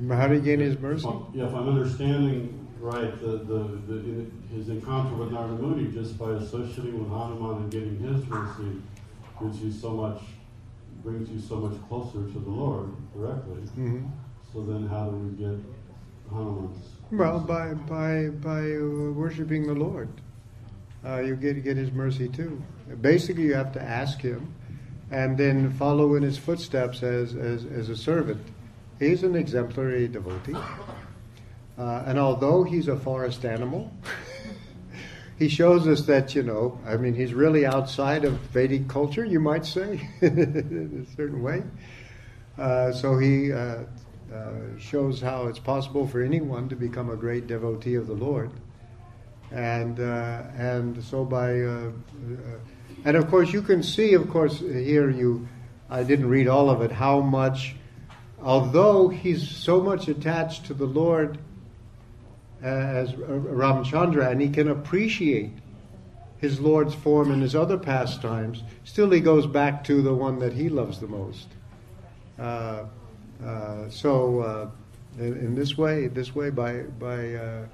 How 0.10 0.28
do 0.28 0.36
he 0.36 0.42
gain 0.42 0.60
his 0.60 0.78
mercy? 0.80 1.06
Well, 1.06 1.30
yeah, 1.34 1.46
if 1.46 1.54
I'm 1.54 1.70
understanding 1.70 2.68
right, 2.80 3.20
the, 3.22 3.38
the, 3.38 3.60
the 3.88 4.26
his 4.54 4.70
encounter 4.70 5.16
with 5.16 5.32
Narada 5.32 5.54
Muni 5.54 5.92
just 5.92 6.18
by 6.18 6.32
associating 6.32 7.00
with 7.00 7.10
Hanuman 7.10 7.64
and 7.64 7.72
getting 7.72 8.00
his 8.00 8.26
mercy 8.28 8.82
gives 9.42 9.60
you 9.60 9.72
so 9.72 9.92
much, 9.92 10.22
brings 11.04 11.30
you 11.30 11.40
so 11.40 11.56
much 11.58 11.78
closer 11.88 12.26
to 12.32 12.40
the 12.40 12.50
Lord 12.50 12.90
directly. 13.14 13.62
hmm 13.76 14.06
So 14.54 14.64
then, 14.64 14.88
how 14.88 15.10
do 15.10 15.18
we 15.18 15.38
get 15.38 15.60
Hanuman's? 16.30 16.78
Well, 17.12 17.40
by 17.40 17.74
by 17.74 18.30
by 18.30 18.62
worshiping 19.14 19.68
the 19.68 19.74
Lord, 19.74 20.10
uh, 21.06 21.20
you 21.20 21.36
get 21.36 21.64
get 21.64 21.78
His 21.78 21.92
mercy 21.92 22.28
too. 22.30 22.62
Basically, 23.02 23.44
you 23.44 23.54
have 23.54 23.72
to 23.74 23.82
ask 23.82 24.22
Him, 24.22 24.54
and 25.12 25.38
then 25.38 25.72
follow 25.72 26.16
in 26.16 26.24
His 26.24 26.38
footsteps 26.38 27.04
as 27.04 27.36
as, 27.36 27.66
as 27.66 27.90
a 27.90 27.96
servant. 27.96 28.42
He's 29.00 29.24
an 29.24 29.36
exemplary 29.36 30.08
devotee, 30.08 30.56
uh, 31.78 32.04
and 32.06 32.18
although 32.18 32.64
he's 32.64 32.88
a 32.88 32.96
forest 32.96 33.44
animal, 33.44 33.92
he 35.38 35.50
shows 35.50 35.88
us 35.88 36.06
that 36.06 36.34
you 36.34 36.44
know. 36.44 36.80
I 36.86 36.96
mean, 36.96 37.14
he's 37.14 37.34
really 37.34 37.66
outside 37.66 38.24
of 38.24 38.34
Vedic 38.54 38.88
culture, 38.88 39.26
you 39.26 39.40
might 39.40 39.66
say, 39.66 40.10
in 40.22 41.06
a 41.06 41.16
certain 41.16 41.44
way. 41.44 41.64
Uh, 42.58 42.94
so 42.94 43.18
he 43.18 43.52
uh, 43.52 43.84
uh, 44.34 44.52
shows 44.80 45.20
how 45.20 45.48
it's 45.48 45.60
possible 45.60 46.08
for 46.08 46.22
anyone 46.22 46.70
to 46.70 46.76
become 46.76 47.10
a 47.10 47.16
great 47.16 47.48
devotee 47.48 47.96
of 47.96 48.08
the 48.08 48.14
Lord, 48.14 48.50
and 49.52 50.00
uh, 50.00 50.44
and 50.56 51.04
so 51.04 51.26
by 51.26 51.60
uh, 51.62 51.92
and 53.06 53.16
of 53.16 53.30
course 53.30 53.54
you 53.54 53.62
can 53.62 53.84
see, 53.84 54.14
of 54.14 54.30
course 54.30 54.60
here 54.60 55.10
you, 55.10 55.48
I 55.90 56.04
didn't 56.04 56.28
read 56.28 56.48
all 56.48 56.70
of 56.70 56.82
it, 56.82 56.92
how 56.92 57.22
much, 57.22 57.76
although 58.42 59.08
he's 59.08 59.48
so 59.48 59.80
much 59.80 60.08
attached 60.08 60.66
to 60.66 60.74
the 60.74 60.86
Lord 60.86 61.38
uh, 62.64 62.68
as 62.68 63.14
Ramchandra, 63.14 64.32
and 64.32 64.42
he 64.42 64.50
can 64.50 64.70
appreciate 64.70 65.52
his 66.40 66.60
Lord's 66.60 66.96
form 66.96 67.32
and 67.32 67.42
his 67.42 67.56
other 67.56 67.78
pastimes, 67.78 68.64
still 68.84 69.10
he 69.12 69.20
goes 69.20 69.46
back 69.48 69.84
to 69.86 70.02
the 70.02 70.14
one 70.14 70.40
that 70.40 70.54
he 70.54 70.68
loves 70.68 71.00
the 71.00 71.08
most. 71.08 71.48
Uh, 72.40 72.86
uh, 73.44 73.90
so 73.90 74.40
uh, 74.40 74.70
in, 75.20 75.38
in 75.38 75.56
this 75.56 75.78
way, 75.78 76.08
this 76.08 76.34
way 76.34 76.50
by 76.50 76.82
by, 77.00 77.36
uh, 77.36 77.66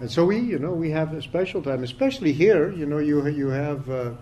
and 0.00 0.10
so 0.10 0.24
we, 0.24 0.38
you 0.38 0.58
know, 0.58 0.72
we 0.72 0.90
have 0.90 1.12
a 1.12 1.22
special 1.22 1.62
time, 1.62 1.84
especially 1.84 2.32
here. 2.32 2.72
You 2.72 2.86
know, 2.86 2.98
you 2.98 3.26
you 3.28 3.48
have 3.48 3.88
uh, 3.90 4.12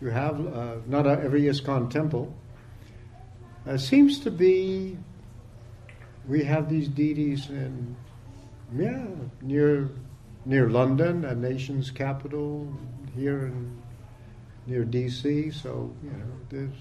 you 0.00 0.08
have 0.08 0.54
uh, 0.54 0.76
not 0.86 1.06
every 1.06 1.42
ISKCON 1.42 1.90
temple. 1.90 2.34
Uh, 3.66 3.76
seems 3.76 4.20
to 4.20 4.30
be 4.30 4.96
we 6.26 6.44
have 6.44 6.68
these 6.68 6.88
deities 6.88 7.48
in 7.50 7.96
yeah 8.74 9.06
near 9.42 9.90
near 10.44 10.70
London, 10.70 11.24
a 11.24 11.34
nation's 11.34 11.90
capital, 11.90 12.72
here 13.14 13.46
in 13.46 13.82
near 14.66 14.84
D.C. 14.84 15.50
So 15.50 15.92
you 16.02 16.10
know, 16.10 16.32
this 16.48 16.72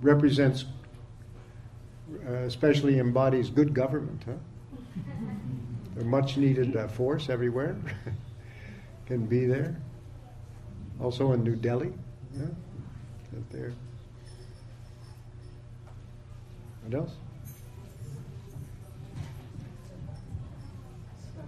represents 0.00 0.64
uh, 2.26 2.32
especially 2.32 2.98
embodies 2.98 3.50
good 3.50 3.74
government, 3.74 4.22
huh? 4.26 4.32
A 6.00 6.04
much 6.04 6.38
needed 6.38 6.74
uh, 6.74 6.88
force 6.88 7.28
everywhere 7.28 7.76
can 9.06 9.26
be 9.26 9.44
there. 9.44 9.76
Also 11.00 11.32
in 11.32 11.42
New 11.42 11.56
Delhi, 11.56 11.92
yeah, 12.36 12.44
out 13.36 13.50
there. 13.50 13.72
What 16.84 16.94
else? 17.00 17.12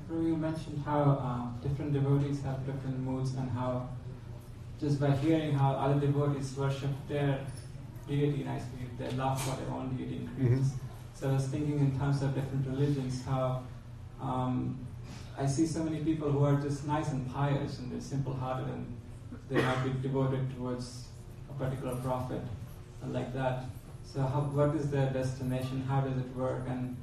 Prabhu, 0.09 0.27
you 0.27 0.37
mentioned 0.37 0.83
how 0.85 1.03
uh, 1.03 1.67
different 1.67 1.93
devotees 1.93 2.43
have 2.43 2.65
different 2.67 2.99
moods 3.01 3.35
and 3.35 3.51
how 3.51 3.89
just 4.81 5.01
by 5.01 5.11
hearing 5.17 5.53
how 5.55 5.73
other 5.73 6.01
devotees 6.01 6.57
worship 6.57 6.91
their 7.09 7.41
deity 8.07 8.45
nicely, 8.45 8.87
their 8.99 9.11
love 9.13 9.41
for 9.41 9.57
their 9.57 9.71
own 9.75 9.97
deity 9.97 10.17
increases. 10.17 10.73
Mhm. 10.73 10.79
So 11.15 11.31
I 11.31 11.33
was 11.35 11.47
thinking 11.47 11.79
in 11.79 11.99
terms 11.99 12.23
of 12.23 12.35
different 12.35 12.67
religions, 12.67 13.25
how 13.25 13.63
um, 14.21 14.79
I 15.39 15.47
see 15.47 15.67
so 15.67 15.85
many 15.85 16.05
people 16.05 16.31
who 16.31 16.45
are 16.45 16.61
just 16.61 16.87
nice 16.87 17.11
and 17.13 17.33
pious 17.33 17.79
and 17.79 17.91
they're 17.91 18.01
simple-hearted 18.01 18.69
and 18.69 18.94
they 19.55 19.63
might 19.63 19.85
be 19.85 19.91
devoted 20.03 20.55
towards 20.57 21.05
a 21.49 21.53
particular 21.55 21.95
prophet 21.97 22.41
like 23.09 23.33
that. 23.35 23.65
So 24.05 24.21
how, 24.23 24.41
what 24.41 24.75
is 24.75 24.91
their 24.91 25.11
destination? 25.13 25.85
How 25.89 26.01
does 26.01 26.17
it 26.19 26.37
work? 26.37 26.63
And 26.69 26.97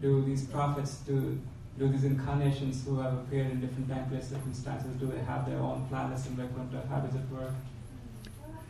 do 0.00 0.22
these 0.24 0.44
prophets 0.44 0.96
do 1.06 1.38
do 1.78 1.88
these 1.88 2.04
incarnations 2.04 2.84
who 2.84 2.98
have 2.98 3.14
appeared 3.14 3.50
in 3.50 3.60
different 3.60 3.88
time, 3.88 4.08
place, 4.10 4.28
circumstances? 4.28 4.90
Do 5.00 5.06
they 5.06 5.20
have 5.20 5.46
their 5.48 5.58
own 5.58 5.86
planets 5.88 6.26
in 6.26 6.36
Vaikuntha? 6.36 6.82
How 6.88 7.00
does 7.00 7.14
it 7.14 7.28
work? 7.30 7.52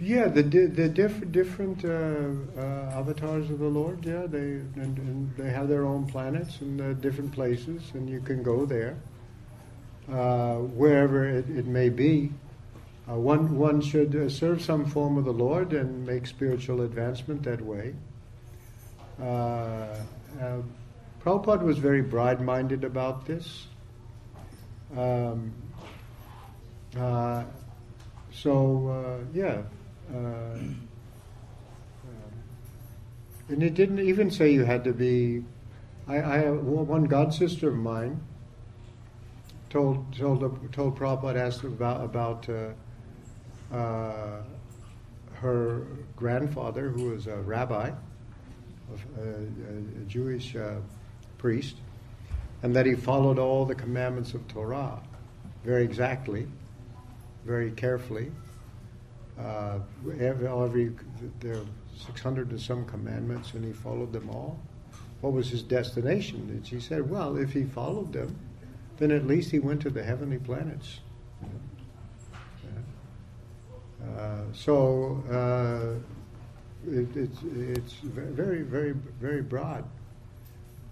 Yeah, 0.00 0.28
the 0.28 0.42
di- 0.42 0.66
the 0.66 0.88
diff- 0.88 1.30
different 1.32 1.84
uh, 1.84 1.88
uh, 1.88 2.98
avatars 2.98 3.50
of 3.50 3.58
the 3.58 3.68
Lord. 3.68 4.04
Yeah, 4.04 4.26
they 4.26 4.62
and, 4.84 4.98
and 4.98 5.36
they 5.36 5.50
have 5.50 5.68
their 5.68 5.84
own 5.86 6.06
planets 6.06 6.60
and 6.60 6.80
uh, 6.80 6.92
different 6.94 7.32
places, 7.32 7.82
and 7.94 8.08
you 8.10 8.20
can 8.20 8.42
go 8.42 8.66
there 8.66 8.96
uh, 10.10 10.56
wherever 10.56 11.24
it, 11.24 11.48
it 11.48 11.66
may 11.66 11.88
be. 11.88 12.32
Uh, 13.08 13.14
one 13.14 13.58
one 13.58 13.80
should 13.80 14.14
uh, 14.14 14.28
serve 14.28 14.62
some 14.62 14.86
form 14.86 15.18
of 15.18 15.24
the 15.24 15.32
Lord 15.32 15.72
and 15.72 16.06
make 16.06 16.24
spiritual 16.26 16.82
advancement 16.82 17.42
that 17.42 17.60
way. 17.60 17.94
Uh, 19.20 19.24
uh, 20.40 20.62
Prabhupada 21.20 21.62
was 21.62 21.78
very 21.78 22.00
broad-minded 22.00 22.84
about 22.84 23.26
this. 23.26 23.66
Um, 24.96 25.52
uh, 26.96 27.44
so 28.30 28.88
uh, 28.88 29.24
yeah, 29.34 29.62
um, 30.14 30.88
and 33.48 33.62
it 33.62 33.74
didn't 33.74 34.00
even 34.00 34.30
say 34.30 34.52
you 34.52 34.64
had 34.64 34.84
to 34.84 34.92
be. 34.92 35.42
I, 36.06 36.16
I 36.18 36.50
one 36.50 37.04
god 37.04 37.34
sister 37.34 37.68
of 37.68 37.76
mine 37.76 38.20
told 39.70 40.16
told 40.16 40.72
told 40.72 40.96
Prabhupada 40.96 41.36
asked 41.36 41.64
about 41.64 42.04
about 42.04 42.48
uh, 43.72 44.42
her 45.34 45.86
grandfather 46.16 46.88
who 46.88 47.10
was 47.10 47.26
a 47.26 47.36
rabbi, 47.36 47.90
a, 47.90 49.20
a, 49.20 49.24
a 49.24 50.04
Jewish 50.06 50.54
uh, 50.54 50.76
priest, 51.38 51.76
and 52.62 52.76
that 52.76 52.86
he 52.86 52.94
followed 52.94 53.38
all 53.38 53.64
the 53.64 53.74
commandments 53.74 54.34
of 54.34 54.46
Torah 54.48 55.00
very 55.64 55.84
exactly, 55.84 56.46
very 57.44 57.70
carefully. 57.70 58.30
Uh, 59.38 59.78
every, 60.20 60.48
every 60.48 60.92
there 61.40 61.56
are 61.56 61.66
600 62.06 62.50
and 62.50 62.60
some 62.60 62.84
commandments, 62.84 63.54
and 63.54 63.64
he 63.64 63.72
followed 63.72 64.12
them 64.12 64.28
all. 64.30 64.60
What 65.20 65.32
was 65.32 65.50
his 65.50 65.62
destination? 65.62 66.48
And 66.50 66.66
she 66.66 66.80
said, 66.80 67.08
"Well, 67.08 67.36
if 67.36 67.52
he 67.52 67.64
followed 67.64 68.12
them, 68.12 68.36
then 68.98 69.10
at 69.12 69.26
least 69.26 69.50
he 69.50 69.58
went 69.58 69.80
to 69.82 69.90
the 69.90 70.02
heavenly 70.02 70.38
planets." 70.38 71.00
Uh, 74.02 74.40
so 74.52 75.22
uh, 75.30 76.90
it, 76.90 77.16
it's 77.16 77.38
it's 77.42 77.92
very 78.02 78.62
very 78.62 78.92
very 79.20 79.42
broad. 79.42 79.84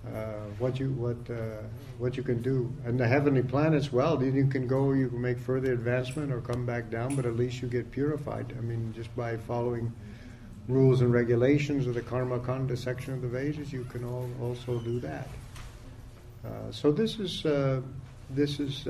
Uh, 0.07 0.47
what 0.59 0.81
you 0.81 0.91
what 0.93 1.19
uh, 1.31 1.63
what 1.99 2.17
you 2.17 2.23
can 2.23 2.41
do, 2.41 2.73
and 2.87 2.99
the 2.99 3.07
heavenly 3.07 3.43
planets. 3.43 3.93
Well, 3.93 4.17
then 4.17 4.35
you 4.35 4.47
can 4.47 4.67
go, 4.67 4.93
you 4.93 5.09
can 5.09 5.21
make 5.21 5.39
further 5.39 5.73
advancement 5.73 6.33
or 6.33 6.41
come 6.41 6.65
back 6.65 6.89
down, 6.89 7.17
but 7.17 7.27
at 7.27 7.37
least 7.37 7.61
you 7.61 7.69
get 7.69 7.91
purified. 7.91 8.55
I 8.57 8.63
mean, 8.63 8.95
just 8.97 9.15
by 9.15 9.37
following 9.37 9.93
rules 10.69 11.03
and 11.03 11.13
regulations 11.13 11.87
of 11.87 11.95
the 11.95 12.01
Karma 12.01 12.39
Kanda 12.39 12.77
section 12.77 13.13
of 13.13 13.21
the 13.21 13.29
Vedas, 13.29 13.73
you 13.73 13.85
can 13.85 14.05
all, 14.05 14.31
also 14.41 14.79
do 14.79 15.01
that. 15.01 15.29
Uh, 16.45 16.71
so 16.71 16.91
this 16.91 17.19
is 17.19 17.45
uh, 17.45 17.83
this 18.31 18.59
is 18.59 18.87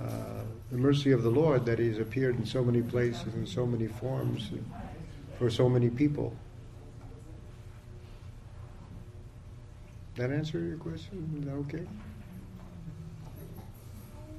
uh, 0.00 0.04
uh, 0.04 0.42
the 0.70 0.76
mercy 0.76 1.12
of 1.12 1.22
the 1.22 1.30
Lord 1.30 1.64
that 1.66 1.78
He's 1.78 1.98
appeared 1.98 2.38
in 2.38 2.46
so 2.46 2.62
many 2.62 2.82
places 2.82 3.34
in 3.34 3.46
so 3.46 3.66
many 3.66 3.86
forms 3.86 4.50
for 5.38 5.50
so 5.50 5.68
many 5.68 5.90
people. 5.90 6.34
That 10.16 10.30
answer 10.30 10.58
your 10.58 10.78
question? 10.78 11.36
Is 11.38 11.44
that 11.44 11.52
okay? 11.52 11.86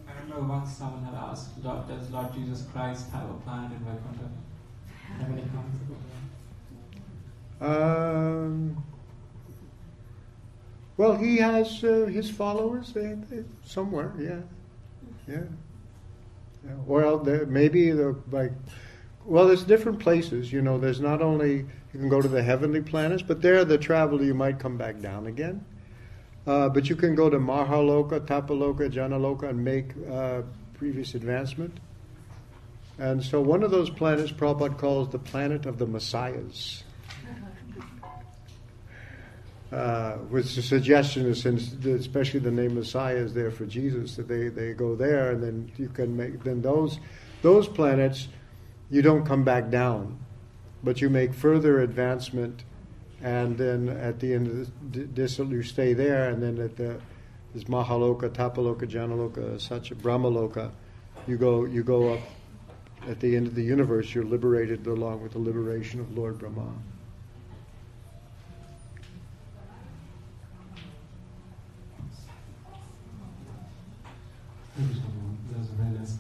I 0.07 0.21
remember 0.21 0.53
once 0.53 0.75
someone 0.75 1.03
had 1.03 1.13
asked, 1.13 1.49
Lord, 1.63 1.87
does 1.87 2.09
Lord 2.09 2.33
Jesus 2.33 2.65
Christ 2.73 3.09
have 3.11 3.29
a 3.29 3.33
planet 3.35 3.71
in 3.71 3.79
Vaikuntha? 3.79 4.29
Have 5.19 5.31
any 5.31 5.43
comments? 5.43 5.77
Um, 7.59 8.83
well, 10.97 11.15
he 11.15 11.37
has 11.37 11.83
uh, 11.83 12.05
his 12.05 12.29
followers 12.29 12.93
they, 12.93 13.15
somewhere, 13.63 14.13
yeah, 14.17 14.39
yeah. 15.27 15.41
yeah. 16.65 16.71
Well, 16.85 17.19
there, 17.19 17.45
maybe 17.45 17.91
the, 17.91 18.15
like 18.31 18.51
Well, 19.25 19.47
there's 19.47 19.63
different 19.63 19.99
places. 19.99 20.51
You 20.51 20.61
know, 20.61 20.77
there's 20.77 21.01
not 21.01 21.21
only 21.21 21.65
you 21.93 21.99
can 21.99 22.09
go 22.09 22.21
to 22.21 22.27
the 22.27 22.43
heavenly 22.43 22.81
planets, 22.81 23.23
but 23.23 23.41
there 23.41 23.63
the 23.65 23.77
travel 23.77 24.23
you 24.23 24.33
might 24.33 24.59
come 24.59 24.77
back 24.77 24.99
down 25.01 25.27
again. 25.27 25.65
Uh, 26.45 26.69
but 26.69 26.89
you 26.89 26.95
can 26.95 27.13
go 27.13 27.29
to 27.29 27.37
Mahaloka, 27.37 28.21
Tapaloka, 28.21 28.89
Janaloka 28.89 29.49
and 29.49 29.63
make 29.63 29.91
uh, 30.09 30.43
previous 30.75 31.13
advancement. 31.13 31.77
And 32.97 33.21
so 33.23 33.41
one 33.41 33.63
of 33.63 33.71
those 33.71 33.89
planets 33.89 34.31
Prabhupada 34.31 34.77
calls 34.77 35.09
the 35.09 35.19
planet 35.19 35.65
of 35.65 35.77
the 35.77 35.85
Messiahs. 35.85 36.83
Uh, 39.71 40.13
which 40.29 40.55
the 40.55 40.61
suggestion 40.61 41.35
since 41.35 41.73
especially 41.83 42.39
the 42.39 42.49
name 42.49 42.75
Messiah 42.75 43.17
is 43.17 43.33
there 43.33 43.51
for 43.51 43.65
Jesus, 43.65 44.15
that 44.15 44.25
they, 44.29 44.47
they 44.47 44.71
go 44.71 44.95
there, 44.95 45.31
and 45.31 45.43
then 45.43 45.69
you 45.75 45.89
can 45.89 46.15
make 46.15 46.41
then 46.45 46.61
those 46.61 46.99
those 47.41 47.67
planets, 47.67 48.29
you 48.89 49.01
don't 49.01 49.25
come 49.25 49.43
back 49.43 49.69
down, 49.69 50.17
but 50.85 51.01
you 51.01 51.09
make 51.09 51.33
further 51.33 51.81
advancement, 51.81 52.63
and 53.21 53.57
then 53.57 53.89
at 53.89 54.21
the 54.21 54.33
end 54.33 54.47
of 54.47 54.93
the 54.93 55.03
this, 55.03 55.37
you 55.37 55.61
stay 55.63 55.93
there, 55.93 56.29
and 56.29 56.41
then 56.41 56.59
at 56.59 56.77
the 56.77 56.97
this 57.53 57.65
Mahaloka, 57.65 58.29
Tapaloka, 58.29 58.87
Janaloka, 58.87 59.59
such 59.59 59.89
Brahmaloka, 59.97 60.71
you 61.27 61.35
go 61.35 61.65
you 61.65 61.83
go 61.83 62.13
up. 62.13 62.21
At 63.05 63.19
the 63.19 63.35
end 63.35 63.47
of 63.47 63.55
the 63.55 63.63
universe, 63.63 64.15
you're 64.15 64.23
liberated 64.23 64.87
along 64.87 65.21
with 65.21 65.33
the 65.33 65.39
liberation 65.39 65.99
of 65.99 66.17
Lord 66.17 66.39
Brahma. 66.39 66.71
That's 74.77 75.69
very 75.69 75.89
nice. 75.97 76.17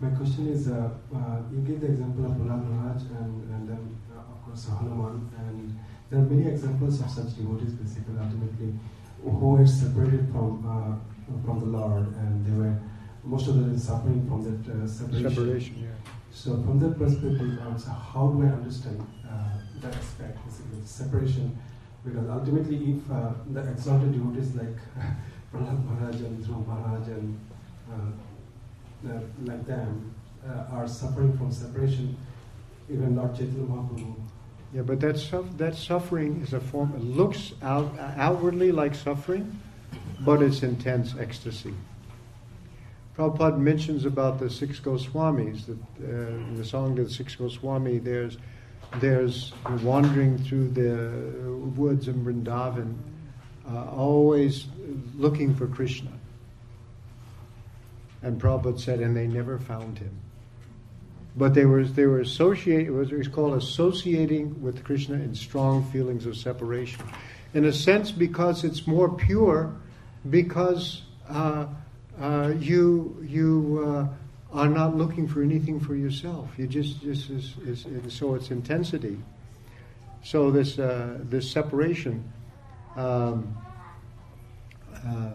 My 0.00 0.10
question 0.10 0.48
is, 0.48 0.68
uh, 0.68 0.90
uh, 1.14 1.40
you 1.50 1.60
give 1.60 1.80
the 1.80 1.86
example 1.86 2.26
of 2.26 2.32
Prahlad 2.32 2.68
Maharaj 2.68 3.02
and, 3.02 3.48
and 3.48 3.68
then, 3.68 3.96
uh, 4.12 4.20
of 4.20 4.44
course, 4.44 4.68
Hanuman, 4.68 5.30
and 5.38 5.78
there 6.10 6.20
are 6.20 6.22
many 6.22 6.50
examples 6.50 7.00
of 7.00 7.08
such 7.08 7.34
devotees, 7.36 7.72
basically, 7.72 8.18
ultimately, 8.20 8.74
who 9.22 9.56
were 9.56 9.66
separated 9.66 10.28
from 10.32 10.60
uh, 10.68 10.96
from 11.46 11.60
the 11.60 11.66
Lord, 11.66 12.08
and 12.14 12.44
they 12.44 12.52
were 12.52 12.76
most 13.22 13.48
of 13.48 13.54
them 13.54 13.78
suffering 13.78 14.28
from 14.28 14.44
that 14.44 14.60
uh, 14.70 14.86
separation. 14.86 15.30
Separation, 15.30 15.74
yeah. 15.80 16.12
So, 16.30 16.50
from 16.62 16.78
that 16.80 16.98
perspective, 16.98 17.58
um, 17.64 17.78
how 18.12 18.28
do 18.28 18.42
I 18.42 18.50
understand 18.50 19.00
uh, 19.24 19.56
that 19.80 19.94
aspect, 19.94 20.44
basically, 20.44 20.84
separation? 20.84 21.58
Because 22.04 22.28
ultimately, 22.28 22.76
if 22.92 23.08
the 23.54 23.70
exalted 23.70 24.12
devotees 24.12 24.54
like 24.54 24.76
Prahlad 25.54 25.84
Maharaj 25.84 26.20
and 26.20 26.44
Dhruva 26.44 26.66
Maharaj 26.66 27.08
uh, 27.08 27.94
uh, 29.08 29.20
like 29.44 29.64
them 29.66 30.14
uh, 30.46 30.74
are 30.74 30.88
suffering 30.88 31.36
from 31.38 31.52
separation, 31.52 32.16
even 32.90 33.14
Lord 33.14 33.34
Chaitanya 33.36 33.62
Mahaprabhu. 33.62 34.14
Yeah, 34.74 34.82
but 34.82 35.00
that, 35.00 35.18
suff- 35.18 35.56
that 35.58 35.76
suffering 35.76 36.42
is 36.42 36.52
a 36.52 36.60
form, 36.60 36.92
it 36.96 37.02
looks 37.02 37.52
out, 37.62 37.96
outwardly 38.16 38.72
like 38.72 38.94
suffering, 38.96 39.60
but 40.20 40.42
it's 40.42 40.64
intense 40.64 41.14
ecstasy. 41.18 41.74
Prabhupada 43.16 43.56
mentions 43.58 44.04
about 44.04 44.40
the 44.40 44.50
six 44.50 44.80
Goswamis, 44.80 45.66
that 45.66 45.78
uh, 46.02 46.08
in 46.08 46.56
the 46.56 46.64
song 46.64 46.98
of 46.98 47.06
the 47.06 47.14
six 47.14 47.36
Goswami, 47.36 47.98
there's, 47.98 48.38
there's 48.98 49.52
wandering 49.84 50.38
through 50.38 50.70
the 50.70 51.52
woods 51.76 52.08
in 52.08 52.24
Vrindavan, 52.24 52.96
uh, 53.70 53.90
always 53.90 54.66
looking 55.16 55.54
for 55.54 55.66
Krishna. 55.66 56.12
And 58.22 58.40
Prabhupada 58.40 58.80
said, 58.80 59.00
and 59.00 59.16
they 59.16 59.26
never 59.26 59.58
found 59.58 59.98
him. 59.98 60.18
But 61.36 61.52
they 61.54 61.64
were 61.64 61.84
they 61.84 62.06
were 62.06 62.20
associated. 62.20 62.86
It 62.86 62.90
was, 62.92 63.10
it 63.10 63.18
was 63.18 63.28
called 63.28 63.54
associating 63.54 64.62
with 64.62 64.84
Krishna 64.84 65.16
in 65.16 65.34
strong 65.34 65.84
feelings 65.90 66.26
of 66.26 66.36
separation. 66.36 67.04
In 67.54 67.64
a 67.64 67.72
sense, 67.72 68.12
because 68.12 68.64
it's 68.64 68.86
more 68.86 69.12
pure, 69.12 69.74
because 70.30 71.02
uh, 71.28 71.66
uh, 72.20 72.52
you 72.58 73.18
you 73.26 73.84
uh, 73.84 74.56
are 74.56 74.68
not 74.68 74.96
looking 74.96 75.26
for 75.26 75.42
anything 75.42 75.80
for 75.80 75.96
yourself. 75.96 76.50
You 76.56 76.68
just 76.68 77.02
just 77.02 77.30
is, 77.30 77.56
is, 77.66 77.86
so 78.14 78.36
it's 78.36 78.52
intensity. 78.52 79.18
So 80.22 80.52
this 80.52 80.78
uh, 80.78 81.18
this 81.24 81.50
separation 81.50 82.32
um, 82.96 83.56
uh, 85.06 85.30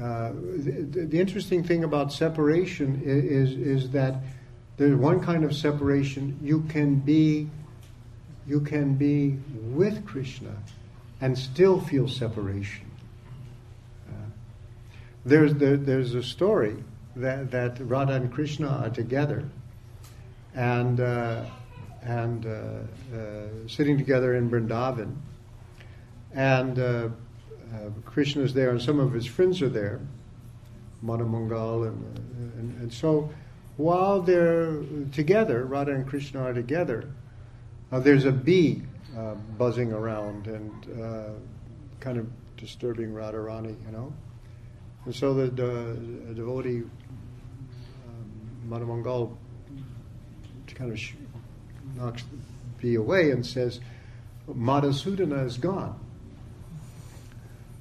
uh, 0.00 0.32
the, 0.32 1.06
the, 1.08 1.18
interesting 1.18 1.64
thing 1.64 1.84
about 1.84 2.12
separation 2.12 3.00
is, 3.02 3.52
is, 3.52 3.82
is 3.84 3.90
that 3.90 4.16
there's 4.76 4.96
one 4.96 5.20
kind 5.20 5.44
of 5.44 5.54
separation 5.54 6.38
you 6.42 6.62
can 6.68 6.96
be 6.96 7.48
you 8.46 8.60
can 8.60 8.94
be 8.94 9.38
with 9.52 10.04
Krishna 10.06 10.54
and 11.20 11.36
still 11.36 11.80
feel 11.80 12.08
separation. 12.08 12.90
Uh, 14.08 14.12
there's 15.24 15.54
there, 15.54 15.76
there's 15.76 16.14
a 16.14 16.22
story 16.22 16.76
that 17.16 17.50
that 17.50 17.78
Radha 17.80 18.14
and 18.14 18.32
Krishna 18.32 18.68
are 18.68 18.90
together, 18.90 19.48
and 20.54 21.00
uh, 21.00 21.44
and 22.02 22.44
uh, 22.44 22.48
uh 23.16 23.46
sitting 23.66 23.96
together 23.96 24.34
in 24.34 24.50
Vrindavan, 24.50 25.16
and 26.36 26.78
uh, 26.78 26.82
uh, 26.82 27.08
Krishna 28.04 28.42
is 28.42 28.54
there 28.54 28.70
and 28.70 28.80
some 28.80 29.00
of 29.00 29.12
his 29.12 29.26
friends 29.26 29.62
are 29.62 29.68
there, 29.68 30.00
Madhumangal, 31.02 31.88
and, 31.88 32.18
and, 32.58 32.80
and 32.82 32.92
so 32.92 33.30
while 33.78 34.20
they're 34.20 34.82
together, 35.12 35.64
Radha 35.64 35.92
and 35.92 36.06
Krishna 36.06 36.42
are 36.42 36.52
together, 36.52 37.10
uh, 37.90 38.00
there's 38.00 38.26
a 38.26 38.32
bee 38.32 38.82
uh, 39.16 39.34
buzzing 39.58 39.92
around 39.92 40.46
and 40.46 41.02
uh, 41.02 41.30
kind 42.00 42.18
of 42.18 42.26
disturbing 42.56 43.12
Radharani, 43.12 43.74
you 43.86 43.92
know. 43.92 44.12
And 45.06 45.14
so 45.14 45.34
the, 45.34 45.46
the 45.46 46.34
devotee, 46.34 46.82
um, 48.08 48.68
Madhumangal, 48.68 49.36
kind 50.74 50.92
of 50.92 51.00
knocks 51.96 52.22
the 52.22 52.36
bee 52.82 52.94
away 52.96 53.30
and 53.30 53.44
says, 53.44 53.80
Madhusudana 54.48 55.46
is 55.46 55.56
gone. 55.56 55.98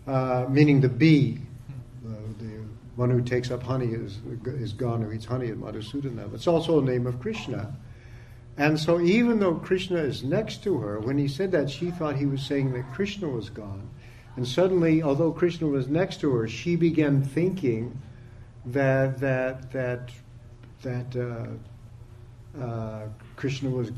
Uh, 0.08 0.46
meaning 0.50 0.82
the 0.82 0.90
bee, 0.90 1.40
uh, 2.06 2.12
the 2.38 2.64
one 2.96 3.10
who 3.10 3.22
takes 3.22 3.50
up 3.50 3.64
honey 3.64 3.88
is, 3.88 4.20
is 4.46 4.72
gone, 4.72 5.02
who 5.02 5.12
eats 5.12 5.26
honey 5.26 5.48
is 5.48 5.58
Madhusudana. 5.58 6.32
It's 6.34 6.48
also 6.48 6.80
a 6.80 6.84
name 6.84 7.08
of 7.08 7.20
Krishna. 7.20 7.76
And 8.58 8.80
so, 8.80 9.02
even 9.02 9.40
though 9.40 9.56
Krishna 9.56 9.98
is 9.98 10.24
next 10.24 10.64
to 10.64 10.78
her, 10.78 11.00
when 11.00 11.18
he 11.18 11.28
said 11.28 11.52
that, 11.52 11.70
she 11.70 11.92
thought 11.92 12.16
he 12.16 12.26
was 12.26 12.42
saying 12.42 12.72
that 12.74 12.94
Krishna 12.94 13.28
was 13.28 13.50
gone. 13.50 13.90
And 14.36 14.48
suddenly, 14.48 15.02
although 15.02 15.32
Krishna 15.32 15.68
was 15.68 15.88
next 15.88 16.22
to 16.22 16.32
her, 16.36 16.48
she 16.48 16.76
began 16.76 17.24
thinking 17.24 18.00
that 18.66 19.20
that 19.20 19.72
that 19.72 20.10
that 20.84 21.16
uh, 22.58 22.62
uh, 22.62 23.08
Krishna 23.36 23.70
was, 23.70 23.92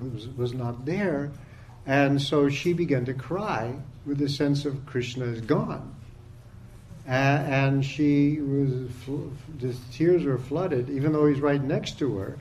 was 0.00 0.28
was 0.28 0.52
not 0.52 0.84
there, 0.84 1.30
and 1.86 2.20
so 2.20 2.48
she 2.48 2.72
began 2.72 3.04
to 3.04 3.14
cry 3.14 3.74
with 4.06 4.18
the 4.18 4.28
sense 4.28 4.64
of 4.64 4.84
Krishna 4.86 5.26
is 5.26 5.40
gone. 5.40 5.94
and 7.06 7.84
she 7.84 8.40
was, 8.40 8.90
the 9.58 9.74
tears 9.92 10.24
were 10.24 10.38
flooded, 10.38 10.88
even 10.90 11.12
though 11.12 11.26
he's 11.26 11.40
right 11.40 11.62
next 11.62 11.98
to 11.98 12.16
her. 12.16 12.38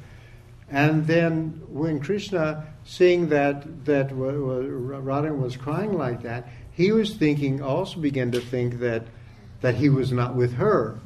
And 0.70 1.06
then 1.06 1.62
when 1.68 2.00
Krishna, 2.00 2.66
seeing 2.86 3.30
that 3.30 3.86
that 3.86 4.10
Radha 4.12 5.34
was 5.34 5.58
crying 5.58 5.98
like 5.98 6.24
that, 6.24 6.48
he 6.72 6.92
was 6.92 7.14
thinking, 7.16 7.62
also 7.62 8.00
began 8.00 8.32
to 8.32 8.40
think 8.40 8.80
that 8.80 9.04
that 9.62 9.76
he 9.76 9.90
was 9.90 10.12
not 10.12 10.36
with 10.36 10.54
her, 10.56 10.98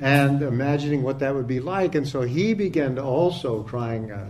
and 0.00 0.42
imagining 0.42 1.02
what 1.02 1.18
that 1.18 1.34
would 1.34 1.46
be 1.46 1.60
like. 1.60 1.94
And 1.94 2.08
so 2.08 2.22
he 2.22 2.54
began 2.54 2.94
to 2.96 3.02
also 3.02 3.62
crying. 3.62 4.10
Uh, 4.10 4.28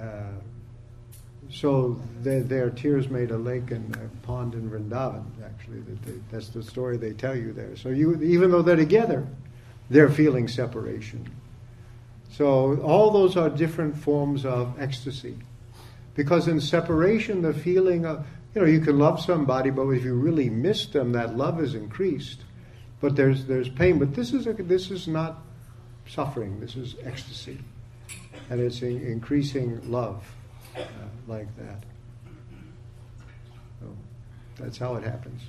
uh, 0.00 0.37
so 1.60 2.00
their 2.22 2.70
tears 2.70 3.08
made 3.08 3.32
a 3.32 3.36
lake 3.36 3.72
and 3.72 3.96
a 3.96 4.08
pond 4.24 4.54
in 4.54 4.70
Vrindavan. 4.70 5.24
Actually, 5.44 5.80
they, 5.80 6.12
that's 6.30 6.50
the 6.50 6.62
story 6.62 6.96
they 6.96 7.12
tell 7.12 7.34
you 7.34 7.52
there. 7.52 7.74
So 7.74 7.88
you, 7.88 8.14
even 8.22 8.52
though 8.52 8.62
they're 8.62 8.76
together, 8.76 9.26
they're 9.90 10.08
feeling 10.08 10.46
separation. 10.46 11.28
So 12.30 12.80
all 12.82 13.10
those 13.10 13.36
are 13.36 13.50
different 13.50 13.96
forms 13.96 14.44
of 14.44 14.80
ecstasy, 14.80 15.36
because 16.14 16.46
in 16.46 16.60
separation, 16.60 17.42
the 17.42 17.52
feeling 17.52 18.06
of 18.06 18.24
you 18.54 18.60
know 18.60 18.66
you 18.68 18.80
can 18.80 18.96
love 18.96 19.20
somebody, 19.20 19.70
but 19.70 19.88
if 19.88 20.04
you 20.04 20.14
really 20.14 20.48
miss 20.48 20.86
them, 20.86 21.10
that 21.12 21.36
love 21.36 21.60
is 21.60 21.74
increased. 21.74 22.42
But 23.00 23.16
there's 23.16 23.46
there's 23.46 23.68
pain. 23.68 23.98
But 23.98 24.14
this 24.14 24.32
is 24.32 24.46
a, 24.46 24.52
this 24.52 24.92
is 24.92 25.08
not 25.08 25.42
suffering. 26.06 26.60
This 26.60 26.76
is 26.76 26.94
ecstasy, 27.02 27.58
and 28.48 28.60
it's 28.60 28.80
increasing 28.80 29.90
love 29.90 30.22
uh, 30.80 30.86
like 31.26 31.54
that. 31.56 31.84
So 33.80 33.96
that's 34.58 34.78
how 34.78 34.96
it 34.96 35.04
happens. 35.04 35.42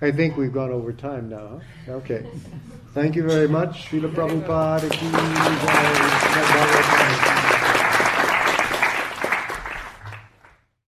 I 0.00 0.10
think 0.10 0.36
we've 0.36 0.52
gone 0.52 0.70
over 0.70 0.92
time 0.92 1.28
now. 1.30 1.62
Huh? 1.86 1.92
Okay. 1.92 2.26
Thank 2.92 3.16
you 3.16 3.26
very 3.26 3.48
much, 3.48 3.88
Srila 3.88 4.12
Prabhupada. 4.14 4.90